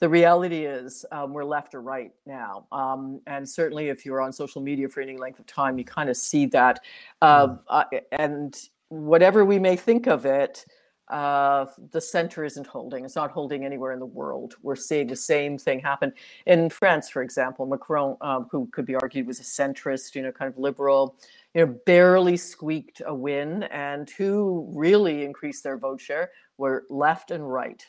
the 0.01 0.09
reality 0.09 0.65
is 0.65 1.05
um, 1.13 1.33
we're 1.35 1.45
left 1.45 1.75
or 1.75 1.83
right 1.83 2.13
now, 2.27 2.67
um, 2.73 3.21
and 3.27 3.49
certainly 3.49 3.89
if 3.89 4.07
you're 4.07 4.21
on 4.21 4.33
social 4.33 4.63
media 4.63 4.89
for 4.89 5.01
any 5.03 5.17
length 5.17 5.39
of 5.39 5.47
time, 5.47 5.79
you 5.79 5.85
kind 5.85 6.09
of 6.09 6.17
see 6.17 6.47
that. 6.47 6.81
Uh, 7.21 7.57
uh, 7.69 7.85
and 8.13 8.69
whatever 8.89 9.45
we 9.45 9.59
may 9.59 9.77
think 9.77 10.07
of 10.07 10.25
it, 10.25 10.65
uh, 11.11 11.67
the 11.91 12.01
center 12.01 12.45
isn't 12.45 12.67
holding. 12.67 13.05
It's 13.05 13.17
not 13.17 13.31
holding 13.31 13.65
anywhere 13.65 13.93
in 13.93 13.99
the 13.99 14.07
world. 14.07 14.55
We're 14.63 14.77
seeing 14.77 15.09
the 15.09 15.17
same 15.17 15.59
thing 15.59 15.81
happen 15.81 16.13
in 16.47 16.71
France, 16.71 17.11
for 17.11 17.23
example. 17.23 17.67
Macron, 17.67 18.17
um, 18.21 18.47
who 18.51 18.69
could 18.73 18.87
be 18.87 18.95
argued 18.95 19.27
was 19.27 19.41
a 19.41 19.43
centrist, 19.43 20.15
you 20.15 20.23
know, 20.23 20.33
kind 20.33 20.51
of 20.51 20.57
liberal, 20.57 21.17
you 21.55 21.67
know, 21.67 21.79
barely 21.85 22.37
squeaked 22.37 23.03
a 23.05 23.15
win, 23.15 23.65
and 23.65 24.09
who 24.11 24.67
really 24.73 25.25
increased 25.25 25.65
their 25.65 25.77
vote 25.77 26.01
share 26.01 26.31
were 26.59 26.85
left 26.89 27.33
and 27.33 27.53
right. 27.53 27.85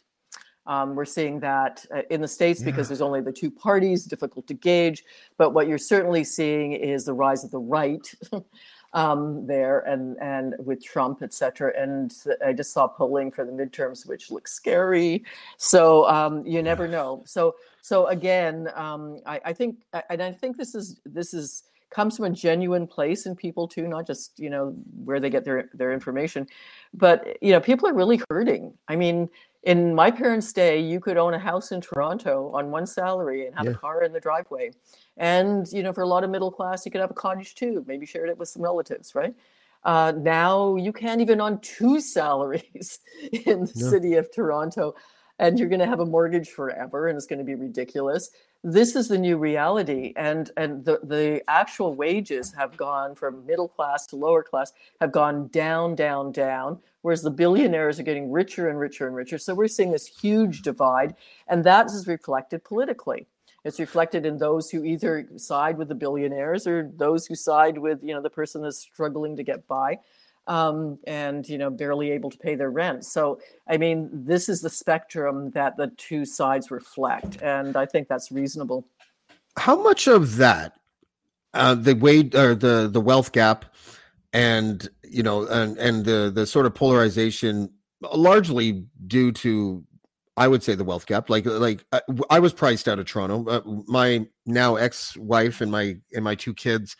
Um, 0.71 0.95
we're 0.95 1.03
seeing 1.03 1.41
that 1.41 1.85
uh, 1.93 2.03
in 2.09 2.21
the 2.21 2.29
states 2.29 2.63
because 2.63 2.87
there's 2.87 3.01
only 3.01 3.19
the 3.19 3.31
two 3.33 3.51
parties, 3.51 4.05
difficult 4.05 4.47
to 4.47 4.53
gauge. 4.53 5.03
But 5.37 5.53
what 5.53 5.67
you're 5.67 5.77
certainly 5.77 6.23
seeing 6.23 6.71
is 6.71 7.03
the 7.03 7.13
rise 7.13 7.43
of 7.43 7.51
the 7.51 7.59
right 7.59 8.09
um, 8.93 9.45
there, 9.45 9.81
and 9.81 10.15
and 10.21 10.55
with 10.59 10.81
Trump, 10.81 11.23
et 11.23 11.33
cetera. 11.33 11.73
And 11.77 12.15
I 12.45 12.53
just 12.53 12.71
saw 12.71 12.87
polling 12.87 13.31
for 13.31 13.43
the 13.43 13.51
midterms, 13.51 14.07
which 14.07 14.31
looks 14.31 14.53
scary. 14.53 15.25
So 15.57 16.07
um, 16.07 16.45
you 16.47 16.63
never 16.63 16.87
know. 16.87 17.23
So 17.25 17.55
so 17.81 18.07
again, 18.07 18.69
um, 18.73 19.19
I, 19.25 19.41
I 19.43 19.53
think, 19.53 19.79
and 20.09 20.23
I 20.23 20.31
think 20.31 20.55
this 20.55 20.73
is 20.73 21.01
this 21.05 21.33
is 21.33 21.63
comes 21.89 22.15
from 22.15 22.25
a 22.25 22.29
genuine 22.29 22.87
place 22.87 23.25
in 23.25 23.35
people 23.35 23.67
too, 23.67 23.87
not 23.87 24.07
just 24.07 24.39
you 24.39 24.49
know 24.49 24.73
where 25.03 25.19
they 25.19 25.29
get 25.29 25.43
their 25.43 25.69
their 25.73 25.91
information, 25.91 26.47
but 26.93 27.37
you 27.41 27.51
know 27.51 27.59
people 27.59 27.89
are 27.89 27.93
really 27.93 28.21
hurting. 28.29 28.73
I 28.87 28.95
mean, 28.95 29.29
in 29.63 29.93
my 29.93 30.09
parents' 30.09 30.51
day, 30.53 30.79
you 30.79 30.99
could 30.99 31.17
own 31.17 31.33
a 31.33 31.39
house 31.39 31.71
in 31.71 31.81
Toronto 31.81 32.51
on 32.53 32.71
one 32.71 32.87
salary 32.87 33.45
and 33.45 33.55
have 33.55 33.65
Yeah. 33.65 33.71
a 33.71 33.75
car 33.75 34.03
in 34.03 34.11
the 34.11 34.19
driveway, 34.19 34.71
and 35.17 35.67
you 35.71 35.83
know 35.83 35.93
for 35.93 36.01
a 36.01 36.07
lot 36.07 36.23
of 36.23 36.29
middle 36.29 36.51
class, 36.51 36.85
you 36.85 36.91
could 36.91 37.01
have 37.01 37.11
a 37.11 37.15
cottage 37.15 37.55
too, 37.55 37.83
maybe 37.87 38.05
shared 38.05 38.29
it 38.29 38.37
with 38.37 38.49
some 38.49 38.63
relatives, 38.63 39.13
right? 39.13 39.35
Uh, 39.83 40.13
now 40.17 40.75
you 40.75 40.91
can't 40.93 41.21
even 41.21 41.41
on 41.41 41.59
two 41.61 41.99
salaries 42.15 42.99
in 43.45 43.61
the 43.61 43.67
city 43.67 44.15
of 44.15 44.31
Toronto, 44.33 44.95
and 45.39 45.59
you're 45.59 45.69
going 45.69 45.79
to 45.79 45.87
have 45.87 45.99
a 45.99 46.05
mortgage 46.05 46.49
forever, 46.49 47.07
and 47.07 47.17
it's 47.17 47.27
going 47.27 47.39
to 47.39 47.45
be 47.45 47.55
ridiculous 47.55 48.29
this 48.63 48.95
is 48.95 49.07
the 49.07 49.17
new 49.17 49.37
reality 49.37 50.13
and 50.15 50.51
and 50.55 50.85
the 50.85 50.99
the 51.03 51.41
actual 51.47 51.95
wages 51.95 52.53
have 52.53 52.77
gone 52.77 53.15
from 53.15 53.45
middle 53.45 53.67
class 53.67 54.05
to 54.05 54.15
lower 54.15 54.43
class 54.43 54.73
have 54.99 55.11
gone 55.11 55.47
down 55.47 55.95
down 55.95 56.31
down 56.31 56.79
whereas 57.01 57.23
the 57.23 57.31
billionaires 57.31 57.99
are 57.99 58.03
getting 58.03 58.31
richer 58.31 58.69
and 58.69 58.79
richer 58.79 59.07
and 59.07 59.15
richer. 59.15 59.39
So 59.39 59.55
we're 59.55 59.67
seeing 59.67 59.91
this 59.91 60.05
huge 60.05 60.61
divide 60.61 61.15
and 61.47 61.63
that 61.63 61.87
is 61.87 62.05
reflected 62.05 62.63
politically. 62.63 63.27
It's 63.63 63.79
reflected 63.79 64.25
in 64.25 64.37
those 64.37 64.69
who 64.69 64.83
either 64.83 65.27
side 65.37 65.77
with 65.77 65.87
the 65.87 65.95
billionaires 65.95 66.67
or 66.67 66.91
those 66.95 67.25
who 67.25 67.35
side 67.35 67.77
with 67.77 68.03
you 68.03 68.13
know 68.13 68.21
the 68.21 68.29
person 68.29 68.61
that's 68.61 68.77
struggling 68.77 69.35
to 69.37 69.43
get 69.43 69.67
by 69.67 69.97
um, 70.47 70.97
and 71.07 71.47
you 71.47 71.57
know 71.57 71.69
barely 71.69 72.11
able 72.11 72.29
to 72.31 72.37
pay 72.37 72.55
their 72.55 72.71
rent. 72.71 73.05
So 73.05 73.39
I 73.67 73.77
mean, 73.77 74.09
this 74.11 74.49
is 74.49 74.61
the 74.61 74.69
spectrum 74.69 75.51
that 75.51 75.77
the 75.77 75.87
two 75.97 76.25
sides 76.25 76.71
reflect, 76.71 77.41
and 77.41 77.75
I 77.75 77.85
think 77.85 78.07
that's 78.07 78.31
reasonable. 78.31 78.85
how 79.57 79.81
much 79.81 80.07
of 80.07 80.37
that 80.37 80.73
uh 81.53 81.75
the 81.75 81.93
wage 81.93 82.33
or 82.35 82.55
the 82.55 82.87
the 82.91 83.01
wealth 83.01 83.31
gap 83.31 83.65
and 84.33 84.89
you 85.03 85.23
know 85.23 85.45
and 85.47 85.77
and 85.77 86.05
the 86.05 86.31
the 86.33 86.45
sort 86.45 86.65
of 86.65 86.73
polarization 86.73 87.69
largely 88.13 88.85
due 89.07 89.31
to 89.31 89.83
i 90.37 90.47
would 90.47 90.63
say 90.63 90.73
the 90.73 90.83
wealth 90.83 91.05
gap 91.05 91.29
like 91.29 91.45
like 91.45 91.83
i, 91.91 92.01
I 92.29 92.39
was 92.39 92.53
priced 92.53 92.87
out 92.87 92.99
of 92.99 93.05
toronto 93.05 93.45
uh, 93.49 93.61
my 93.87 94.25
now 94.45 94.75
ex-wife 94.77 95.59
and 95.61 95.71
my 95.71 95.97
and 96.13 96.23
my 96.23 96.35
two 96.35 96.53
kids 96.53 96.95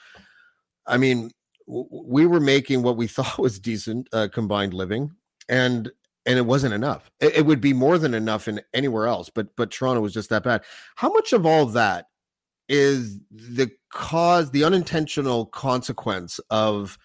i 0.86 0.98
mean 0.98 1.32
we 1.72 2.26
were 2.26 2.40
making 2.40 2.84
what 2.84 2.98
we 2.98 3.08
thought 3.16 3.40
was 3.40 3.60
decent 3.60 4.08
uh, 4.14 4.28
combined 4.32 4.74
living 4.74 5.12
and 5.50 5.92
and 6.28 6.38
it 6.38 6.46
wasn't 6.46 6.72
enough. 6.72 7.10
It, 7.20 7.38
it 7.38 7.46
would 7.48 7.62
be 7.62 7.74
more 7.74 7.98
than 7.98 8.14
enough 8.14 8.48
in 8.48 8.62
anywhere 8.74 9.08
else 9.08 9.30
but 9.30 9.56
but 9.56 9.72
toronto 9.72 10.02
was 10.02 10.14
just 10.14 10.30
that 10.30 10.44
bad. 10.44 10.64
How 10.96 11.12
much 11.12 11.34
of 11.34 11.46
all 11.46 11.66
that 11.68 12.08
is 12.72 13.20
the 13.30 13.70
cause 13.92 14.52
the 14.52 14.64
unintentional 14.64 15.46
consequence 15.48 16.40
of 16.50 16.98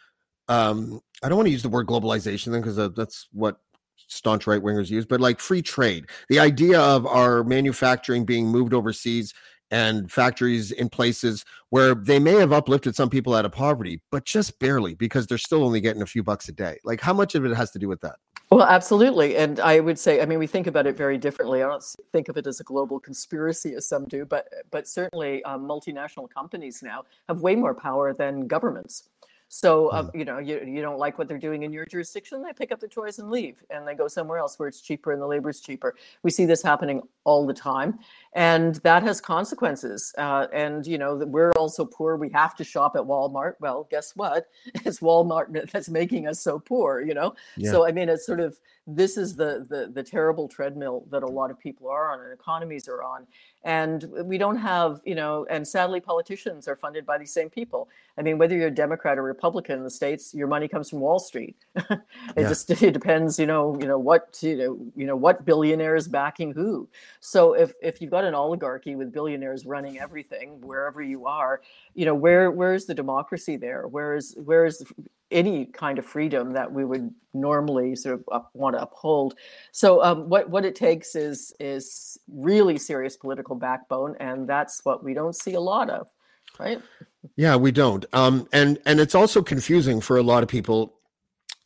um 0.48 1.00
i 1.24 1.29
don't 1.29 1.37
want 1.37 1.46
to 1.46 1.52
use 1.52 1.62
the 1.64 1.68
word 1.68 1.88
globalization 1.88 2.52
then 2.52 2.61
because 2.61 2.76
that's 2.94 3.26
what 3.33 3.59
staunch 3.96 4.46
right 4.46 4.62
wingers 4.62 4.90
use 4.90 5.05
but 5.05 5.20
like 5.20 5.40
free 5.40 5.61
trade 5.61 6.07
the 6.29 6.38
idea 6.38 6.79
of 6.79 7.05
our 7.05 7.42
manufacturing 7.42 8.24
being 8.24 8.46
moved 8.46 8.72
overseas 8.72 9.35
and 9.70 10.11
factories 10.11 10.72
in 10.72 10.88
places 10.88 11.44
where 11.70 11.94
they 11.94 12.18
may 12.18 12.35
have 12.35 12.52
uplifted 12.52 12.94
some 12.94 13.11
people 13.11 13.35
out 13.35 13.44
of 13.44 13.52
poverty 13.52 14.00
but 14.11 14.24
just 14.24 14.59
barely 14.59 14.94
because 14.94 15.26
they're 15.26 15.38
still 15.38 15.64
only 15.64 15.81
getting 15.81 16.02
a 16.02 16.07
few 16.07 16.22
bucks 16.22 16.48
a 16.48 16.52
day 16.52 16.79
like 16.85 17.00
how 17.00 17.12
much 17.12 17.35
of 17.35 17.44
it 17.44 17.55
has 17.57 17.70
to 17.70 17.79
do 17.79 17.88
with 17.88 18.00
that 18.00 18.16
Well, 18.50 18.62
absolutely, 18.62 19.37
and 19.37 19.59
I 19.59 19.81
would 19.81 19.98
say, 19.98 20.22
I 20.22 20.24
mean, 20.24 20.38
we 20.38 20.46
think 20.46 20.68
about 20.68 20.87
it 20.87 20.96
very 20.96 21.18
differently. 21.18 21.64
I 21.64 21.66
don't 21.66 21.83
think 22.12 22.29
of 22.29 22.37
it 22.37 22.46
as 22.46 22.61
a 22.61 22.62
global 22.62 23.00
conspiracy 23.00 23.74
as 23.74 23.88
some 23.88 24.05
do, 24.05 24.24
but 24.24 24.46
but 24.70 24.87
certainly 24.87 25.42
um, 25.42 25.66
multinational 25.66 26.31
companies 26.31 26.81
now 26.81 27.02
have 27.29 27.40
way 27.40 27.57
more 27.57 27.74
power 27.74 28.14
than 28.14 28.46
governments. 28.46 29.09
So, 29.48 29.88
uh, 29.88 30.11
you 30.12 30.24
know, 30.24 30.38
you, 30.38 30.61
you 30.66 30.82
don't 30.82 30.98
like 30.98 31.18
what 31.18 31.28
they're 31.28 31.38
doing 31.38 31.62
in 31.62 31.72
your 31.72 31.87
jurisdiction, 31.87 32.42
they 32.42 32.52
pick 32.52 32.72
up 32.72 32.80
the 32.80 32.88
toys 32.88 33.18
and 33.20 33.30
leave, 33.30 33.62
and 33.70 33.87
they 33.87 33.94
go 33.94 34.09
somewhere 34.09 34.38
else 34.38 34.58
where 34.58 34.68
it's 34.68 34.81
cheaper 34.81 35.12
and 35.12 35.23
the 35.23 35.27
labor 35.27 35.50
is 35.50 35.60
cheaper. 35.60 35.94
We 36.25 36.31
see 36.33 36.46
this 36.46 36.62
happening 36.62 37.02
all 37.25 37.46
the 37.46 37.54
time, 37.54 37.98
and 38.33 38.75
that 38.77 39.02
has 39.04 39.21
consequences. 39.21 40.12
Uh, 40.18 40.48
and 40.52 40.85
you 40.87 40.98
know, 40.98 41.14
we're 41.14 41.52
also 41.52 41.85
poor. 41.85 42.16
We 42.16 42.31
have 42.31 42.56
to 42.56 42.64
shop 42.64 42.96
at 42.96 43.02
Walmart. 43.02 43.54
Well, 43.60 43.87
guess 43.90 44.14
what? 44.16 44.46
It's 44.85 45.00
Walmart 45.00 45.71
that's 45.71 45.88
making 45.88 46.27
us 46.29 46.40
so 46.40 46.58
poor. 46.58 47.00
You 47.00 47.14
know, 47.14 47.35
Yeah. 47.56 47.71
so 47.71 47.87
I 47.87 47.92
mean, 47.92 48.08
it's 48.08 48.27
sort 48.27 48.40
of 48.40 48.58
this 48.87 49.16
is 49.16 49.34
the 49.37 49.66
the 49.68 49.90
the 49.92 50.02
terrible 50.02 50.48
treadmill 50.48 51.04
that 51.10 51.22
a 51.22 51.26
lot 51.26 51.50
of 51.50 51.58
people 51.58 51.88
are 51.88 52.12
on 52.12 52.20
and 52.20 52.32
economies 52.32 52.88
are 52.88 53.02
on 53.02 53.26
and 53.64 54.04
we 54.24 54.38
don't 54.38 54.56
have 54.56 55.00
you 55.04 55.14
know 55.14 55.46
and 55.50 55.66
sadly 55.66 56.00
politicians 56.00 56.68
are 56.68 56.76
funded 56.76 57.04
by 57.04 57.18
these 57.18 57.32
same 57.32 57.50
people. 57.50 57.88
I 58.18 58.22
mean 58.22 58.38
whether 58.38 58.56
you're 58.56 58.68
a 58.68 58.70
democrat 58.70 59.18
or 59.18 59.22
republican 59.22 59.78
in 59.78 59.84
the 59.84 59.90
states 59.90 60.34
your 60.34 60.46
money 60.48 60.68
comes 60.68 60.90
from 60.90 61.00
wall 61.00 61.18
street. 61.18 61.56
It 62.37 62.42
Yeah. 62.42 62.48
just 62.48 62.70
it 62.82 62.92
depends 62.92 63.38
you 63.38 63.46
know 63.46 63.76
you 63.80 63.87
know 63.87 63.98
what 63.98 64.38
you 64.42 64.56
know 64.56 64.78
you 64.96 65.06
know 65.06 65.16
what 65.16 65.44
billionaire 65.44 65.96
is 65.96 66.08
backing 66.08 66.52
who. 66.52 66.88
So 67.20 67.54
if 67.54 67.72
if 67.82 68.00
you've 68.00 68.10
got 68.10 68.24
an 68.24 68.34
oligarchy 68.34 68.96
with 68.96 69.12
billionaires 69.12 69.66
running 69.66 69.98
everything 69.98 70.60
wherever 70.60 71.02
you 71.02 71.26
are 71.26 71.60
you 71.94 72.04
know 72.04 72.14
where 72.14 72.50
where's 72.50 72.87
the 72.87 72.94
democracy 72.94 73.56
there? 73.56 73.88
Where 73.88 74.16
is 74.16 74.37
where 74.44 74.66
is 74.66 74.82
any 75.31 75.66
kind 75.66 75.98
of 75.98 76.06
freedom 76.06 76.52
that 76.52 76.72
we 76.72 76.85
would 76.85 77.12
normally 77.35 77.96
sort 77.96 78.14
of 78.14 78.24
up, 78.33 78.50
want 78.54 78.77
to 78.77 78.83
uphold 78.83 79.35
so 79.72 80.02
um, 80.02 80.29
what 80.29 80.48
what 80.48 80.64
it 80.64 80.74
takes 80.74 81.14
is 81.14 81.52
is 81.60 82.18
really 82.29 82.79
serious 82.79 83.16
political 83.16 83.56
backbone, 83.56 84.16
and 84.20 84.48
that's 84.48 84.85
what 84.85 85.04
we 85.04 85.14
don't 85.14 85.35
see 85.35 85.54
a 85.54 85.60
lot 85.60 85.90
of, 85.90 86.08
right? 86.58 86.81
Yeah, 87.37 87.56
we 87.56 87.72
don't. 87.72 88.04
Um, 88.12 88.48
and 88.52 88.79
and 88.87 89.00
it's 89.00 89.14
also 89.14 89.42
confusing 89.42 90.00
for 90.00 90.16
a 90.16 90.22
lot 90.22 90.42
of 90.42 90.48
people. 90.48 90.94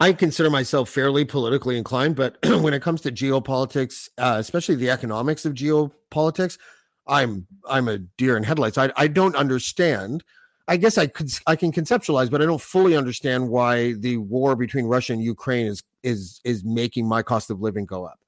I 0.00 0.14
consider 0.14 0.48
myself 0.48 0.88
fairly 0.88 1.26
politically 1.26 1.76
inclined, 1.76 2.16
but 2.16 2.38
when 2.62 2.72
it 2.72 2.82
comes 2.82 3.02
to 3.02 3.12
geopolitics, 3.12 4.08
uh, 4.16 4.36
especially 4.38 4.76
the 4.76 4.90
economics 4.90 5.44
of 5.44 5.54
geopolitics, 5.54 6.58
I'm 7.06 7.46
I'm 7.68 7.88
a 7.88 7.98
deer 7.98 8.36
in 8.36 8.42
headlights. 8.42 8.78
I 8.78 8.92
I 8.96 9.08
don't 9.08 9.36
understand. 9.36 10.24
I 10.70 10.76
guess 10.76 10.96
I 10.96 11.08
could 11.08 11.32
I 11.48 11.56
can 11.56 11.72
conceptualize, 11.72 12.30
but 12.30 12.40
I 12.40 12.46
don't 12.46 12.60
fully 12.60 12.96
understand 12.96 13.48
why 13.48 13.94
the 13.94 14.18
war 14.18 14.54
between 14.54 14.84
Russia 14.84 15.12
and 15.12 15.22
Ukraine 15.22 15.66
is 15.66 15.82
is 16.04 16.40
is 16.44 16.62
making 16.64 17.08
my 17.08 17.22
cost 17.22 17.50
of 17.50 17.60
living 17.60 17.86
go 17.86 18.04
up. 18.04 18.20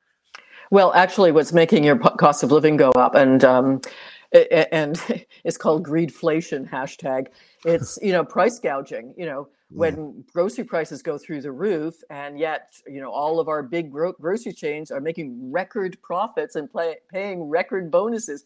Well, 0.72 0.92
actually, 0.94 1.30
what's 1.30 1.52
making 1.52 1.84
your 1.84 1.96
cost 1.96 2.42
of 2.42 2.50
living 2.50 2.76
go 2.76 2.90
up, 2.92 3.14
and 3.14 3.44
um, 3.44 3.80
and 4.50 5.00
it's 5.44 5.56
called 5.56 5.86
greedflation 5.86 6.68
hashtag. 6.68 7.28
It's 7.64 7.96
you 8.02 8.10
know 8.10 8.24
price 8.24 8.58
gouging. 8.58 9.14
You 9.16 9.26
know 9.26 9.48
when 9.68 10.22
grocery 10.34 10.64
prices 10.64 11.00
go 11.00 11.16
through 11.16 11.42
the 11.42 11.52
roof, 11.52 11.94
and 12.10 12.40
yet 12.40 12.74
you 12.88 13.00
know 13.00 13.12
all 13.12 13.38
of 13.38 13.46
our 13.46 13.62
big 13.62 13.92
gro- 13.92 14.14
grocery 14.20 14.52
chains 14.52 14.90
are 14.90 15.00
making 15.00 15.52
record 15.52 15.96
profits 16.02 16.56
and 16.56 16.68
play, 16.68 16.96
paying 17.08 17.44
record 17.44 17.88
bonuses. 17.88 18.44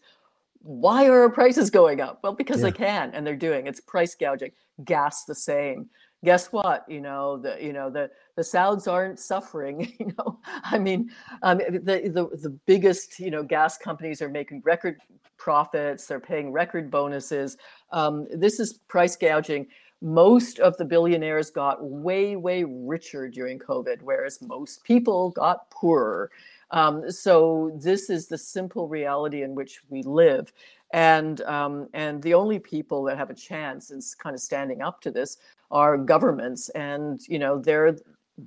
Why 0.61 1.07
are 1.07 1.21
our 1.21 1.29
prices 1.29 1.69
going 1.69 2.01
up? 2.01 2.19
Well, 2.23 2.33
because 2.33 2.57
Yeah. 2.61 2.69
they 2.69 2.71
can, 2.71 3.11
and 3.13 3.25
they're 3.25 3.35
doing. 3.35 3.67
It's 3.67 3.79
price 3.81 4.15
gouging. 4.15 4.51
Gas 4.83 5.25
the 5.25 5.35
same. 5.35 5.89
Guess 6.23 6.51
what? 6.51 6.83
You 6.89 6.99
know 7.01 7.37
the 7.37 7.57
you 7.63 7.73
know 7.73 7.89
the 7.89 8.09
the 8.35 8.43
Sauds 8.43 8.87
aren't 8.87 9.19
suffering. 9.19 9.93
You 9.99 10.13
know, 10.17 10.39
I 10.63 10.77
mean, 10.79 11.11
um, 11.43 11.59
the 11.59 11.79
the 12.09 12.29
the 12.41 12.57
biggest 12.65 13.19
you 13.19 13.29
know 13.31 13.43
gas 13.43 13.77
companies 13.77 14.21
are 14.21 14.29
making 14.29 14.61
record 14.65 14.97
profits. 15.37 16.07
They're 16.07 16.19
paying 16.19 16.51
record 16.51 16.89
bonuses. 16.89 17.57
Um, 17.91 18.27
this 18.31 18.59
is 18.59 18.79
price 18.87 19.15
gouging. 19.15 19.67
Most 20.01 20.59
of 20.59 20.75
the 20.77 20.85
billionaires 20.85 21.49
got 21.51 21.83
way 21.83 22.35
way 22.35 22.63
richer 22.63 23.27
during 23.29 23.59
COVID, 23.59 24.01
whereas 24.01 24.41
most 24.41 24.83
people 24.83 25.31
got 25.31 25.69
poorer. 25.71 26.29
Um, 26.71 27.09
so 27.09 27.71
this 27.81 28.09
is 28.09 28.27
the 28.27 28.37
simple 28.37 28.87
reality 28.87 29.43
in 29.43 29.55
which 29.55 29.81
we 29.89 30.03
live, 30.03 30.51
and 30.91 31.41
um, 31.41 31.87
and 31.93 32.21
the 32.21 32.33
only 32.33 32.59
people 32.59 33.03
that 33.03 33.17
have 33.17 33.29
a 33.29 33.33
chance 33.33 33.91
in 33.91 34.01
kind 34.19 34.33
of 34.35 34.41
standing 34.41 34.81
up 34.81 35.01
to 35.01 35.11
this 35.11 35.37
are 35.71 35.97
governments, 35.97 36.69
and 36.69 37.21
you 37.27 37.39
know 37.39 37.57
they're 37.59 37.97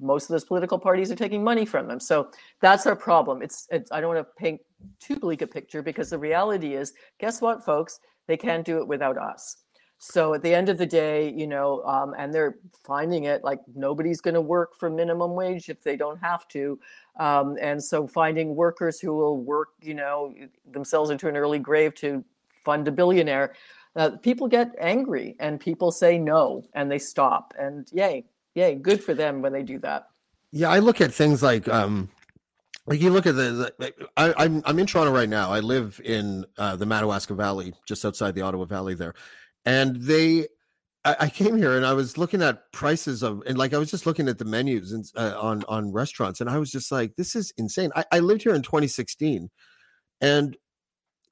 most 0.01 0.25
of 0.25 0.29
those 0.29 0.45
political 0.45 0.79
parties 0.79 1.11
are 1.11 1.17
taking 1.17 1.43
money 1.43 1.65
from 1.65 1.89
them. 1.89 1.99
So 1.99 2.31
that's 2.61 2.87
our 2.87 2.97
problem. 2.97 3.43
It's, 3.43 3.67
it's 3.71 3.91
I 3.91 4.01
don't 4.01 4.15
want 4.15 4.27
to 4.27 4.41
paint 4.41 4.61
too 5.01 5.17
bleak 5.17 5.43
a 5.43 5.47
picture 5.47 5.83
because 5.83 6.11
the 6.11 6.19
reality 6.19 6.75
is, 6.75 6.93
guess 7.19 7.41
what, 7.41 7.65
folks? 7.65 8.01
They 8.27 8.37
can't 8.37 8.65
do 8.65 8.79
it 8.79 8.87
without 8.87 9.19
us. 9.19 9.57
So 10.03 10.33
at 10.33 10.43
the 10.43 10.55
end 10.55 10.71
of 10.71 10.79
the 10.79 10.87
day, 10.87 11.31
you 11.31 11.47
know, 11.47 11.85
um, 11.85 12.15
and 12.17 12.33
they're 12.33 12.57
finding 12.85 13.25
it 13.25 13.45
like 13.45 13.61
nobody's 13.75 14.23
going 14.23 14.35
to 14.35 14.41
work 14.41 14.75
for 14.75 14.89
minimum 14.89 15.35
wage 15.35 15.69
if 15.69 15.83
they 15.83 15.95
don't 15.95 16.17
have 16.17 16.49
to. 16.49 16.81
Um, 17.19 17.59
and 17.61 17.85
so 17.85 18.07
finding 18.07 18.57
workers 18.57 18.99
who 18.99 19.13
will 19.13 19.37
work, 19.37 19.69
you 19.83 19.93
know, 19.93 20.35
themselves 20.73 21.11
into 21.11 21.29
an 21.29 21.37
early 21.37 21.59
grave 21.59 21.95
to 21.97 22.25
fund 22.65 22.89
a 22.89 22.91
billionaire, 22.91 23.55
uh, 23.95 24.13
people 24.23 24.49
get 24.49 24.75
angry 24.81 25.37
and 25.39 25.61
people 25.61 25.93
say 25.93 26.17
no 26.19 26.65
and 26.73 26.91
they 26.91 26.99
stop. 26.99 27.53
And 27.59 27.87
yay, 27.93 28.25
yay, 28.55 28.77
good 28.77 29.05
for 29.05 29.13
them 29.13 29.43
when 29.43 29.53
they 29.53 29.63
do 29.63 29.79
that. 29.81 30.09
Yeah, 30.51 30.71
I 30.71 30.79
look 30.79 31.03
at 31.03 31.13
things 31.13 31.43
like 31.43 31.69
um 31.69 32.09
like 32.87 33.03
you 33.03 33.11
look 33.11 33.27
at 33.27 33.37
the, 33.37 33.75
the 33.79 33.93
I, 34.17 34.33
I'm 34.39 34.63
I'm 34.65 34.79
in 34.79 34.87
Toronto 34.87 35.13
right 35.13 35.29
now. 35.29 35.53
I 35.53 35.61
live 35.61 36.01
in 36.03 36.47
uh, 36.57 36.77
the 36.77 36.87
Madawaska 36.87 37.35
Valley, 37.35 37.75
just 37.85 38.05
outside 38.07 38.35
the 38.35 38.41
Ottawa 38.41 38.65
Valley 38.65 38.95
there, 38.95 39.15
and 39.65 39.97
they. 39.97 40.49
I, 41.03 41.17
I 41.21 41.29
came 41.31 41.57
here 41.57 41.79
and 41.79 41.87
I 41.87 41.95
was 41.95 42.19
looking 42.19 42.43
at 42.43 42.71
prices 42.73 43.23
of 43.23 43.43
and 43.47 43.57
like 43.57 43.73
I 43.73 43.79
was 43.79 43.91
just 43.91 44.05
looking 44.05 44.29
at 44.29 44.37
the 44.37 44.45
menus 44.45 44.93
and 44.93 45.05
uh, 45.17 45.35
on 45.41 45.65
on 45.67 45.93
restaurants 45.93 46.43
and 46.43 46.51
I 46.51 46.59
was 46.59 46.71
just 46.71 46.93
like, 46.93 47.17
this 47.17 47.35
is 47.35 47.55
insane. 47.57 47.91
I, 47.97 48.05
I 48.13 48.19
lived 48.19 48.43
here 48.43 48.55
in 48.55 48.61
2016, 48.61 49.49
and 50.21 50.57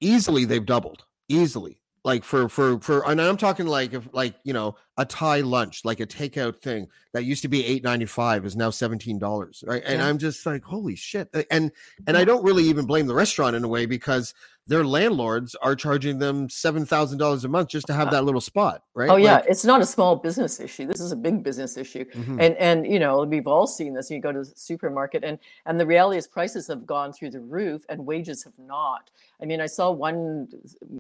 easily 0.00 0.44
they've 0.44 0.64
doubled 0.64 1.04
easily 1.28 1.82
like 2.04 2.24
for 2.24 2.48
for 2.48 2.80
for 2.80 3.08
and 3.10 3.20
i'm 3.20 3.36
talking 3.36 3.66
like 3.66 3.92
if 3.92 4.08
like 4.12 4.34
you 4.44 4.52
know 4.52 4.76
a 4.98 5.04
thai 5.06 5.40
lunch 5.40 5.84
like 5.84 6.00
a 6.00 6.06
takeout 6.06 6.60
thing 6.60 6.86
that 7.14 7.24
used 7.24 7.40
to 7.42 7.48
be 7.48 7.62
8.95 7.80 8.44
is 8.44 8.56
now 8.56 8.68
17 8.70 9.18
dollars 9.18 9.64
right 9.66 9.82
and 9.86 10.00
Yeah. 10.00 10.06
i'm 10.08 10.18
just 10.18 10.44
like 10.44 10.62
holy 10.64 10.96
shit 10.96 11.28
Uh, 11.32 11.44
and 11.50 11.70
and 12.06 12.16
i 12.16 12.24
don't 12.24 12.44
really 12.44 12.64
even 12.64 12.84
blame 12.84 13.06
the 13.06 13.14
restaurant 13.14 13.54
in 13.56 13.64
a 13.64 13.68
way 13.68 13.86
because 13.86 14.34
their 14.66 14.84
landlords 14.84 15.54
are 15.62 15.74
charging 15.74 16.18
them 16.18 16.50
seven 16.50 16.84
thousand 16.84 17.16
dollars 17.18 17.42
a 17.44 17.48
month 17.48 17.68
just 17.70 17.86
to 17.86 17.94
have 17.94 18.10
that 18.10 18.24
little 18.24 18.40
spot 18.40 18.82
right 18.94 19.08
Oh 19.08 19.16
yeah, 19.16 19.36
Like, 19.36 19.46
it's 19.48 19.64
not 19.64 19.80
a 19.80 19.86
small 19.86 20.16
business 20.16 20.60
issue. 20.60 20.84
This 20.86 21.00
is 21.00 21.10
a 21.10 21.16
big 21.16 21.42
business 21.42 21.78
issue. 21.78 22.04
mhm. 22.12 22.36
And 22.38 22.54
and 22.56 22.86
you 22.86 22.98
know, 22.98 23.24
we've 23.24 23.46
all 23.46 23.66
seen 23.66 23.94
this. 23.94 24.10
You 24.10 24.20
go 24.20 24.30
to 24.30 24.40
the 24.40 24.52
supermarket 24.68 25.24
and 25.24 25.38
and 25.64 25.80
the 25.80 25.86
reality 25.86 26.18
is 26.18 26.26
prices 26.26 26.66
have 26.66 26.84
gone 26.84 27.14
through 27.14 27.30
the 27.30 27.40
roof 27.40 27.86
and 27.88 28.04
wages 28.04 28.44
have 28.44 28.52
not. 28.58 29.10
I 29.40 29.46
mean, 29.46 29.60
I 29.62 29.66
saw 29.66 29.90
one 29.90 30.48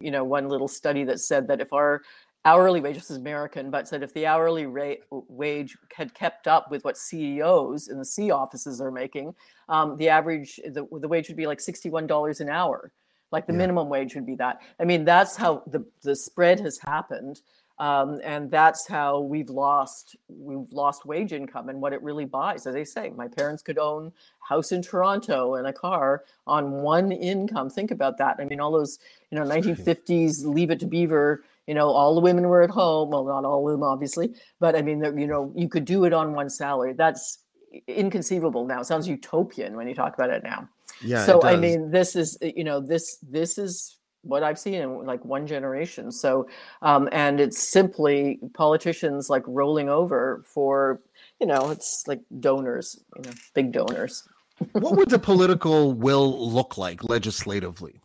you 0.00 0.10
know, 0.10 0.24
one 0.24 0.48
little 0.48 0.68
study 0.68 1.04
that 1.04 1.20
said 1.20 1.46
that 1.48 1.60
if 1.60 1.70
our 1.74 2.00
hourly 2.44 2.80
wage 2.80 2.96
this 2.96 3.10
is 3.10 3.16
American, 3.16 3.70
but 3.70 3.88
said 3.88 4.02
if 4.02 4.12
the 4.14 4.26
hourly 4.26 4.66
rate 4.66 5.00
wage 5.10 5.76
had 5.94 6.14
kept 6.14 6.46
up 6.46 6.70
with 6.70 6.84
what 6.84 6.96
CEOs 6.96 7.88
in 7.88 7.98
the 7.98 8.04
C 8.04 8.30
offices 8.30 8.80
are 8.80 8.90
making, 8.90 9.34
um, 9.68 9.96
the 9.96 10.08
average 10.08 10.56
the, 10.64 10.86
the 11.00 11.08
wage 11.08 11.28
would 11.28 11.36
be 11.36 11.46
like 11.46 11.58
$61 11.58 12.40
an 12.40 12.48
hour. 12.48 12.92
Like 13.30 13.46
the 13.46 13.52
Yeah. 13.52 13.58
minimum 13.58 13.88
wage 13.88 14.14
would 14.14 14.24
be 14.26 14.36
that. 14.36 14.62
I 14.80 14.84
mean, 14.84 15.04
that's 15.04 15.36
how 15.36 15.62
the 15.66 15.84
the 16.02 16.16
spread 16.16 16.60
has 16.60 16.78
happened 16.78 17.42
um, 17.78 18.20
and 18.24 18.50
that's 18.50 18.86
how 18.88 19.20
we've 19.20 19.50
lost 19.50 20.16
we've 20.28 20.70
lost 20.72 21.06
wage 21.06 21.32
income 21.32 21.68
and 21.68 21.80
what 21.80 21.92
it 21.92 22.02
really 22.02 22.24
buys 22.24 22.66
as 22.66 22.74
i 22.74 22.82
say 22.82 23.10
my 23.10 23.28
parents 23.28 23.62
could 23.62 23.78
own 23.78 24.06
a 24.08 24.46
house 24.54 24.72
in 24.72 24.82
toronto 24.82 25.54
and 25.54 25.66
a 25.66 25.72
car 25.72 26.24
on 26.46 26.70
one 26.72 27.12
income 27.12 27.70
think 27.70 27.90
about 27.90 28.18
that 28.18 28.36
i 28.38 28.44
mean 28.44 28.60
all 28.60 28.72
those 28.72 28.98
you 29.30 29.38
know 29.38 29.44
1950s 29.48 30.44
leave 30.44 30.70
it 30.70 30.80
to 30.80 30.86
beaver 30.86 31.44
you 31.68 31.74
know 31.74 31.90
all 31.90 32.14
the 32.14 32.20
women 32.20 32.48
were 32.48 32.62
at 32.62 32.70
home 32.70 33.10
well 33.10 33.24
not 33.24 33.44
all 33.44 33.68
of 33.68 33.72
them 33.72 33.82
obviously 33.84 34.34
but 34.58 34.74
i 34.74 34.82
mean 34.82 35.04
you 35.16 35.26
know 35.26 35.52
you 35.54 35.68
could 35.68 35.84
do 35.84 36.04
it 36.04 36.12
on 36.12 36.32
one 36.32 36.50
salary. 36.50 36.94
That's 36.94 37.44
inconceivable 37.86 38.64
now. 38.64 38.80
It 38.80 38.86
sounds 38.86 39.06
utopian 39.06 39.76
when 39.76 39.86
you 39.86 39.94
talk 39.94 40.14
about 40.14 40.30
it 40.30 40.42
now. 40.42 40.68
Yeah 41.02 41.24
so 41.26 41.42
i 41.42 41.54
mean 41.54 41.90
this 41.90 42.16
is 42.16 42.38
you 42.40 42.64
know 42.64 42.80
this 42.80 43.18
this 43.22 43.58
is 43.58 43.98
what 44.22 44.42
i've 44.42 44.58
seen 44.58 44.74
in 44.74 45.06
like 45.06 45.24
one 45.24 45.46
generation. 45.46 46.10
So 46.10 46.48
um, 46.82 47.08
and 47.12 47.38
it's 47.38 47.62
simply 47.62 48.40
politicians 48.54 49.30
like 49.30 49.44
rolling 49.46 49.88
over 49.88 50.42
for 50.46 51.00
you 51.40 51.46
know 51.46 51.70
it's 51.70 52.04
like 52.06 52.22
donors 52.40 52.98
you 53.16 53.22
know 53.22 53.36
big 53.54 53.72
donors. 53.72 54.26
What 54.72 54.96
would 54.96 55.10
the 55.10 55.20
political 55.20 55.92
will 55.92 56.50
look 56.50 56.76
like 56.78 57.08
legislatively 57.08 58.00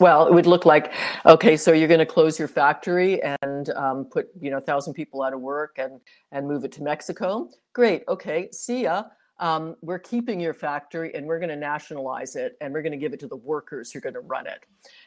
well 0.00 0.26
it 0.26 0.32
would 0.34 0.46
look 0.46 0.64
like 0.66 0.92
okay 1.24 1.56
so 1.56 1.72
you're 1.72 1.88
going 1.88 1.98
to 2.00 2.06
close 2.06 2.38
your 2.38 2.48
factory 2.48 3.20
and 3.42 3.70
um, 3.70 4.04
put 4.04 4.28
you 4.40 4.50
know 4.50 4.58
a 4.58 4.60
thousand 4.60 4.94
people 4.94 5.22
out 5.22 5.32
of 5.32 5.40
work 5.40 5.76
and 5.78 6.00
and 6.32 6.46
move 6.46 6.64
it 6.64 6.72
to 6.72 6.82
mexico. 6.82 7.48
Great 7.72 8.02
okay 8.08 8.48
see 8.52 8.82
ya. 8.84 9.04
Um, 9.38 9.76
we're 9.82 9.98
keeping 9.98 10.40
your 10.40 10.54
factory 10.54 11.14
and 11.14 11.26
we're 11.26 11.38
going 11.38 11.50
to 11.50 11.56
nationalize 11.56 12.36
it 12.36 12.56
and 12.62 12.72
we're 12.72 12.80
going 12.80 12.92
to 12.92 12.98
give 12.98 13.12
it 13.12 13.20
to 13.20 13.28
the 13.28 13.36
workers 13.36 13.92
who 13.92 13.98
are 13.98 14.00
going 14.00 14.14
to 14.14 14.20
run 14.20 14.46
it. 14.46 14.60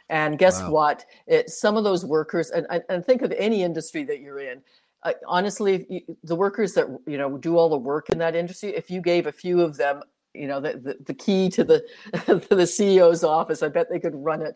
And 0.09 0.37
guess 0.37 0.61
Wow. 0.61 0.69
what? 0.71 1.05
It, 1.25 1.49
some 1.49 1.77
of 1.77 1.83
those 1.83 2.05
workers 2.05 2.51
and, 2.51 2.67
and, 2.69 2.83
and 2.89 3.03
think 3.03 3.23
of 3.23 3.31
any 3.31 3.63
industry 3.63 4.03
that 4.03 4.19
you're 4.19 4.37
in. 4.39 4.61
Uh, 5.01 5.13
honestly, 5.27 5.85
you, 5.89 6.17
the 6.23 6.35
workers 6.35 6.73
that 6.73 6.85
you 7.07 7.17
know 7.17 7.37
do 7.39 7.57
all 7.57 7.69
the 7.69 7.77
work 7.77 8.09
in 8.09 8.19
that 8.19 8.35
industry, 8.35 8.69
if 8.75 8.91
you 8.91 9.01
gave 9.01 9.25
a 9.25 9.31
few 9.31 9.61
of 9.61 9.77
them, 9.77 10.03
you 10.33 10.47
know, 10.47 10.59
the 10.59 10.73
the, 10.73 10.97
the 11.05 11.13
key 11.13 11.49
to 11.49 11.63
the 11.63 11.83
to 12.25 12.55
the 12.55 12.63
CEO's 12.63 13.23
office, 13.23 13.63
I 13.63 13.69
bet 13.69 13.89
they 13.89 13.99
could 13.99 14.15
run 14.15 14.41
it 14.41 14.55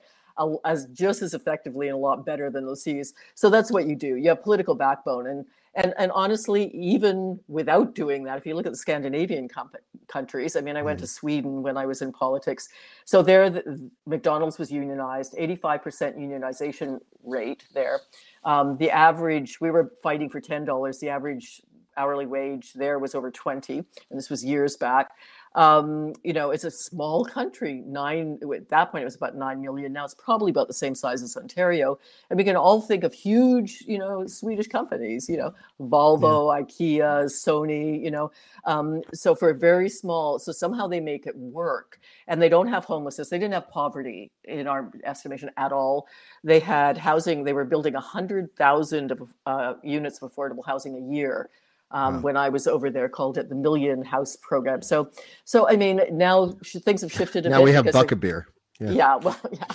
as 0.65 0.87
just 0.87 1.21
as 1.21 1.33
effectively 1.33 1.87
and 1.87 1.95
a 1.95 1.99
lot 1.99 2.25
better 2.25 2.49
than 2.49 2.65
those 2.65 2.83
C's. 2.83 3.13
So 3.35 3.49
that's 3.49 3.71
what 3.71 3.85
you 3.85 3.95
do. 3.95 4.15
You 4.15 4.29
have 4.29 4.41
political 4.41 4.75
backbone, 4.75 5.27
and 5.27 5.45
and 5.75 5.93
and 5.97 6.11
honestly, 6.11 6.67
even 6.75 7.39
without 7.47 7.95
doing 7.95 8.23
that, 8.23 8.37
if 8.37 8.45
you 8.45 8.55
look 8.55 8.65
at 8.65 8.71
the 8.71 8.77
Scandinavian 8.77 9.47
comp- 9.47 9.75
countries, 10.07 10.55
I 10.55 10.61
mean, 10.61 10.77
I 10.77 10.81
went 10.81 10.99
to 10.99 11.05
mm-hmm. 11.05 11.11
Sweden 11.11 11.63
when 11.63 11.77
I 11.77 11.85
was 11.85 12.01
in 12.01 12.11
politics. 12.11 12.69
So 13.05 13.21
there, 13.21 13.49
the, 13.49 13.89
McDonald's 14.05 14.59
was 14.59 14.71
unionized, 14.71 15.35
85% 15.35 16.17
unionization 16.17 16.99
rate 17.23 17.65
there. 17.73 17.99
Um, 18.43 18.77
the 18.77 18.91
average, 18.91 19.59
we 19.61 19.71
were 19.71 19.93
fighting 20.03 20.29
for 20.29 20.41
$10. 20.41 20.99
The 20.99 21.09
average 21.09 21.61
hourly 21.97 22.25
wage 22.25 22.73
there 22.73 22.99
was 22.99 23.15
over 23.15 23.31
20, 23.31 23.77
and 23.77 23.85
this 24.11 24.29
was 24.29 24.43
years 24.43 24.75
back. 24.77 25.11
Um, 25.55 26.13
you 26.23 26.33
know, 26.33 26.49
it's 26.51 26.63
a 26.63 26.71
small 26.71 27.23
country. 27.25 27.83
Nine 27.85 28.39
at 28.55 28.69
that 28.69 28.91
point 28.91 29.03
it 29.03 29.05
was 29.05 29.15
about 29.15 29.35
nine 29.35 29.61
million. 29.61 29.93
Now 29.93 30.05
it's 30.05 30.15
probably 30.15 30.49
about 30.49 30.67
the 30.67 30.73
same 30.73 30.95
size 30.95 31.21
as 31.21 31.37
Ontario, 31.37 31.99
and 32.29 32.37
we 32.37 32.43
can 32.43 32.55
all 32.55 32.81
think 32.81 33.03
of 33.03 33.13
huge, 33.13 33.83
you 33.87 33.99
know, 33.99 34.25
Swedish 34.25 34.67
companies. 34.67 35.29
You 35.29 35.37
know, 35.37 35.53
Volvo, 35.79 36.55
yeah. 36.57 36.63
IKEA, 36.63 37.25
Sony. 37.25 38.03
You 38.03 38.11
know, 38.11 38.31
um, 38.65 39.01
so 39.13 39.35
for 39.35 39.49
a 39.49 39.53
very 39.53 39.89
small, 39.89 40.39
so 40.39 40.51
somehow 40.51 40.87
they 40.87 40.99
make 40.99 41.27
it 41.27 41.35
work, 41.37 41.99
and 42.27 42.41
they 42.41 42.49
don't 42.49 42.67
have 42.67 42.85
homelessness. 42.85 43.29
They 43.29 43.37
didn't 43.37 43.53
have 43.53 43.69
poverty 43.69 44.31
in 44.45 44.67
our 44.67 44.91
estimation 45.03 45.51
at 45.57 45.71
all. 45.71 46.07
They 46.43 46.59
had 46.59 46.97
housing. 46.97 47.43
They 47.43 47.53
were 47.53 47.65
building 47.65 47.95
a 47.95 48.01
hundred 48.01 48.55
thousand 48.55 49.13
uh, 49.45 49.75
units 49.83 50.21
of 50.21 50.33
affordable 50.33 50.65
housing 50.65 50.95
a 50.95 51.13
year 51.13 51.49
um, 51.93 52.15
wow. 52.15 52.19
when 52.21 52.37
I 52.37 52.49
was 52.49 52.67
over 52.67 52.89
there, 52.89 53.07
called 53.07 53.37
it 53.37 53.49
the 53.49 53.55
Million 53.55 54.03
House 54.03 54.35
Program. 54.35 54.81
So, 54.81 55.09
so 55.45 55.69
I 55.69 55.75
mean, 55.75 56.01
now 56.11 56.51
things 56.63 57.01
have 57.01 57.11
shifted. 57.11 57.45
A 57.45 57.49
now 57.49 57.59
bit 57.59 57.65
we 57.65 57.71
have 57.71 57.91
bucket 57.91 58.19
beer. 58.19 58.47
Yeah. 58.79 58.91
yeah. 58.91 59.15
well, 59.17 59.39
yeah. 59.51 59.65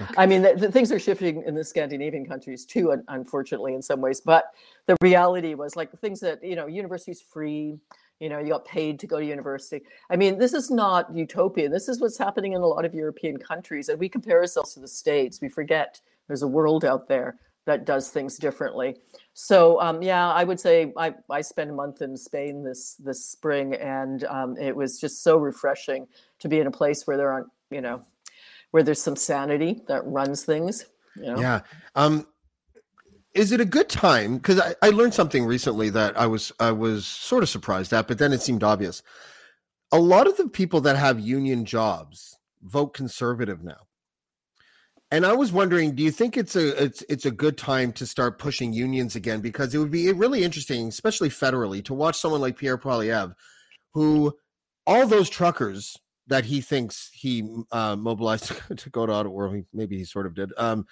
Okay. 0.00 0.14
I 0.16 0.26
mean, 0.26 0.42
the, 0.42 0.54
the, 0.54 0.72
things 0.72 0.90
are 0.90 0.98
shifting 0.98 1.42
in 1.46 1.54
the 1.54 1.64
Scandinavian 1.64 2.26
countries 2.26 2.64
too, 2.64 2.94
unfortunately, 3.08 3.74
in 3.74 3.82
some 3.82 4.00
ways. 4.00 4.20
But 4.20 4.46
the 4.86 4.96
reality 5.00 5.54
was 5.54 5.76
like 5.76 5.96
things 6.00 6.20
that 6.20 6.42
you 6.42 6.56
know, 6.56 6.66
universities 6.66 7.20
free. 7.20 7.78
You 8.18 8.28
know, 8.28 8.38
you 8.38 8.48
got 8.48 8.66
paid 8.66 8.98
to 9.00 9.06
go 9.06 9.18
to 9.18 9.24
university. 9.24 9.82
I 10.10 10.16
mean, 10.16 10.36
this 10.36 10.52
is 10.52 10.70
not 10.70 11.14
utopian. 11.14 11.72
This 11.72 11.88
is 11.88 12.00
what's 12.00 12.18
happening 12.18 12.52
in 12.52 12.60
a 12.60 12.66
lot 12.66 12.84
of 12.84 12.92
European 12.92 13.38
countries, 13.38 13.88
and 13.88 13.98
we 13.98 14.10
compare 14.10 14.40
ourselves 14.40 14.74
to 14.74 14.80
the 14.80 14.88
states. 14.88 15.40
We 15.40 15.48
forget 15.48 15.98
there's 16.26 16.42
a 16.42 16.48
world 16.48 16.84
out 16.84 17.08
there 17.08 17.38
that 17.64 17.86
does 17.86 18.10
things 18.10 18.36
differently. 18.36 18.96
So 19.32 19.80
um, 19.80 20.02
yeah, 20.02 20.30
I 20.30 20.44
would 20.44 20.60
say 20.60 20.92
I, 20.96 21.14
I 21.30 21.40
spent 21.40 21.70
a 21.70 21.72
month 21.72 22.02
in 22.02 22.16
Spain 22.16 22.64
this 22.64 22.94
this 22.94 23.24
spring, 23.24 23.74
and 23.74 24.24
um, 24.24 24.56
it 24.58 24.74
was 24.74 25.00
just 25.00 25.22
so 25.22 25.36
refreshing 25.38 26.06
to 26.40 26.48
be 26.48 26.58
in 26.58 26.66
a 26.66 26.70
place 26.70 27.06
where 27.06 27.16
there 27.16 27.32
aren't 27.32 27.48
you 27.70 27.80
know 27.80 28.02
where 28.70 28.82
there's 28.82 29.02
some 29.02 29.16
sanity 29.16 29.82
that 29.88 30.06
runs 30.06 30.44
things. 30.44 30.86
You 31.16 31.34
know? 31.34 31.40
Yeah. 31.40 31.60
Um, 31.94 32.26
is 33.34 33.52
it 33.52 33.60
a 33.60 33.64
good 33.64 33.88
time? 33.88 34.36
Because 34.36 34.60
I, 34.60 34.74
I 34.82 34.90
learned 34.90 35.14
something 35.14 35.44
recently 35.44 35.90
that 35.90 36.18
I 36.18 36.26
was 36.26 36.52
I 36.58 36.72
was 36.72 37.06
sort 37.06 37.42
of 37.42 37.48
surprised 37.48 37.92
at, 37.92 38.08
but 38.08 38.18
then 38.18 38.32
it 38.32 38.42
seemed 38.42 38.64
obvious. 38.64 39.02
A 39.92 39.98
lot 39.98 40.26
of 40.26 40.36
the 40.36 40.48
people 40.48 40.80
that 40.82 40.96
have 40.96 41.18
union 41.18 41.64
jobs 41.64 42.36
vote 42.62 42.94
conservative 42.94 43.62
now. 43.62 43.86
And 45.12 45.26
I 45.26 45.32
was 45.32 45.50
wondering, 45.50 45.96
do 45.96 46.04
you 46.04 46.12
think 46.12 46.36
it's 46.36 46.54
a 46.54 46.82
it's 46.82 47.02
it's 47.08 47.26
a 47.26 47.32
good 47.32 47.58
time 47.58 47.92
to 47.94 48.06
start 48.06 48.38
pushing 48.38 48.72
unions 48.72 49.16
again? 49.16 49.40
Because 49.40 49.74
it 49.74 49.78
would 49.78 49.90
be 49.90 50.12
really 50.12 50.44
interesting, 50.44 50.86
especially 50.86 51.28
federally, 51.28 51.84
to 51.86 51.94
watch 51.94 52.16
someone 52.16 52.40
like 52.40 52.56
Pierre 52.56 52.78
Poilievre, 52.78 53.34
who 53.92 54.32
all 54.86 55.06
those 55.06 55.28
truckers 55.28 55.96
that 56.28 56.44
he 56.44 56.60
thinks 56.60 57.10
he 57.12 57.44
uh, 57.72 57.96
mobilized 57.96 58.52
to 58.76 58.90
go 58.90 59.04
to 59.04 59.12
Ottawa, 59.12 59.34
or 59.34 59.62
maybe 59.72 59.98
he 59.98 60.04
sort 60.04 60.26
of 60.26 60.34
did. 60.34 60.52
Um, 60.56 60.86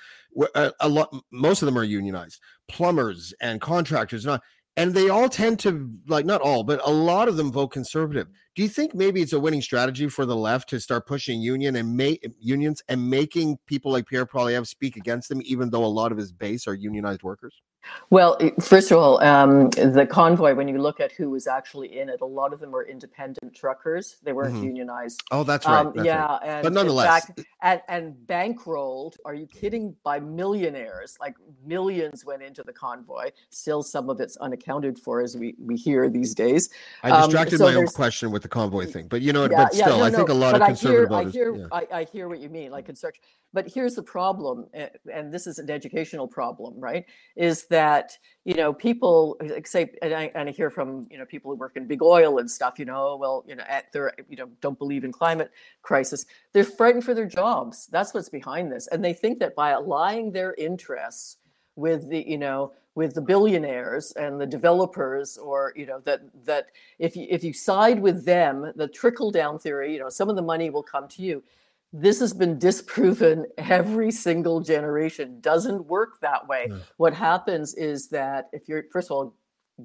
a, 0.54 0.72
a, 0.80 0.88
lot, 0.88 1.14
most 1.30 1.62
of 1.62 1.66
them 1.66 1.78
are 1.78 1.84
unionized, 1.84 2.40
plumbers 2.66 3.32
and 3.40 3.60
contractors, 3.60 4.26
not, 4.26 4.42
and 4.76 4.94
they 4.94 5.08
all 5.08 5.28
tend 5.28 5.60
to 5.60 5.90
like 6.08 6.26
not 6.26 6.40
all, 6.40 6.64
but 6.64 6.80
a 6.84 6.90
lot 6.90 7.28
of 7.28 7.36
them 7.36 7.52
vote 7.52 7.68
conservative. 7.68 8.26
Do 8.58 8.64
you 8.64 8.68
think 8.68 8.92
maybe 8.92 9.22
it's 9.22 9.32
a 9.32 9.38
winning 9.38 9.62
strategy 9.62 10.08
for 10.08 10.26
the 10.26 10.34
left 10.34 10.68
to 10.70 10.80
start 10.80 11.06
pushing 11.06 11.40
union 11.40 11.76
and 11.76 11.96
make 11.96 12.26
unions 12.40 12.82
and 12.88 13.08
making 13.08 13.56
people 13.66 13.92
like 13.92 14.08
Pierre 14.08 14.26
Poilievre 14.26 14.66
speak 14.66 14.96
against 14.96 15.28
them, 15.28 15.40
even 15.44 15.70
though 15.70 15.84
a 15.84 15.86
lot 15.86 16.10
of 16.10 16.18
his 16.18 16.32
base 16.32 16.66
are 16.66 16.74
unionized 16.74 17.22
workers? 17.22 17.62
Well, 18.10 18.36
first 18.60 18.90
of 18.90 18.98
all, 18.98 19.22
um, 19.22 19.70
the 19.70 20.06
convoy, 20.10 20.54
when 20.54 20.66
you 20.68 20.78
look 20.78 21.00
at 21.00 21.12
who 21.12 21.30
was 21.30 21.46
actually 21.46 21.98
in 21.98 22.08
it, 22.08 22.20
a 22.20 22.26
lot 22.26 22.52
of 22.52 22.60
them 22.60 22.72
were 22.72 22.86
independent 22.86 23.54
truckers. 23.54 24.16
They 24.22 24.32
weren't 24.32 24.54
mm-hmm. 24.54 24.64
unionized. 24.64 25.22
Oh, 25.30 25.44
that's 25.44 25.64
right. 25.64 25.86
Um, 25.86 25.92
that's 25.94 26.04
yeah. 26.04 26.26
Right. 26.26 26.40
And, 26.42 26.62
but 26.64 26.72
nonetheless. 26.72 27.26
Fact, 27.26 27.40
and, 27.62 27.80
and 27.88 28.14
bankrolled, 28.26 29.16
are 29.24 29.32
you 29.34 29.46
kidding, 29.46 29.94
by 30.02 30.18
millionaires? 30.20 31.16
Like 31.20 31.34
millions 31.64 32.24
went 32.24 32.42
into 32.42 32.62
the 32.62 32.72
convoy. 32.72 33.30
Still, 33.50 33.82
some 33.82 34.10
of 34.10 34.20
it's 34.20 34.36
unaccounted 34.38 34.98
for, 34.98 35.22
as 35.22 35.36
we, 35.36 35.54
we 35.58 35.76
hear 35.76 36.10
these 36.10 36.34
days. 36.34 36.68
I 37.02 37.22
distracted 37.22 37.54
um, 37.54 37.68
so 37.68 37.72
my 37.72 37.74
own 37.76 37.86
question 37.86 38.30
with 38.30 38.44
the 38.48 38.54
convoy 38.54 38.86
thing. 38.86 39.06
But, 39.08 39.22
you 39.22 39.32
know, 39.32 39.42
yeah, 39.42 39.64
but 39.64 39.74
still, 39.74 39.90
yeah, 39.90 39.96
no, 39.96 40.02
I 40.02 40.10
think 40.10 40.28
a 40.28 40.34
lot 40.34 40.54
of 40.54 40.66
conservative 40.66 41.12
I 41.12 41.24
hear, 41.24 41.52
I 41.52 41.56
hear, 41.56 41.56
yeah. 41.56 41.66
I, 41.72 42.00
I 42.00 42.04
hear 42.04 42.28
what 42.28 42.40
you 42.40 42.48
mean, 42.48 42.70
like 42.70 42.86
construction. 42.86 43.22
But 43.52 43.70
here's 43.72 43.94
the 43.94 44.02
problem, 44.02 44.66
eh, 44.74 44.88
and 45.12 45.32
this 45.32 45.46
is 45.46 45.58
an 45.58 45.70
educational 45.70 46.28
problem, 46.28 46.78
right? 46.78 47.06
Is 47.34 47.66
that 47.68 48.12
you 48.44 48.54
know 48.54 48.74
people 48.74 49.38
like 49.40 49.66
say, 49.66 49.90
and 50.02 50.12
I, 50.12 50.30
and 50.34 50.50
I 50.50 50.52
hear 50.52 50.70
from 50.70 51.06
you 51.10 51.16
know 51.16 51.24
people 51.24 51.50
who 51.50 51.56
work 51.56 51.72
in 51.76 51.86
big 51.86 52.02
oil 52.02 52.38
and 52.38 52.50
stuff. 52.50 52.78
You 52.78 52.84
know, 52.84 53.16
well, 53.16 53.44
you 53.48 53.56
know, 53.56 53.64
at 53.66 53.90
they're 53.92 54.12
you 54.28 54.36
know 54.36 54.50
don't 54.60 54.78
believe 54.78 55.02
in 55.02 55.12
climate 55.12 55.50
crisis. 55.80 56.26
They're 56.52 56.62
frightened 56.62 57.04
for 57.04 57.14
their 57.14 57.26
jobs. 57.26 57.86
That's 57.86 58.12
what's 58.12 58.28
behind 58.28 58.70
this, 58.70 58.86
and 58.88 59.02
they 59.02 59.14
think 59.14 59.38
that 59.38 59.54
by 59.54 59.70
aligning 59.70 60.30
their 60.30 60.54
interests 60.58 61.37
with 61.78 62.08
the 62.08 62.28
you 62.28 62.36
know 62.36 62.72
with 62.96 63.14
the 63.14 63.20
billionaires 63.20 64.10
and 64.12 64.40
the 64.40 64.46
developers 64.46 65.38
or 65.38 65.72
you 65.76 65.86
know 65.86 66.00
that 66.00 66.20
that 66.44 66.66
if 66.98 67.16
you 67.16 67.26
if 67.30 67.44
you 67.44 67.52
side 67.52 68.00
with 68.00 68.24
them 68.24 68.72
the 68.74 68.88
trickle 68.88 69.30
down 69.30 69.58
theory 69.58 69.92
you 69.92 70.00
know 70.00 70.08
some 70.08 70.28
of 70.28 70.36
the 70.36 70.42
money 70.42 70.68
will 70.68 70.82
come 70.82 71.08
to 71.08 71.22
you. 71.22 71.42
This 71.90 72.20
has 72.20 72.34
been 72.34 72.58
disproven 72.58 73.46
every 73.58 74.10
single 74.10 74.60
generation. 74.60 75.40
Doesn't 75.40 75.86
work 75.86 76.20
that 76.20 76.46
way. 76.46 76.70
What 76.98 77.14
happens 77.14 77.74
is 77.74 78.08
that 78.08 78.50
if 78.52 78.68
you're 78.68 78.84
first 78.92 79.08
of 79.08 79.12
all 79.12 79.34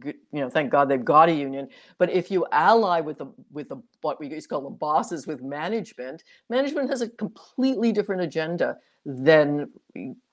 you 0.03 0.41
know 0.41 0.49
thank 0.49 0.71
god 0.71 0.89
they've 0.89 1.05
got 1.05 1.29
a 1.29 1.33
union. 1.33 1.69
But 1.99 2.09
if 2.09 2.31
you 2.31 2.47
ally 2.51 2.99
with 3.01 3.19
the 3.19 3.27
with 3.51 3.69
the 3.69 3.77
what 4.01 4.19
we 4.19 4.27
used 4.27 4.49
to 4.49 4.55
call 4.55 4.63
the 4.63 4.71
bosses 4.87 5.27
with 5.27 5.43
management 5.43 6.23
management 6.49 6.89
has 6.89 7.01
a 7.01 7.09
completely 7.09 7.91
different 7.91 8.23
agenda 8.23 8.77
than 9.05 9.69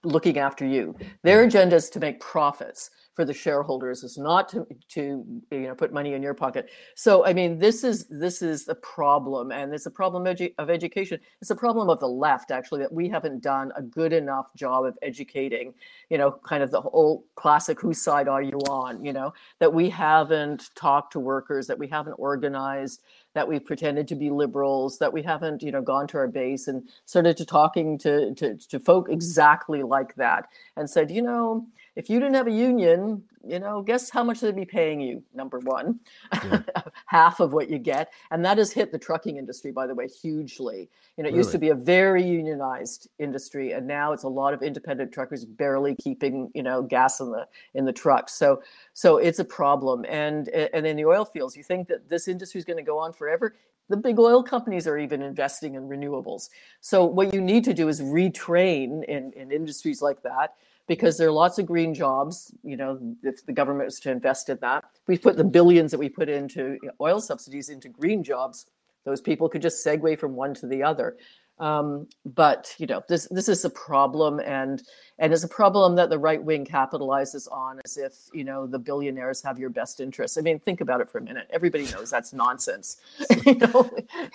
looking 0.04 0.38
after 0.38 0.64
you. 0.66 0.96
Their 1.22 1.42
mm. 1.42 1.46
agenda 1.48 1.76
is 1.76 1.90
to 1.90 2.00
make 2.00 2.20
profits 2.20 2.90
for 3.20 3.26
the 3.26 3.34
shareholders 3.34 4.02
is 4.02 4.16
not 4.16 4.48
to 4.48 4.66
to 4.88 5.02
you 5.50 5.58
know 5.68 5.74
put 5.74 5.92
money 5.92 6.14
in 6.14 6.22
your 6.22 6.32
pocket. 6.32 6.70
So 6.94 7.26
i 7.26 7.34
mean 7.34 7.58
this 7.58 7.84
is 7.84 8.06
this 8.08 8.40
is 8.40 8.64
the 8.64 8.76
problem 8.76 9.52
and 9.52 9.74
it's 9.74 9.84
a 9.84 9.90
problem 9.90 10.24
edu- 10.24 10.54
of 10.56 10.70
education. 10.70 11.20
It's 11.42 11.50
a 11.50 11.54
problem 11.54 11.90
of 11.90 12.00
the 12.00 12.08
left 12.08 12.50
actually 12.50 12.80
that 12.80 12.90
we 12.90 13.10
haven't 13.10 13.42
done 13.42 13.72
a 13.76 13.82
good 13.82 14.14
enough 14.14 14.54
job 14.54 14.86
of 14.86 14.96
educating 15.02 15.74
you 16.08 16.16
know 16.16 16.30
kind 16.42 16.62
of 16.62 16.70
the 16.70 16.80
whole 16.80 17.26
classic 17.34 17.78
whose 17.78 18.00
side 18.00 18.26
are 18.26 18.42
you 18.42 18.58
on? 18.70 19.04
you 19.04 19.12
know 19.12 19.34
that 19.58 19.72
we 19.72 19.90
haven't 19.90 20.70
talked 20.74 21.12
to 21.12 21.20
workers 21.20 21.66
that 21.66 21.78
we 21.78 21.88
haven't 21.88 22.14
organized 22.14 23.02
that 23.34 23.46
we've 23.46 23.64
pretended 23.64 24.08
to 24.08 24.16
be 24.16 24.28
liberals, 24.28 24.98
that 24.98 25.12
we 25.12 25.22
haven't, 25.22 25.62
you 25.62 25.70
know, 25.70 25.80
gone 25.80 26.06
to 26.08 26.18
our 26.18 26.26
base 26.26 26.66
and 26.66 26.82
started 27.04 27.36
to 27.36 27.44
talking 27.44 27.96
to, 27.96 28.34
to, 28.34 28.56
to 28.56 28.80
folk 28.80 29.08
exactly 29.08 29.82
like 29.82 30.14
that 30.16 30.48
and 30.76 30.90
said, 30.90 31.10
you 31.10 31.22
know, 31.22 31.64
if 32.00 32.08
you 32.08 32.18
didn't 32.18 32.34
have 32.34 32.46
a 32.46 32.50
union, 32.50 33.22
you 33.46 33.58
know, 33.58 33.82
guess 33.82 34.08
how 34.08 34.24
much 34.24 34.40
they'd 34.40 34.56
be 34.56 34.64
paying 34.64 35.02
you? 35.02 35.22
Number 35.34 35.58
one, 35.58 36.00
yeah. 36.32 36.62
half 37.06 37.40
of 37.40 37.52
what 37.52 37.68
you 37.68 37.78
get, 37.78 38.10
and 38.30 38.42
that 38.42 38.56
has 38.56 38.72
hit 38.72 38.90
the 38.90 38.98
trucking 38.98 39.36
industry, 39.36 39.70
by 39.70 39.86
the 39.86 39.94
way, 39.94 40.08
hugely. 40.08 40.88
You 41.18 41.24
know, 41.24 41.28
it 41.28 41.32
really? 41.32 41.36
used 41.36 41.52
to 41.52 41.58
be 41.58 41.68
a 41.68 41.74
very 41.74 42.22
unionized 42.22 43.08
industry, 43.18 43.72
and 43.72 43.86
now 43.86 44.14
it's 44.14 44.22
a 44.22 44.28
lot 44.28 44.54
of 44.54 44.62
independent 44.62 45.12
truckers 45.12 45.44
barely 45.44 45.94
keeping, 45.94 46.50
you 46.54 46.62
know, 46.62 46.80
gas 46.80 47.20
in 47.20 47.30
the 47.32 47.46
in 47.74 47.84
the 47.84 47.92
trucks. 47.92 48.32
So, 48.32 48.62
so 48.94 49.18
it's 49.18 49.38
a 49.38 49.44
problem. 49.44 50.06
And 50.08 50.48
and 50.48 50.86
in 50.86 50.96
the 50.96 51.04
oil 51.04 51.26
fields, 51.26 51.54
you 51.54 51.62
think 51.62 51.86
that 51.88 52.08
this 52.08 52.28
industry 52.28 52.60
is 52.60 52.64
going 52.64 52.78
to 52.78 52.82
go 52.82 52.98
on 52.98 53.12
forever? 53.12 53.56
The 53.90 53.98
big 53.98 54.18
oil 54.18 54.42
companies 54.42 54.86
are 54.86 54.96
even 54.96 55.20
investing 55.20 55.74
in 55.74 55.86
renewables. 55.86 56.48
So 56.80 57.04
what 57.04 57.34
you 57.34 57.42
need 57.42 57.64
to 57.64 57.74
do 57.74 57.88
is 57.88 58.00
retrain 58.00 59.04
in, 59.04 59.32
in 59.32 59.52
industries 59.52 60.00
like 60.00 60.22
that 60.22 60.54
because 60.90 61.16
there 61.16 61.28
are 61.28 61.30
lots 61.30 61.56
of 61.60 61.66
green 61.66 61.94
jobs. 61.94 62.52
You 62.64 62.76
know, 62.76 62.98
if 63.22 63.46
the 63.46 63.52
government 63.52 63.86
was 63.86 64.00
to 64.00 64.10
invest 64.10 64.48
in 64.48 64.58
that, 64.60 64.82
we 65.06 65.16
put 65.16 65.36
the 65.36 65.44
billions 65.44 65.92
that 65.92 65.98
we 65.98 66.08
put 66.08 66.28
into 66.28 66.80
oil 67.00 67.20
subsidies 67.20 67.68
into 67.68 67.88
green 67.88 68.24
jobs, 68.24 68.66
those 69.04 69.20
people 69.20 69.48
could 69.48 69.62
just 69.62 69.86
segue 69.86 70.18
from 70.18 70.34
one 70.34 70.52
to 70.54 70.66
the 70.66 70.82
other. 70.82 71.16
Um, 71.60 72.08
but 72.24 72.74
you 72.78 72.86
know, 72.86 73.02
this 73.06 73.28
this 73.30 73.48
is 73.48 73.64
a 73.66 73.70
problem, 73.70 74.40
and 74.40 74.82
and 75.18 75.30
it's 75.32 75.44
a 75.44 75.48
problem 75.48 75.94
that 75.96 76.08
the 76.08 76.18
right 76.18 76.42
wing 76.42 76.64
capitalizes 76.64 77.46
on, 77.52 77.80
as 77.84 77.98
if 77.98 78.14
you 78.32 78.44
know 78.44 78.66
the 78.66 78.78
billionaires 78.78 79.42
have 79.42 79.58
your 79.58 79.68
best 79.68 80.00
interests. 80.00 80.38
I 80.38 80.40
mean, 80.40 80.58
think 80.58 80.80
about 80.80 81.02
it 81.02 81.10
for 81.10 81.18
a 81.18 81.22
minute. 81.22 81.48
Everybody 81.50 81.84
knows 81.92 82.10
that's 82.10 82.32
nonsense. 82.32 82.96
you 83.46 83.56
know, 83.56 83.90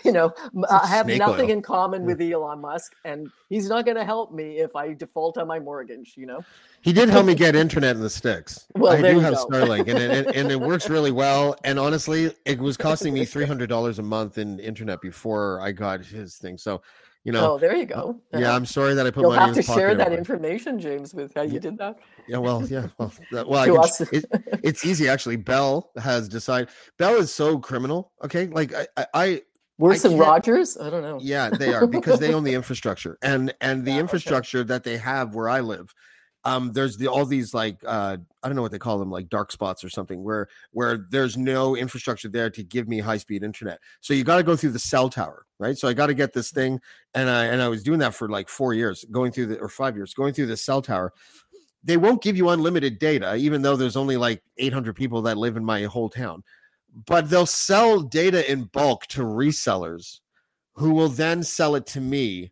you 0.05 0.11
know, 0.11 0.33
I 0.69 0.85
have 0.85 1.07
nothing 1.07 1.47
oil. 1.47 1.57
in 1.57 1.61
common 1.63 2.05
with 2.05 2.21
Elon 2.21 2.61
Musk, 2.61 2.93
and 3.03 3.31
he's 3.49 3.67
not 3.67 3.85
going 3.85 3.97
to 3.97 4.05
help 4.05 4.31
me 4.31 4.59
if 4.59 4.75
I 4.75 4.93
default 4.93 5.39
on 5.39 5.47
my 5.47 5.59
mortgage. 5.59 6.13
You 6.15 6.27
know. 6.27 6.45
He 6.81 6.93
did 6.93 7.09
help 7.09 7.25
me 7.25 7.33
get 7.45 7.55
internet 7.55 7.95
in 7.95 8.03
the 8.03 8.09
sticks. 8.11 8.67
Well, 8.75 8.93
I 8.93 9.01
do 9.11 9.19
have 9.19 9.33
go. 9.33 9.47
Starlink, 9.47 9.87
and 9.87 9.97
it, 9.97 10.35
and 10.35 10.51
it 10.51 10.61
works 10.61 10.87
really 10.87 11.11
well. 11.23 11.55
And 11.63 11.79
honestly, 11.79 12.31
it 12.45 12.59
was 12.59 12.77
costing 12.77 13.15
me 13.15 13.25
three 13.25 13.45
hundred 13.45 13.69
dollars 13.69 13.97
a 13.97 14.03
month 14.03 14.37
in 14.37 14.59
internet 14.59 15.01
before 15.01 15.59
I 15.61 15.71
got 15.71 16.05
his 16.05 16.35
thing. 16.35 16.59
So, 16.59 16.83
you 17.25 17.31
know, 17.31 17.53
oh, 17.53 17.57
there 17.57 17.75
you 17.75 17.85
go. 17.85 18.21
yeah, 18.31 18.55
I'm 18.55 18.65
sorry 18.67 18.93
that 18.93 19.05
I 19.05 19.11
put 19.11 19.21
You'll 19.21 19.31
money 19.31 19.41
have 19.47 19.57
in 19.57 19.63
to 19.63 19.63
share 19.63 19.95
that 19.95 20.13
information, 20.13 20.79
James, 20.79 21.13
with 21.13 21.33
how 21.33 21.41
you 21.41 21.53
Yeah. 21.53 21.59
did 21.59 21.77
that. 21.79 21.99
Yeah, 22.27 22.37
well, 22.37 22.65
yeah, 22.67 22.87
well, 22.99 23.11
that, 23.31 23.47
well, 23.47 23.59
I 23.59 23.65
To 23.65 23.73
can, 23.73 23.81
us. 23.81 24.01
it, 24.01 24.25
it's 24.63 24.85
easy 24.85 25.09
actually. 25.09 25.35
Bell 25.37 25.91
has 25.97 26.29
decided. 26.29 26.69
Bell 26.99 27.15
is 27.15 27.33
so 27.33 27.57
criminal. 27.57 28.11
Okay, 28.23 28.45
like 28.47 28.73
I, 28.73 28.87
I, 28.95 29.05
I 29.13 29.41
Worse 29.77 30.03
than 30.03 30.17
Rogers? 30.17 30.77
I 30.77 30.89
don't 30.89 31.01
know. 31.01 31.19
yeah, 31.21 31.49
they 31.49 31.73
are 31.73 31.85
because 31.85 32.19
they 32.19 32.33
own 32.33 32.43
the 32.43 32.53
infrastructure 32.61 33.17
and 33.21 33.53
and 33.59 33.83
the 33.83 33.89
Yeah, 33.91 33.95
okay. 33.95 34.01
infrastructure 34.01 34.63
that 34.63 34.83
they 34.83 34.97
have 34.97 35.35
where 35.35 35.49
I 35.49 35.59
live. 35.61 35.93
Um, 36.45 36.71
there's 36.73 36.97
the 36.97 37.07
all 37.07 37.25
these 37.25 37.55
like 37.55 37.77
uh, 37.85 38.17
I 38.43 38.47
don't 38.47 38.55
know 38.55 38.61
what 38.61 38.71
they 38.71 38.79
call 38.79 38.99
them, 38.99 39.09
like 39.09 39.29
dark 39.29 39.51
spots 39.51 39.83
or 39.83 39.89
something, 39.89 40.23
where 40.23 40.47
where 40.71 41.05
there's 41.09 41.35
no 41.35 41.75
infrastructure 41.75 42.29
there 42.29 42.51
to 42.51 42.63
give 42.63 42.87
me 42.87 42.99
high 42.99 43.17
speed 43.17 43.43
internet. 43.43 43.79
So 43.99 44.13
you 44.13 44.23
got 44.23 44.37
to 44.37 44.43
go 44.43 44.55
through 44.55 44.71
the 44.71 44.79
cell 44.79 45.09
tower, 45.09 45.47
right? 45.57 45.75
So 45.75 45.87
I 45.87 45.93
got 45.93 46.07
to 46.07 46.13
get 46.13 46.33
this 46.33 46.51
thing, 46.51 46.79
and 47.15 47.29
I 47.29 47.45
and 47.45 47.61
I 47.63 47.67
was 47.67 47.81
doing 47.81 47.99
that 47.99 48.13
for 48.13 48.29
like 48.29 48.47
four 48.47 48.75
years, 48.75 49.03
going 49.11 49.31
through 49.31 49.47
the 49.47 49.59
or 49.59 49.69
five 49.69 49.95
years, 49.95 50.13
going 50.13 50.33
through 50.33 50.45
the 50.45 50.57
cell 50.57 50.81
tower. 50.81 51.13
They 51.83 51.97
won't 51.97 52.23
give 52.23 52.37
you 52.37 52.49
unlimited 52.49 52.97
data, 52.99 53.35
even 53.35 53.61
though 53.61 53.75
there's 53.75 53.95
only 53.95 54.17
like 54.17 54.41
800 54.57 54.95
people 54.95 55.21
that 55.23 55.37
live 55.37 55.55
in 55.55 55.63
my 55.63 55.83
whole 55.83 56.09
town. 56.09 56.43
But 57.05 57.29
they'll 57.29 57.45
sell 57.45 58.01
data 58.01 58.49
in 58.51 58.63
bulk 58.65 59.05
to 59.07 59.21
resellers 59.21 60.19
who 60.75 60.93
will 60.93 61.09
then 61.09 61.43
sell 61.43 61.75
it 61.75 61.85
to 61.87 62.01
me 62.01 62.51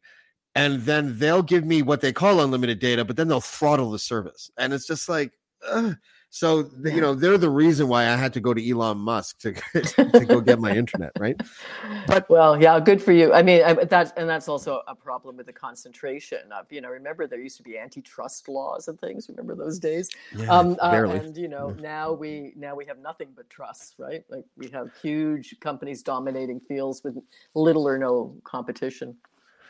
and 0.55 0.81
then 0.81 1.17
they'll 1.17 1.43
give 1.43 1.65
me 1.65 1.81
what 1.81 2.01
they 2.01 2.13
call 2.13 2.39
unlimited 2.41 2.79
data 2.79 3.03
but 3.05 3.15
then 3.15 3.27
they'll 3.27 3.41
throttle 3.41 3.91
the 3.91 3.99
service 3.99 4.51
and 4.57 4.73
it's 4.73 4.85
just 4.87 5.09
like 5.09 5.31
ugh. 5.67 5.95
so 6.29 6.61
the- 6.63 6.91
you 6.91 7.01
know 7.01 7.13
they're 7.15 7.37
the 7.37 7.49
reason 7.49 7.87
why 7.87 8.03
i 8.03 8.15
had 8.15 8.33
to 8.33 8.39
go 8.39 8.53
to 8.53 8.69
elon 8.69 8.97
musk 8.97 9.39
to, 9.39 9.53
to 9.73 10.25
go 10.27 10.39
get 10.41 10.59
my 10.59 10.75
internet 10.75 11.11
right 11.19 11.39
But- 12.07 12.29
well, 12.29 12.61
yeah, 12.61 12.79
good 12.79 13.01
for 13.01 13.11
you. 13.11 13.33
I 13.33 13.41
mean, 13.43 13.63
I, 13.63 13.73
that's 13.73 14.11
and 14.17 14.27
that's 14.27 14.47
also 14.47 14.81
a 14.87 14.95
problem 14.95 15.37
with 15.37 15.45
the 15.45 15.53
concentration 15.53 16.51
of 16.51 16.71
you 16.71 16.81
know. 16.81 16.89
Remember, 16.89 17.27
there 17.27 17.39
used 17.39 17.57
to 17.57 17.63
be 17.63 17.77
antitrust 17.77 18.49
laws 18.49 18.87
and 18.87 18.99
things. 18.99 19.29
Remember 19.29 19.55
those 19.55 19.79
days? 19.79 20.09
um, 20.49 20.77
uh, 20.81 20.91
barely 20.91 21.17
and 21.17 21.35
you 21.37 21.47
know, 21.47 21.69
now 21.79 22.11
we 22.11 22.53
now 22.55 22.75
we 22.75 22.85
have 22.85 22.99
nothing 22.99 23.29
but 23.35 23.49
trust, 23.49 23.95
right? 23.97 24.23
Like 24.29 24.45
we 24.57 24.69
have 24.69 24.89
huge 25.01 25.55
companies 25.59 26.03
dominating 26.03 26.59
fields 26.59 27.03
with 27.03 27.17
little 27.55 27.87
or 27.87 27.97
no 27.97 28.35
competition. 28.43 29.15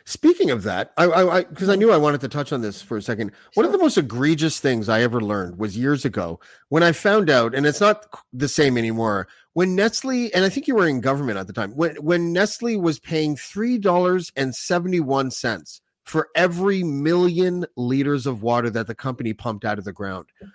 Speaking 0.05 0.51
of 0.51 0.63
that, 0.63 0.91
I 0.97 1.05
I 1.05 1.43
because 1.43 1.69
I, 1.69 1.73
mm-hmm. 1.73 1.79
knew 1.79 1.91
I 1.91 1.97
wanted 1.97 2.21
to 2.21 2.27
touch 2.27 2.51
on 2.51 2.61
this 2.61 2.81
for 2.81 2.97
a 2.97 3.01
second. 3.01 3.31
One 3.53 3.65
of 3.65 3.71
the 3.71 3.77
most 3.77 3.97
egregious 3.97 4.59
things 4.59 4.89
I 4.89 5.01
ever 5.01 5.21
learned 5.21 5.57
was 5.57 5.77
years 5.77 6.03
ago 6.03 6.39
when 6.69 6.83
I 6.83 6.91
found 6.91 7.29
out, 7.29 7.55
and 7.55 7.65
it's 7.65 7.79
not 7.79 8.05
the 8.33 8.49
same 8.49 8.77
anymore. 8.77 9.27
When 9.53 9.75
Nestle, 9.75 10.33
and 10.33 10.43
I 10.43 10.49
think 10.49 10.67
you 10.67 10.75
were 10.75 10.87
in 10.87 10.99
government 10.99 11.37
at 11.37 11.47
the 11.47 11.53
time, 11.53 11.71
when 11.75 11.95
when 11.97 12.33
Nestle 12.33 12.75
was 12.75 12.99
paying 12.99 13.37
three 13.37 13.77
dollars 13.77 14.31
and 14.35 14.53
seventy 14.53 14.99
one 14.99 15.31
cents 15.31 15.81
for 16.03 16.27
every 16.35 16.83
million 16.83 17.65
liters 17.77 18.27
of 18.27 18.43
water 18.43 18.69
that 18.71 18.87
the 18.87 18.95
company 18.95 19.33
pumped 19.33 19.63
out 19.63 19.79
of 19.79 19.85
the 19.85 19.93
ground. 19.93 20.25
Mm. 20.43 20.51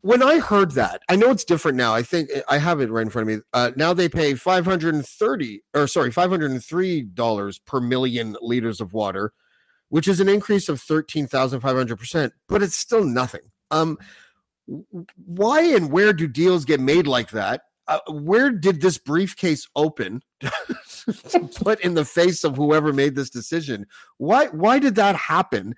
When 0.00 0.22
I 0.22 0.38
heard 0.38 0.72
that, 0.72 1.02
I 1.08 1.16
know 1.16 1.30
it's 1.30 1.44
different 1.44 1.76
now. 1.76 1.94
I 1.94 2.02
think 2.02 2.30
I 2.48 2.58
have 2.58 2.80
it 2.80 2.90
right 2.90 3.02
in 3.02 3.10
front 3.10 3.28
of 3.28 3.36
me. 3.36 3.42
Uh, 3.52 3.70
now 3.76 3.92
they 3.92 4.08
pay 4.08 4.34
530 4.34 5.62
or 5.74 5.86
sorry, 5.86 6.10
$503 6.10 7.64
per 7.66 7.80
million 7.80 8.36
liters 8.40 8.80
of 8.80 8.92
water, 8.92 9.32
which 9.88 10.08
is 10.08 10.20
an 10.20 10.28
increase 10.28 10.68
of 10.68 10.80
13,500%, 10.80 12.30
but 12.48 12.62
it's 12.62 12.76
still 12.76 13.04
nothing. 13.04 13.42
Um, 13.70 13.98
why 15.24 15.60
and 15.62 15.90
where 15.92 16.12
do 16.12 16.26
deals 16.26 16.64
get 16.64 16.80
made 16.80 17.06
like 17.06 17.30
that? 17.30 17.62
Uh, 17.88 18.00
where 18.10 18.50
did 18.50 18.80
this 18.80 18.98
briefcase 18.98 19.68
open 19.76 20.20
to 20.40 21.48
put 21.54 21.80
in 21.80 21.94
the 21.94 22.04
face 22.04 22.42
of 22.42 22.56
whoever 22.56 22.92
made 22.92 23.14
this 23.14 23.30
decision? 23.30 23.86
Why 24.18 24.46
why 24.46 24.80
did 24.80 24.96
that 24.96 25.14
happen? 25.14 25.76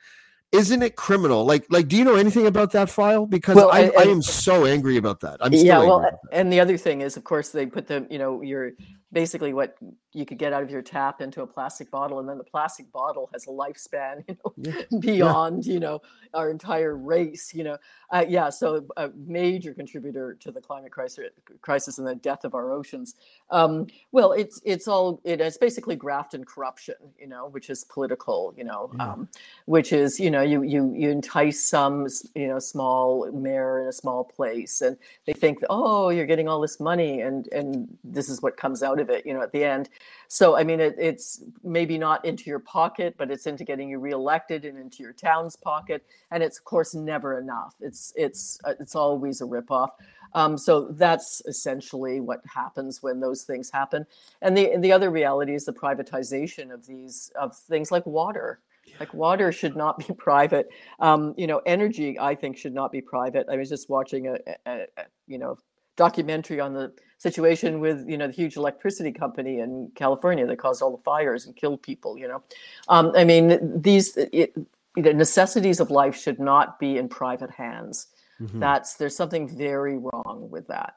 Isn't 0.50 0.82
it 0.82 0.96
criminal? 0.96 1.44
Like 1.44 1.66
like 1.68 1.88
do 1.88 1.96
you 1.96 2.04
know 2.04 2.14
anything 2.14 2.46
about 2.46 2.72
that 2.72 2.88
file? 2.88 3.26
Because 3.26 3.56
Well, 3.56 3.70
I, 3.70 3.80
and- 3.80 3.92
I 3.98 4.02
am 4.04 4.22
so 4.22 4.64
angry 4.64 4.96
about 4.96 5.20
that. 5.20 5.36
I'm 5.40 5.52
yeah, 5.52 5.78
well, 5.78 6.04
and 6.32 6.50
the 6.52 6.60
other 6.60 6.78
thing 6.78 7.02
is, 7.02 7.16
of 7.16 7.24
course, 7.24 7.50
they 7.50 7.66
put 7.66 7.86
them. 7.86 8.06
You 8.10 8.18
know, 8.18 8.40
you're 8.42 8.72
basically 9.12 9.52
what 9.52 9.76
you 10.12 10.24
could 10.24 10.38
get 10.38 10.52
out 10.52 10.62
of 10.62 10.70
your 10.70 10.82
tap 10.82 11.20
into 11.20 11.42
a 11.42 11.46
plastic 11.46 11.90
bottle, 11.90 12.18
and 12.20 12.28
then 12.28 12.38
the 12.38 12.44
plastic 12.44 12.90
bottle 12.92 13.28
has 13.32 13.46
a 13.46 13.50
lifespan, 13.50 14.24
you 14.28 14.36
know, 14.44 14.52
Yeah. 14.56 14.98
beyond 15.00 15.66
you 15.66 15.80
know 15.80 16.00
our 16.34 16.50
entire 16.50 16.96
race. 16.96 17.52
You 17.54 17.64
know, 17.64 17.76
uh, 18.10 18.24
yeah. 18.28 18.48
So 18.50 18.86
a 18.96 19.10
major 19.26 19.74
contributor 19.74 20.34
to 20.40 20.50
the 20.50 20.60
climate 20.60 20.92
crisis, 20.92 21.28
crisis 21.60 21.98
and 21.98 22.06
the 22.06 22.14
death 22.14 22.44
of 22.44 22.54
our 22.54 22.72
oceans. 22.72 23.14
Um, 23.50 23.86
well, 24.12 24.32
it's 24.32 24.60
it's 24.64 24.88
all 24.88 25.20
it 25.24 25.40
is 25.40 25.58
basically 25.58 25.96
graft 25.96 26.34
and 26.34 26.46
corruption. 26.46 26.94
You 27.18 27.28
know, 27.28 27.48
which 27.48 27.68
is 27.68 27.84
political. 27.84 28.54
You 28.56 28.64
know, 28.64 28.90
Yeah. 28.96 29.12
um, 29.12 29.28
which 29.66 29.92
is 29.92 30.18
you 30.18 30.30
know 30.30 30.42
you 30.42 30.62
you 30.62 30.92
you 30.96 31.10
entice 31.10 31.62
some 31.64 32.06
you 32.34 32.48
know 32.48 32.58
small 32.58 33.30
mayor 33.32 33.80
in 33.82 33.88
a 33.88 33.92
small 33.92 34.24
place 34.24 34.80
and 34.80 34.96
they 35.26 35.32
think 35.32 35.58
oh 35.68 36.08
you're 36.08 36.26
getting 36.26 36.48
all 36.48 36.60
this 36.60 36.80
money 36.80 37.20
and 37.20 37.46
and 37.48 37.88
this 38.04 38.28
is 38.28 38.40
what 38.42 38.56
comes 38.56 38.82
out 38.82 38.98
of 39.00 39.10
it 39.10 39.26
you 39.26 39.34
know 39.34 39.42
at 39.42 39.52
the 39.52 39.64
end 39.64 39.88
so 40.28 40.56
i 40.56 40.64
mean 40.64 40.80
it, 40.80 40.94
it's 40.98 41.42
maybe 41.62 41.98
not 41.98 42.24
into 42.24 42.50
your 42.50 42.60
pocket 42.60 43.14
but 43.18 43.30
it's 43.30 43.46
into 43.46 43.64
getting 43.64 43.88
you 43.88 43.98
reelected 43.98 44.64
and 44.64 44.78
into 44.78 45.02
your 45.02 45.12
town's 45.12 45.56
pocket 45.56 46.04
and 46.30 46.42
it's 46.42 46.58
of 46.58 46.64
course 46.64 46.94
never 46.94 47.38
enough. 47.38 47.74
It's 47.80 48.12
it's 48.16 48.60
uh, 48.64 48.74
it's 48.80 48.94
always 48.94 49.40
a 49.40 49.44
ripoff. 49.44 49.90
Um, 50.34 50.58
so 50.58 50.88
that's 50.90 51.40
essentially 51.46 52.20
what 52.20 52.40
happens 52.44 53.02
when 53.02 53.18
those 53.18 53.44
things 53.44 53.70
happen. 53.70 54.06
And 54.42 54.56
the 54.56 54.72
and 54.72 54.84
the 54.84 54.92
other 54.92 55.10
reality 55.10 55.54
is 55.54 55.64
the 55.64 55.72
privatization 55.72 56.72
of 56.72 56.86
these 56.86 57.32
of 57.40 57.56
things 57.56 57.90
like 57.90 58.04
water. 58.06 58.60
Like 59.00 59.12
water 59.12 59.52
should 59.52 59.76
not 59.76 59.98
be 59.98 60.12
private. 60.18 60.68
Um, 61.00 61.34
you 61.36 61.46
know 61.46 61.60
energy 61.66 62.18
i 62.18 62.34
think 62.34 62.56
should 62.56 62.74
not 62.74 62.92
be 62.92 63.00
private. 63.00 63.46
I 63.50 63.56
was 63.56 63.68
just 63.68 63.88
watching 63.88 64.28
a, 64.28 64.38
a, 64.66 64.86
a 64.96 65.04
you 65.26 65.38
know 65.38 65.56
documentary 65.98 66.60
on 66.60 66.72
the 66.72 66.92
situation 67.18 67.80
with 67.80 68.08
you 68.08 68.16
know 68.16 68.28
the 68.28 68.32
huge 68.32 68.56
electricity 68.56 69.12
company 69.12 69.58
in 69.58 69.90
california 69.96 70.46
that 70.46 70.56
caused 70.56 70.80
all 70.80 70.96
the 70.96 71.02
fires 71.02 71.44
and 71.44 71.56
killed 71.56 71.82
people 71.82 72.16
you 72.16 72.28
know 72.28 72.40
um, 72.88 73.12
i 73.16 73.24
mean 73.24 73.58
these 73.82 74.16
it, 74.16 74.56
know, 74.96 75.12
necessities 75.12 75.80
of 75.80 75.90
life 75.90 76.16
should 76.16 76.38
not 76.38 76.78
be 76.78 76.96
in 76.96 77.08
private 77.08 77.50
hands 77.50 78.06
Mhm. 78.40 78.60
that's 78.60 78.94
there's 78.94 79.16
something 79.16 79.48
very 79.48 79.98
wrong 79.98 80.48
with 80.48 80.68
that 80.68 80.94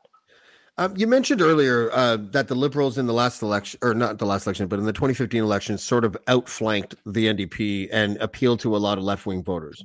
Um, 0.77 0.95
you 0.95 1.07
mentioned 1.07 1.41
earlier 1.41 1.91
uh, 1.91 2.17
that 2.31 2.47
the 2.47 2.55
Liberals 2.55 2.97
in 2.97 3.05
the 3.05 3.13
last 3.13 3.41
election, 3.41 3.77
or 3.83 3.93
not 3.93 4.19
the 4.19 4.25
last 4.25 4.45
election, 4.45 4.67
but 4.67 4.79
in 4.79 4.85
the 4.85 4.93
2015 4.93 5.43
election, 5.43 5.77
sort 5.77 6.05
of 6.05 6.15
outflanked 6.27 6.95
the 7.05 7.27
NDP 7.27 7.89
and 7.91 8.17
appealed 8.17 8.59
to 8.61 8.75
a 8.75 8.79
lot 8.79 8.97
of 8.97 9.03
left 9.03 9.25
wing 9.25 9.43
voters. 9.43 9.83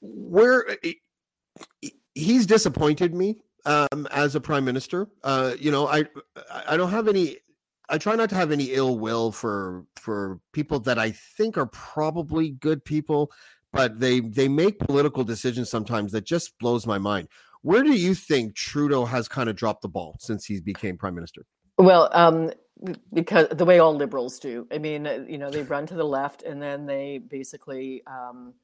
Where 0.00 0.64
he's 2.14 2.46
disappointed 2.46 3.14
me 3.14 3.40
um, 3.64 4.08
as 4.10 4.34
a 4.34 4.40
prime 4.40 4.64
minister. 4.64 5.08
Uh, 5.22 5.54
you 5.58 5.70
know, 5.70 5.86
I 5.86 6.04
I 6.66 6.76
don't 6.76 6.90
have 6.90 7.08
any. 7.08 7.38
I 7.88 7.98
try 7.98 8.16
not 8.16 8.28
to 8.30 8.34
have 8.34 8.52
any 8.52 8.72
ill 8.72 8.98
will 8.98 9.32
for 9.32 9.84
for 9.96 10.40
people 10.52 10.80
that 10.80 10.98
I 10.98 11.12
think 11.12 11.56
are 11.56 11.66
probably 11.66 12.50
good 12.50 12.84
people, 12.84 13.30
but 13.72 14.00
they 14.00 14.20
they 14.20 14.48
make 14.48 14.78
political 14.78 15.24
decisions 15.24 15.70
sometimes 15.70 16.12
that 16.12 16.24
just 16.24 16.58
blows 16.58 16.86
my 16.86 16.98
mind. 16.98 17.28
Where 17.62 17.82
do 17.82 17.92
you 17.92 18.14
think 18.14 18.54
Trudeau 18.54 19.04
has 19.04 19.28
kind 19.28 19.48
of 19.48 19.56
dropped 19.56 19.82
the 19.82 19.88
ball 19.88 20.16
since 20.20 20.44
he 20.44 20.60
became 20.60 20.96
prime 20.96 21.14
minister? 21.14 21.44
Well, 21.76 22.08
um, 22.12 22.52
because 23.12 23.48
the 23.50 23.64
way 23.64 23.78
all 23.78 23.94
liberals 23.94 24.38
do. 24.38 24.66
I 24.72 24.78
mean, 24.78 25.26
you 25.28 25.38
know, 25.38 25.50
they 25.50 25.62
run 25.62 25.86
to 25.86 25.94
the 25.94 26.04
left 26.04 26.42
and 26.42 26.62
then 26.62 26.86
they 26.86 27.18
basically 27.18 28.02
um, 28.06 28.54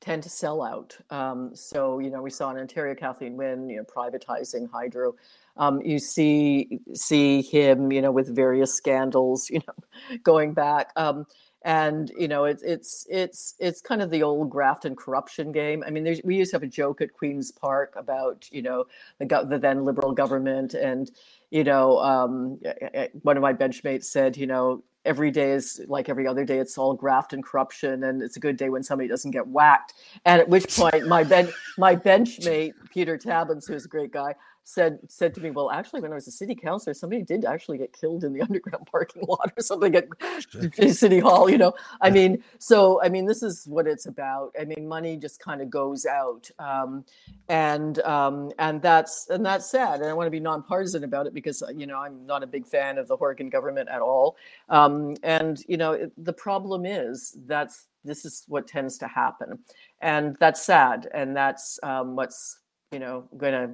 tend 0.00 0.22
to 0.22 0.30
sell 0.30 0.62
out. 0.62 0.96
Um, 1.10 1.54
so, 1.54 1.98
you 1.98 2.10
know, 2.10 2.22
we 2.22 2.30
saw 2.30 2.50
in 2.50 2.56
Ontario, 2.56 2.94
Kathleen 2.94 3.36
Wynne, 3.36 3.68
you 3.68 3.76
know, 3.76 3.84
privatizing 3.84 4.70
hydro. 4.70 5.14
Um, 5.56 5.80
you 5.82 5.98
see 5.98 6.80
see 6.94 7.42
him, 7.42 7.92
you 7.92 8.00
know, 8.00 8.12
with 8.12 8.34
various 8.34 8.74
scandals, 8.74 9.50
you 9.50 9.60
know, 9.66 10.18
going 10.22 10.54
back. 10.54 10.90
Um, 10.96 11.26
and 11.62 12.10
you 12.16 12.26
know, 12.26 12.44
it's 12.44 12.62
it's 12.62 13.06
it's 13.10 13.54
it's 13.58 13.82
kind 13.82 14.00
of 14.00 14.10
the 14.10 14.22
old 14.22 14.48
graft 14.48 14.86
and 14.86 14.96
corruption 14.96 15.52
game. 15.52 15.84
I 15.86 15.90
mean, 15.90 16.18
we 16.24 16.36
used 16.36 16.52
to 16.52 16.54
have 16.56 16.62
a 16.62 16.66
joke 16.66 17.02
at 17.02 17.12
Queens 17.12 17.52
Park 17.52 17.92
about 17.96 18.48
you 18.50 18.62
know 18.62 18.86
the 19.18 19.26
the 19.46 19.58
then 19.58 19.84
Liberal 19.84 20.12
government 20.12 20.72
and 20.72 21.10
you 21.50 21.64
know, 21.64 21.98
um, 21.98 22.58
eh, 22.64 22.88
eh, 22.94 23.08
one 23.22 23.36
of 23.36 23.42
my 23.42 23.52
benchmates 23.52 24.04
said, 24.04 24.36
you 24.36 24.46
know, 24.46 24.82
every 25.04 25.30
day 25.30 25.52
is 25.52 25.80
like 25.88 26.08
every 26.08 26.26
other 26.26 26.44
day. 26.44 26.58
It's 26.58 26.76
all 26.78 26.94
graft 26.94 27.32
and 27.32 27.44
corruption, 27.44 28.04
and 28.04 28.22
it's 28.22 28.36
a 28.36 28.40
good 28.40 28.56
day 28.56 28.68
when 28.68 28.82
somebody 28.82 29.08
doesn't 29.08 29.30
get 29.30 29.46
whacked. 29.46 29.94
And 30.24 30.40
at 30.40 30.48
which 30.48 30.74
point, 30.76 31.06
my 31.06 31.24
ben 31.24 31.50
my 31.78 31.96
benchmate 31.96 32.74
Peter 32.92 33.16
Tabuns, 33.16 33.66
who's 33.66 33.84
a 33.84 33.88
great 33.88 34.12
guy, 34.12 34.34
said 34.64 34.98
said 35.08 35.34
to 35.34 35.40
me, 35.40 35.50
"Well, 35.50 35.70
actually, 35.70 36.00
when 36.00 36.12
I 36.12 36.14
was 36.14 36.28
a 36.28 36.32
city 36.32 36.54
councilor, 36.54 36.94
somebody 36.94 37.22
did 37.22 37.44
actually 37.44 37.78
get 37.78 37.92
killed 37.92 38.24
in 38.24 38.32
the 38.32 38.42
underground 38.48 38.86
parking 38.90 39.22
lot 39.26 39.52
or 39.56 39.62
something 39.62 39.94
at 39.94 40.06
City 40.94 41.18
Hall." 41.18 41.50
You 41.50 41.58
know, 41.58 41.74
I 42.00 42.10
mean, 42.10 42.42
so 42.58 43.02
I 43.02 43.08
mean, 43.08 43.26
this 43.26 43.42
is 43.42 43.66
what 43.66 43.86
it's 43.86 44.06
about. 44.06 44.52
I 44.60 44.64
mean, 44.64 44.86
money 44.86 45.16
just 45.16 45.40
kind 45.40 45.60
of 45.60 45.70
goes 45.70 46.06
out, 46.06 46.50
um, 46.58 47.04
and 47.48 47.98
um, 48.00 48.52
and 48.58 48.80
that's 48.80 49.28
and 49.30 49.44
that's 49.44 49.66
sad. 49.66 50.00
And 50.00 50.08
I 50.08 50.12
want 50.12 50.26
to 50.26 50.30
be 50.30 50.40
nonpartisan 50.40 51.04
about 51.04 51.26
it 51.26 51.34
because 51.34 51.62
you 51.74 51.86
know 51.86 51.98
I'm 51.98 52.26
not 52.26 52.42
a 52.42 52.46
big 52.46 52.66
fan 52.66 52.98
of 52.98 53.08
the 53.08 53.16
Horgan 53.16 53.50
government 53.50 53.88
at 53.88 54.00
all. 54.00 54.36
Um, 54.68 55.16
and 55.22 55.62
you 55.68 55.76
know, 55.76 55.92
it, 55.92 56.12
the 56.24 56.32
problem 56.32 56.84
is 56.86 57.36
that's 57.46 57.86
this 58.04 58.24
is 58.24 58.44
what 58.48 58.66
tends 58.66 58.98
to 58.98 59.08
happen, 59.08 59.58
and 60.00 60.36
that's 60.38 60.62
sad, 60.62 61.08
and 61.12 61.36
that's 61.36 61.78
um, 61.82 62.16
what's 62.16 62.60
you 62.92 62.98
know 62.98 63.24
going 63.36 63.52
to 63.52 63.70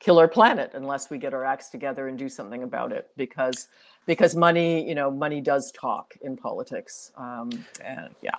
kill 0.00 0.18
our 0.18 0.28
planet 0.28 0.72
unless 0.74 1.10
we 1.10 1.18
get 1.18 1.34
our 1.34 1.44
acts 1.44 1.68
together 1.68 2.08
and 2.08 2.18
do 2.18 2.28
something 2.28 2.62
about 2.62 2.92
it 2.92 3.10
because 3.16 3.68
because 4.06 4.34
money 4.34 4.86
you 4.88 4.94
know 4.94 5.10
money 5.10 5.40
does 5.40 5.72
talk 5.72 6.14
in 6.22 6.36
politics 6.36 7.12
um 7.16 7.50
and 7.84 8.14
yeah. 8.22 8.30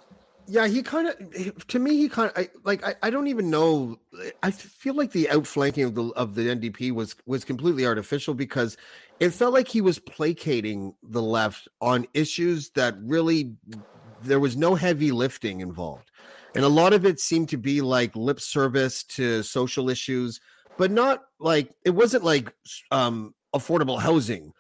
Yeah 0.48 0.68
he 0.68 0.82
kind 0.82 1.08
of 1.08 1.68
to 1.68 1.78
me 1.78 1.96
he 1.98 2.10
kind 2.10 2.32
of 2.36 2.48
like 2.64 2.84
I, 2.84 2.96
I 3.04 3.10
don't 3.12 3.28
even 3.28 3.52
know 3.52 4.00
i 4.42 4.50
feel 4.50 4.96
like 4.96 5.12
the 5.12 5.30
outflanking 5.30 5.84
of 5.84 5.94
the 5.94 6.06
of 6.16 6.34
the 6.34 6.48
ndp 6.48 6.92
was 6.92 7.16
was 7.28 7.46
completely 7.46 7.86
artificial 7.86 8.34
because 8.34 8.76
it 9.20 9.30
felt 9.30 9.54
like 9.54 9.68
he 9.68 9.82
was 9.82 10.00
placating 10.00 10.96
the 11.04 11.22
left 11.22 11.68
on 11.82 12.08
issues 12.14 12.70
that 12.72 12.96
really 13.02 13.54
there 14.22 14.40
was 14.40 14.58
no 14.58 14.76
heavy 14.76 15.12
lifting 15.12 15.62
involved. 15.62 16.12
And 16.56 16.66
a 16.66 16.70
lot 16.70 16.94
of 16.94 17.06
it 17.06 17.20
seemed 17.20 17.50
to 17.50 17.58
be 17.58 17.82
like 17.82 18.16
lip 18.16 18.40
service 18.40 19.04
to 19.04 19.44
social 19.44 19.90
issues 19.90 20.40
but 20.80 20.92
not 20.92 21.26
like 21.40 21.70
it 21.84 21.92
wasn't 21.92 22.24
like 22.24 22.52
um 22.90 23.36
affordable 23.54 24.00
housing. 24.00 24.54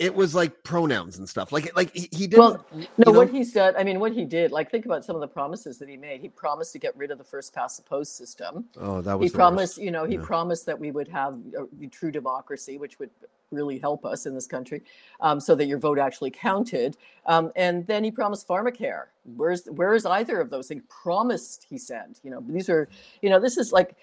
It 0.00 0.14
was 0.14 0.34
like 0.34 0.64
pronouns 0.64 1.18
and 1.18 1.28
stuff. 1.28 1.52
Like 1.52 1.74
like 1.76 1.94
he, 1.94 2.08
he 2.10 2.26
didn't 2.26 2.38
well 2.38 2.66
no 2.98 3.12
know? 3.12 3.18
what 3.18 3.30
he's 3.30 3.52
done 3.52 3.74
i 3.76 3.84
mean 3.84 4.00
what 4.00 4.12
he 4.12 4.24
did 4.24 4.50
like 4.50 4.70
think 4.70 4.86
about 4.86 5.04
some 5.04 5.14
of 5.14 5.20
the 5.20 5.28
promises 5.28 5.78
that 5.78 5.88
he 5.88 5.96
made. 5.96 6.20
He 6.20 6.28
promised 6.28 6.72
to 6.72 6.78
get 6.80 6.96
rid 6.96 7.12
of 7.12 7.18
the 7.18 7.24
first 7.24 7.54
past 7.54 7.76
the 7.76 7.84
post 7.84 8.16
system. 8.16 8.64
Oh 8.78 9.00
that 9.02 9.18
was 9.18 9.30
he 9.30 9.34
promised 9.34 9.78
worst. 9.78 9.84
you 9.84 9.92
know 9.92 10.04
he 10.04 10.16
yeah. 10.16 10.22
promised 10.24 10.66
that 10.66 10.78
we 10.78 10.90
would 10.90 11.08
have 11.08 11.38
a 11.80 11.86
true 11.86 12.10
democracy 12.10 12.76
which 12.76 12.98
would 12.98 13.10
really 13.52 13.78
help 13.78 14.04
us 14.04 14.26
in 14.26 14.34
this 14.34 14.46
country 14.46 14.82
um, 15.20 15.38
so 15.38 15.54
that 15.54 15.66
your 15.66 15.78
vote 15.78 15.98
actually 15.98 16.30
counted. 16.30 16.96
Um, 17.26 17.50
and 17.56 17.84
then 17.86 18.04
he 18.04 18.10
promised 18.10 18.46
pharmacare. 18.46 19.06
Where's 19.36 19.66
where 19.66 19.94
is 19.94 20.06
either 20.06 20.40
of 20.40 20.50
those 20.50 20.66
things? 20.66 20.82
Promised 20.88 21.66
he 21.68 21.78
said 21.78 22.18
you 22.24 22.30
know 22.32 22.42
these 22.48 22.68
are 22.68 22.88
you 23.22 23.30
know 23.30 23.38
this 23.38 23.56
is 23.56 23.70
like 23.70 23.96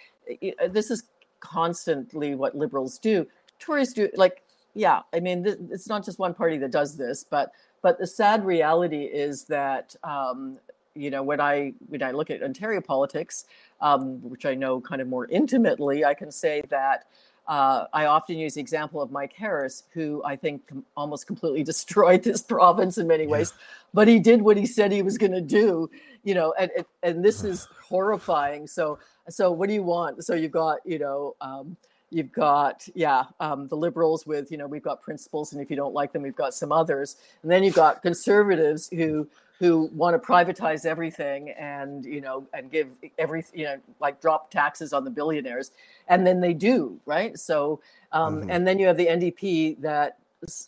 this 0.70 0.92
is 0.92 1.04
constantly 1.40 2.36
what 2.36 2.56
liberals 2.56 2.98
do. 2.98 3.28
Tories 3.60 3.94
do 3.94 4.10
like, 4.16 4.44
yeah. 4.74 5.02
I 5.14 5.20
mean, 5.20 5.44
th- 5.44 5.58
it's 5.72 5.88
not 5.88 6.06
just 6.06 6.20
one 6.20 6.34
party 6.34 6.58
that 6.58 6.72
does 6.72 6.96
this, 6.96 7.24
but 7.24 7.52
but 7.82 8.00
the 8.00 8.08
sad 8.08 8.46
reality 8.46 9.04
is 9.04 9.46
that 9.46 9.96
um, 10.04 10.58
you 10.96 11.10
know 11.10 11.24
when 11.24 11.40
I 11.40 11.74
when 11.88 12.04
I 12.04 12.12
look 12.12 12.30
at 12.30 12.44
Ontario 12.44 12.82
politics, 12.82 13.46
um, 13.82 14.22
which 14.22 14.46
I 14.46 14.56
know 14.56 14.82
kind 14.82 15.02
of 15.02 15.08
more 15.08 15.26
intimately, 15.28 16.06
I 16.06 16.14
can 16.14 16.32
say 16.32 16.62
that. 16.70 17.06
Uh, 17.48 17.86
I 17.94 18.08
often 18.08 18.38
use 18.38 18.56
the 18.56 18.60
example 18.60 19.02
of 19.02 19.10
Mike 19.10 19.32
Harris, 19.32 19.84
who 19.94 20.22
I 20.26 20.36
think 20.36 20.68
com- 20.68 20.84
almost 20.98 21.28
completely 21.28 21.64
destroyed 21.72 22.22
this 22.22 22.42
province 22.42 22.98
in 22.98 23.08
many 23.08 23.26
ways, 23.26 23.54
yeah. 23.56 23.64
but 23.94 24.10
he 24.10 24.20
did 24.20 24.42
what 24.42 24.58
he 24.58 24.66
said 24.66 24.92
he 24.92 25.02
was 25.02 25.18
going 25.18 25.32
to 25.32 25.40
do, 25.40 25.90
you 26.28 26.36
know, 26.36 26.54
and, 26.60 26.70
and, 27.04 27.24
this 27.24 27.46
is 27.46 27.68
horrifying. 27.90 28.68
So 28.68 29.00
so 29.30 29.50
what 29.52 29.70
do 29.70 29.74
you 29.74 29.84
want? 29.84 30.26
So 30.26 30.36
you've 30.36 30.52
got, 30.52 30.80
you 30.86 31.00
know, 31.00 31.36
um, 31.40 31.78
you've 32.10 32.32
got 32.32 32.88
yeah 32.96 33.24
um, 33.40 33.68
the 33.68 33.76
liberals 33.76 34.26
with 34.26 34.52
you 34.52 34.58
know 34.58 34.68
we've 34.68 34.84
got 34.84 35.02
principles 35.02 35.52
and 35.52 35.62
if 35.62 35.70
you 35.70 35.76
don't 35.76 35.94
like 35.94 36.14
them 36.14 36.22
we've 36.22 36.38
got 36.38 36.54
some 36.54 36.72
others 36.72 37.18
and 37.44 37.52
then 37.52 37.66
you've 37.66 37.76
got 37.76 38.02
conservatives 38.02 38.90
who 38.94 39.28
who 39.60 39.90
want 39.94 40.16
to 40.16 40.26
privatize 40.26 40.86
everything 40.86 41.50
and 41.50 42.06
you 42.06 42.22
know 42.22 42.48
and 42.54 42.72
give 42.72 42.88
every 43.18 43.44
you 43.54 43.66
know 43.66 43.78
like 44.00 44.22
drop 44.22 44.50
taxes 44.50 44.94
on 44.94 45.04
the 45.04 45.10
billionaires 45.10 45.72
and 46.08 46.26
then 46.26 46.40
they 46.40 46.54
do 46.54 46.98
right 47.06 47.38
so 47.38 47.78
um, 48.14 48.40
mm-hmm. 48.40 48.52
and 48.52 48.66
then 48.66 48.80
you 48.80 48.88
have 48.88 48.96
the 48.96 49.08
ndp 49.08 49.78
that 49.82 50.18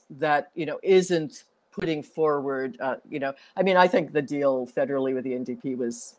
that 0.10 0.52
you 0.56 0.66
know 0.66 0.78
isn't 0.84 1.46
putting 1.72 2.02
forward 2.02 2.78
uh, 2.82 2.96
you 3.10 3.20
know 3.20 3.34
i 3.56 3.64
mean 3.64 3.78
i 3.78 3.88
think 3.88 4.12
the 4.12 4.22
deal 4.22 4.68
federally 4.68 5.14
with 5.14 5.24
the 5.24 5.32
ndp 5.32 5.78
was 5.78 6.16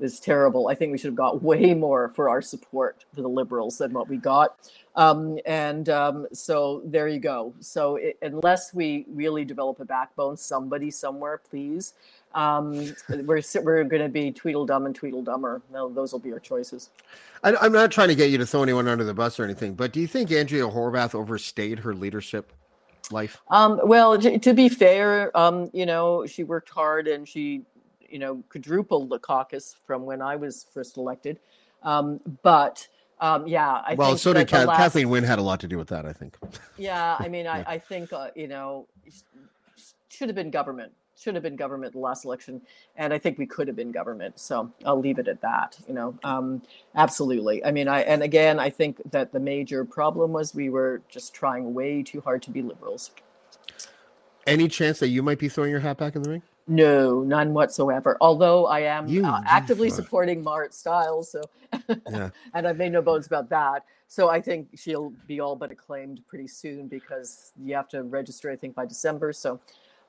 is 0.00 0.20
terrible. 0.20 0.68
I 0.68 0.74
think 0.74 0.92
we 0.92 0.98
should 0.98 1.08
have 1.08 1.16
got 1.16 1.42
way 1.42 1.74
more 1.74 2.08
for 2.10 2.28
our 2.28 2.42
support 2.42 3.04
for 3.14 3.22
the 3.22 3.28
liberals 3.28 3.78
than 3.78 3.92
what 3.92 4.08
we 4.08 4.16
got. 4.16 4.70
Um, 4.96 5.38
and 5.46 5.88
um, 5.88 6.26
so 6.32 6.82
there 6.84 7.08
you 7.08 7.20
go. 7.20 7.54
So 7.60 7.96
it, 7.96 8.18
unless 8.22 8.74
we 8.74 9.06
really 9.08 9.44
develop 9.44 9.80
a 9.80 9.84
backbone, 9.84 10.36
somebody 10.36 10.90
somewhere, 10.90 11.38
please, 11.38 11.94
um, 12.34 12.94
we're 13.08 13.42
we're 13.62 13.84
going 13.84 14.02
to 14.02 14.08
be 14.08 14.30
Tweedledum 14.30 14.86
and 14.86 14.98
Tweedledummer. 14.98 15.62
No, 15.72 15.88
those 15.88 16.12
will 16.12 16.18
be 16.18 16.32
our 16.32 16.40
choices. 16.40 16.90
I, 17.42 17.64
am 17.64 17.72
not 17.72 17.90
trying 17.90 18.08
to 18.08 18.14
get 18.14 18.30
you 18.30 18.38
to 18.38 18.46
throw 18.46 18.62
anyone 18.62 18.88
under 18.88 19.04
the 19.04 19.14
bus 19.14 19.38
or 19.38 19.44
anything, 19.44 19.74
but 19.74 19.92
do 19.92 20.00
you 20.00 20.06
think 20.06 20.30
Andrea 20.32 20.64
Horwath 20.64 21.14
overstayed 21.14 21.78
her 21.80 21.94
leadership? 21.94 22.52
Life? 23.10 23.40
Um, 23.50 23.80
well, 23.84 24.18
to, 24.18 24.38
to, 24.38 24.54
be 24.54 24.68
fair, 24.68 25.36
um, 25.36 25.70
you 25.72 25.86
know, 25.86 26.26
she 26.26 26.44
worked 26.44 26.70
hard 26.70 27.08
and 27.08 27.26
she 27.26 27.62
you 28.08 28.18
know 28.18 28.42
quadrupled 28.48 29.10
the 29.10 29.18
caucus 29.18 29.76
from 29.86 30.04
when 30.04 30.22
I 30.22 30.36
was 30.36 30.66
first 30.72 30.96
elected. 30.96 31.38
Um, 31.82 32.20
but 32.42 32.86
um, 33.20 33.46
yeah, 33.46 33.82
I 33.86 33.94
well, 33.94 34.16
so 34.16 34.32
did 34.32 34.50
last, 34.50 34.76
Kathleen 34.76 35.08
Wynne 35.08 35.24
had 35.24 35.38
a 35.38 35.42
lot 35.42 35.60
to 35.60 35.68
do 35.68 35.78
with 35.78 35.88
that. 35.88 36.06
I 36.06 36.12
think. 36.12 36.36
Yeah, 36.76 37.16
I 37.18 37.28
mean, 37.28 37.46
I, 37.46 37.64
I 37.66 37.78
think 37.78 38.12
uh, 38.12 38.30
you 38.34 38.48
know 38.48 38.86
should 40.08 40.28
have 40.28 40.36
been 40.36 40.50
government 40.50 40.92
should 41.18 41.34
have 41.34 41.42
been 41.42 41.56
government 41.56 41.92
the 41.92 41.98
last 41.98 42.24
election 42.24 42.60
and 42.96 43.12
i 43.12 43.18
think 43.18 43.38
we 43.38 43.46
could 43.46 43.66
have 43.66 43.76
been 43.76 43.90
government 43.90 44.38
so 44.38 44.70
i'll 44.84 45.00
leave 45.00 45.18
it 45.18 45.28
at 45.28 45.40
that 45.40 45.78
you 45.88 45.94
know 45.94 46.16
um, 46.24 46.62
absolutely 46.94 47.64
i 47.64 47.70
mean 47.70 47.88
i 47.88 48.00
and 48.02 48.22
again 48.22 48.58
i 48.58 48.70
think 48.70 49.00
that 49.10 49.32
the 49.32 49.40
major 49.40 49.84
problem 49.84 50.32
was 50.32 50.54
we 50.54 50.68
were 50.68 51.02
just 51.08 51.34
trying 51.34 51.74
way 51.74 52.02
too 52.02 52.20
hard 52.20 52.42
to 52.42 52.50
be 52.50 52.62
liberals 52.62 53.10
any 54.46 54.68
chance 54.68 54.98
that 54.98 55.08
you 55.08 55.22
might 55.22 55.38
be 55.38 55.48
throwing 55.48 55.70
your 55.70 55.80
hat 55.80 55.98
back 55.98 56.14
in 56.16 56.22
the 56.22 56.30
ring 56.30 56.42
no, 56.68 57.22
none 57.22 57.54
whatsoever. 57.54 58.18
Although 58.20 58.66
I 58.66 58.80
am 58.80 59.08
you, 59.08 59.24
uh, 59.24 59.40
actively 59.46 59.88
supporting 59.88 60.44
Marit 60.44 60.74
Stiles, 60.74 61.32
so 61.32 61.40
yeah. 62.10 62.28
and 62.52 62.68
I've 62.68 62.76
made 62.76 62.92
no 62.92 63.00
bones 63.00 63.26
about 63.26 63.48
that. 63.48 63.84
So 64.06 64.28
I 64.28 64.40
think 64.40 64.68
she'll 64.74 65.12
be 65.26 65.40
all 65.40 65.56
but 65.56 65.70
acclaimed 65.70 66.20
pretty 66.28 66.46
soon 66.46 66.86
because 66.86 67.52
you 67.62 67.74
have 67.74 67.88
to 67.88 68.02
register, 68.02 68.50
I 68.50 68.56
think, 68.56 68.74
by 68.74 68.84
December. 68.84 69.32
So, 69.32 69.60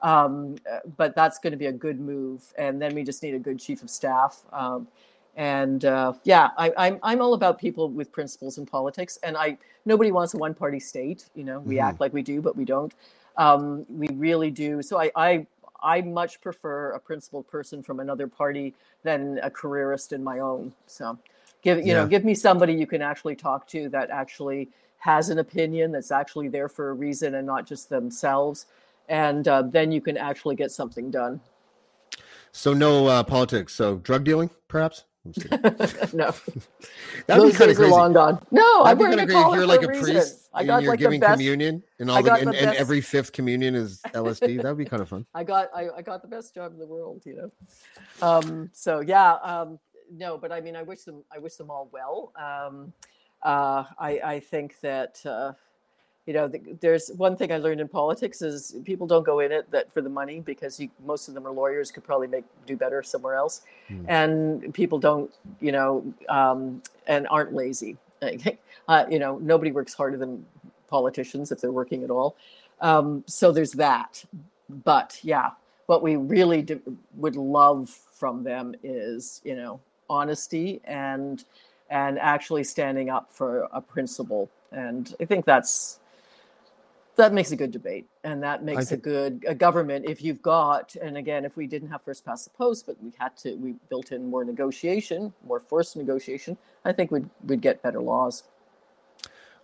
um, 0.02 0.56
uh, 0.72 0.80
but 0.98 1.16
that's 1.16 1.40
going 1.40 1.52
to 1.52 1.58
be 1.58 1.68
a 1.68 1.72
good 1.72 2.00
move, 2.00 2.54
and 2.58 2.82
then 2.82 2.96
we 2.96 3.04
just 3.04 3.24
need 3.24 3.34
a 3.34 3.40
good 3.40 3.60
chief 3.60 3.84
of 3.84 3.90
staff. 3.90 4.44
Um, 4.52 4.88
and 5.36 5.86
uh, 5.86 6.14
yeah, 6.24 6.50
I, 6.58 6.68
am 6.68 6.74
I'm, 6.78 7.00
I'm 7.04 7.22
all 7.22 7.34
about 7.34 7.60
people 7.60 7.90
with 7.90 8.12
principles 8.12 8.58
in 8.58 8.66
politics, 8.66 9.18
and 9.24 9.38
I 9.38 9.58
nobody 9.86 10.12
wants 10.12 10.34
a 10.34 10.38
one 10.38 10.54
party 10.54 10.80
state. 10.80 11.26
You 11.36 11.44
know, 11.44 11.60
we 11.60 11.76
mm-hmm. 11.76 11.86
act 11.86 12.00
like 12.00 12.14
we 12.14 12.22
do, 12.22 12.42
but 12.42 12.56
we 12.56 12.66
don't. 12.66 12.94
Um, 13.38 13.86
we 13.90 14.08
really 14.10 14.52
do. 14.52 14.82
So 14.82 15.00
I, 15.00 15.12
I 15.16 15.48
I 15.82 16.02
much 16.02 16.42
prefer 16.42 16.92
a 16.92 17.00
principled 17.00 17.48
person 17.48 17.82
from 17.82 18.00
another 18.00 18.28
party 18.28 18.74
than 19.04 19.40
a 19.42 19.50
careerist 19.50 20.14
in 20.14 20.24
my 20.24 20.40
own. 20.40 20.74
So 20.88 21.18
give 21.62 21.80
you 21.80 21.86
yeah. 21.86 21.94
know, 21.94 22.08
give 22.08 22.26
me 22.26 22.36
somebody 22.36 22.74
you 22.74 22.88
can 22.88 23.02
actually 23.02 23.36
talk 23.36 23.68
to 23.70 23.90
that 23.90 24.10
actually 24.10 24.70
has 24.98 25.30
an 25.30 25.40
opinion 25.40 25.92
that's 25.92 26.12
actually 26.12 26.50
there 26.50 26.68
for 26.68 26.90
a 26.90 26.94
reason 26.94 27.36
and 27.36 27.48
not 27.48 27.66
just 27.66 27.90
themselves. 27.90 28.66
And 29.10 29.48
uh, 29.48 29.64
then 29.64 29.92
you 29.92 30.02
can 30.02 30.18
actually 30.18 30.56
get 30.56 30.72
something 30.72 31.12
done. 31.12 31.42
So 32.52 32.74
no 32.74 33.08
uh, 33.08 33.24
politics. 33.24 33.74
So 33.74 33.98
drug 33.98 34.24
dealing, 34.24 34.50
perhaps. 34.68 35.06
no, 36.14 36.34
those 37.28 37.58
days 37.58 37.80
are 37.80 37.88
long 37.88 38.14
gone. 38.14 38.40
No, 38.52 38.84
I'm 38.84 38.98
wearing 38.98 39.20
a 39.20 39.28
collar 39.28 39.58
You're 39.58 39.68
like 39.68 39.84
a, 39.84 39.90
a 39.90 40.02
priest. 40.02 40.50
I 40.54 40.64
got 40.64 40.76
and 40.76 40.84
you're 40.84 40.94
like 40.94 41.00
giving 41.00 41.20
best, 41.20 41.34
communion, 41.34 41.84
and 42.00 42.10
all 42.10 42.24
the, 42.24 42.34
and, 42.34 42.54
the 42.54 42.62
and, 42.62 42.76
every 42.78 43.02
fifth 43.02 43.34
communion 43.34 43.76
is 43.76 44.02
LSD. 44.14 44.62
That'd 44.62 44.78
be 44.78 44.86
kind 44.86 45.02
of 45.02 45.10
fun. 45.10 45.26
I 45.34 45.44
got 45.44 45.70
I, 45.76 45.90
I 45.98 46.02
got 46.02 46.22
the 46.22 46.28
best 46.28 46.56
job 46.56 46.72
in 46.72 46.80
the 46.80 46.88
world, 46.88 47.24
you 47.26 47.36
know. 47.36 48.28
Um, 48.28 48.70
so 48.74 49.02
yeah, 49.02 49.34
um, 49.44 49.78
no, 50.12 50.38
but 50.38 50.52
I 50.54 50.62
mean, 50.62 50.76
I 50.76 50.84
wish 50.84 51.04
them 51.04 51.24
I 51.34 51.38
wish 51.38 51.56
them 51.56 51.70
all 51.70 51.90
well. 51.92 52.32
Um, 52.38 52.94
uh, 53.44 53.84
I 54.00 54.22
I 54.24 54.40
think 54.40 54.80
that. 54.82 55.24
Uh, 55.26 55.54
you 56.30 56.36
know, 56.36 56.48
the, 56.48 56.62
there's 56.80 57.10
one 57.18 57.36
thing 57.36 57.52
I 57.52 57.58
learned 57.58 57.82
in 57.82 57.88
politics 57.88 58.44
is 58.44 58.76
people 58.86 59.08
don't 59.08 59.26
go 59.26 59.40
in 59.40 59.52
it 59.52 59.66
that 59.72 59.92
for 59.92 60.02
the 60.02 60.12
money 60.12 60.42
because 60.42 60.80
you, 60.80 60.88
most 61.04 61.28
of 61.28 61.34
them 61.34 61.48
are 61.48 61.52
lawyers 61.52 61.90
could 61.90 62.04
probably 62.04 62.28
make 62.28 62.44
do 62.68 62.78
better 62.78 63.02
somewhere 63.02 63.34
else, 63.34 63.62
mm. 63.90 64.06
and 64.08 64.72
people 64.72 65.00
don't, 65.00 65.34
you 65.60 65.72
know, 65.72 66.06
um, 66.30 66.84
and 67.08 67.28
aren't 67.32 67.54
lazy. 67.54 67.98
uh, 68.88 69.06
you 69.10 69.18
know, 69.18 69.40
nobody 69.40 69.72
works 69.72 69.96
harder 69.96 70.18
than 70.18 70.46
politicians 70.88 71.52
if 71.52 71.62
they're 71.62 71.72
working 71.72 72.04
at 72.04 72.12
all. 72.12 72.36
Um, 72.80 73.24
so 73.26 73.52
there's 73.52 73.72
that. 73.72 74.24
but 74.86 75.20
yeah, 75.24 75.50
what 75.88 76.04
we 76.04 76.16
really 76.16 76.62
do, 76.62 76.80
would 77.16 77.38
love 77.38 77.90
from 77.90 78.44
them 78.44 78.76
is 78.84 79.42
you 79.44 79.56
know 79.56 79.80
honesty 80.12 80.80
and 80.86 81.44
and 81.90 82.20
actually 82.20 82.64
standing 82.64 83.10
up 83.10 83.34
for 83.34 83.68
a 83.74 83.82
principle. 83.82 84.48
And 84.72 85.16
I 85.20 85.26
think 85.26 85.46
that's 85.46 86.00
that 87.20 87.34
makes 87.34 87.52
a 87.52 87.56
good 87.56 87.72
debate 87.72 88.06
and 88.24 88.42
that 88.42 88.64
makes 88.64 88.90
think- 88.90 89.06
a 89.06 89.10
good 89.10 89.46
a 89.48 89.54
government 89.54 90.06
if 90.08 90.22
you've 90.22 90.42
got 90.42 90.96
and 90.96 91.18
again 91.18 91.44
if 91.46 91.56
we 91.58 91.68
didn't 91.68 91.90
have 91.90 92.02
first 92.02 92.26
past 92.26 92.46
the 92.46 92.52
post 92.52 92.86
but 92.88 92.96
we 93.04 93.12
had 93.20 93.36
to 93.38 93.56
we 93.56 93.76
built 93.90 94.12
in 94.12 94.22
more 94.34 94.44
negotiation 94.44 95.34
more 95.46 95.60
forced 95.60 95.96
negotiation 95.98 96.58
i 96.86 96.92
think 96.92 97.12
we'd 97.12 97.30
we'd 97.46 97.62
get 97.62 97.82
better 97.84 98.02
laws 98.02 98.44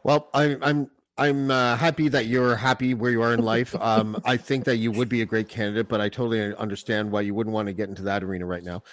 Well, 0.03 0.30
I, 0.34 0.56
I'm 0.62 0.89
I'm 1.18 1.49
uh, 1.49 1.78
happy 1.78 2.10
that 2.10 2.26
you're 2.28 2.56
happy 2.58 2.93
where 2.93 3.10
you 3.10 3.22
are 3.22 3.34
in 3.34 3.41
life. 3.41 3.74
Um, 3.82 4.22
I 4.26 4.36
think 4.38 4.66
that 4.66 4.78
you 4.78 4.91
would 4.91 5.10
be 5.10 5.22
a 5.22 5.26
great 5.26 5.47
candidate, 5.47 5.88
but 5.88 5.99
I 6.01 6.10
totally 6.10 6.53
understand 6.56 7.10
why 7.10 7.22
you 7.22 7.34
wouldn't 7.34 7.53
want 7.53 7.68
to 7.70 7.74
get 7.74 7.88
into 7.89 8.03
that 8.03 8.22
arena 8.22 8.45
right 8.45 8.64
now. 8.64 8.84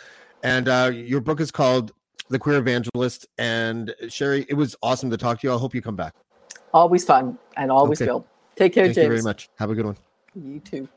And 0.43 0.69
uh, 0.69 0.91
your 0.95 1.21
book 1.21 1.41
is 1.41 1.51
called 1.51 1.93
The 2.31 2.39
Queer 2.39 2.59
Evangelist. 2.59 3.27
And 3.39 3.93
Cheri, 4.09 4.47
it 4.49 4.55
was 4.55 4.77
awesome 4.83 5.11
to 5.11 5.17
talk 5.17 5.41
to 5.41 5.47
you. 5.49 5.53
I 5.55 5.59
hope 5.59 5.75
you 5.75 5.83
come 5.83 5.97
back. 5.97 6.15
always 6.73 7.05
fun 7.05 7.37
and 7.57 7.71
always 7.71 8.01
Okay. 8.01 8.11
Take 8.57 8.75
care 8.75 8.85
James. 8.85 8.97
Thank 8.97 9.05
james 9.05 9.05
you 9.05 9.09
very 9.09 9.23
much. 9.23 9.49
Have 9.59 9.71
a 9.71 9.75
good 9.75 9.87
one. 9.87 9.97
you 10.35 10.61
too 10.61 10.89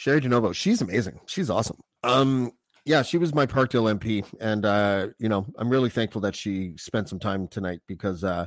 Cheri 0.00 0.20
Di 0.20 0.28
Novo, 0.28 0.52
she's 0.52 0.80
amazing. 0.80 1.20
She's 1.26 1.50
awesome. 1.50 1.76
Um, 2.02 2.52
yeah, 2.86 3.02
she 3.02 3.18
was 3.18 3.34
my 3.34 3.44
Parkdale 3.44 3.94
MP, 3.98 4.24
and 4.40 4.64
uh, 4.64 5.08
you 5.18 5.28
know, 5.28 5.46
I'm 5.58 5.68
really 5.68 5.90
thankful 5.90 6.22
that 6.22 6.34
she 6.34 6.72
spent 6.78 7.10
some 7.10 7.18
time 7.18 7.48
tonight 7.48 7.80
because 7.86 8.24
uh, 8.24 8.46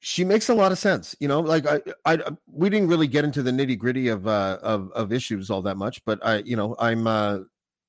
she 0.00 0.24
makes 0.24 0.50
a 0.50 0.54
lot 0.54 0.72
of 0.72 0.78
sense. 0.78 1.16
You 1.20 1.28
know, 1.28 1.40
like 1.40 1.66
I, 1.66 1.80
I, 2.04 2.18
we 2.46 2.68
didn't 2.68 2.88
really 2.88 3.06
get 3.06 3.24
into 3.24 3.42
the 3.42 3.50
nitty 3.50 3.78
gritty 3.78 4.08
of 4.08 4.26
uh, 4.26 4.58
of 4.62 4.92
of 4.92 5.10
issues 5.10 5.48
all 5.48 5.62
that 5.62 5.78
much, 5.78 6.04
but 6.04 6.18
I, 6.24 6.42
you 6.44 6.56
know, 6.56 6.76
I'm 6.78 7.06
uh, 7.06 7.38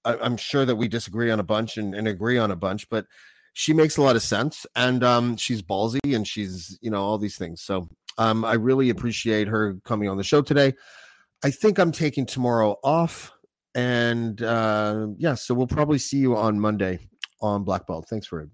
I, 0.06 0.18
I'm 0.18 0.38
sure 0.38 0.64
that 0.66 0.78
we 0.78 0.88
disagree 0.88 1.30
on 1.30 1.42
a 1.42 1.44
bunch 1.44 1.78
and, 1.78 1.94
and 1.94 2.08
agree 2.08 2.38
on 2.38 2.52
a 2.52 2.56
bunch, 2.56 2.88
but 2.90 3.08
she 3.52 3.74
makes 3.74 3.98
a 3.98 4.02
lot 4.02 4.16
of 4.16 4.24
sense, 4.24 4.66
and 4.74 5.04
um, 5.04 5.36
she's 5.36 5.62
ballsy, 5.62 6.16
and 6.16 6.26
she's 6.26 6.80
you 6.82 6.92
know 6.92 7.04
all 7.04 7.18
these 7.18 7.38
things. 7.38 7.62
So 7.62 7.90
um, 8.18 8.44
I 8.46 8.54
really 8.54 8.90
appreciate 8.90 9.48
her 9.48 9.78
coming 9.86 10.10
on 10.10 10.18
the 10.18 10.24
show 10.24 10.42
today. 10.42 10.74
I 11.44 11.52
think 11.52 11.78
I'm 11.78 11.92
taking 11.92 12.26
tomorrow 12.26 12.78
off. 12.84 13.32
And 13.76 14.42
uh, 14.42 15.08
yeah, 15.18 15.36
so 15.36 15.54
we'll 15.54 15.68
probably 15.68 16.00
see 16.00 16.18
you 16.18 16.36
on 16.36 16.60
Monday 16.60 17.08
on 17.42 17.64
Blackball. 17.64 18.08
Thanks 18.08 18.26
for 18.26 18.42
it. 18.42 18.50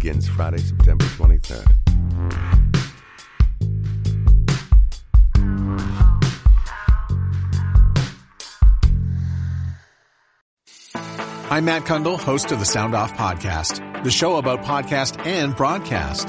Begins 0.00 0.26
Friday, 0.30 0.56
September 0.56 1.04
23rd. 1.04 1.76
I'm 11.50 11.66
Matt 11.66 11.82
Cundill, 11.82 12.18
host 12.18 12.50
of 12.50 12.60
the 12.60 12.64
Sound 12.64 12.94
Off 12.94 13.12
Podcast, 13.12 14.02
the 14.02 14.10
show 14.10 14.36
about 14.36 14.62
podcast 14.62 15.26
and 15.26 15.54
broadcast. 15.54 16.28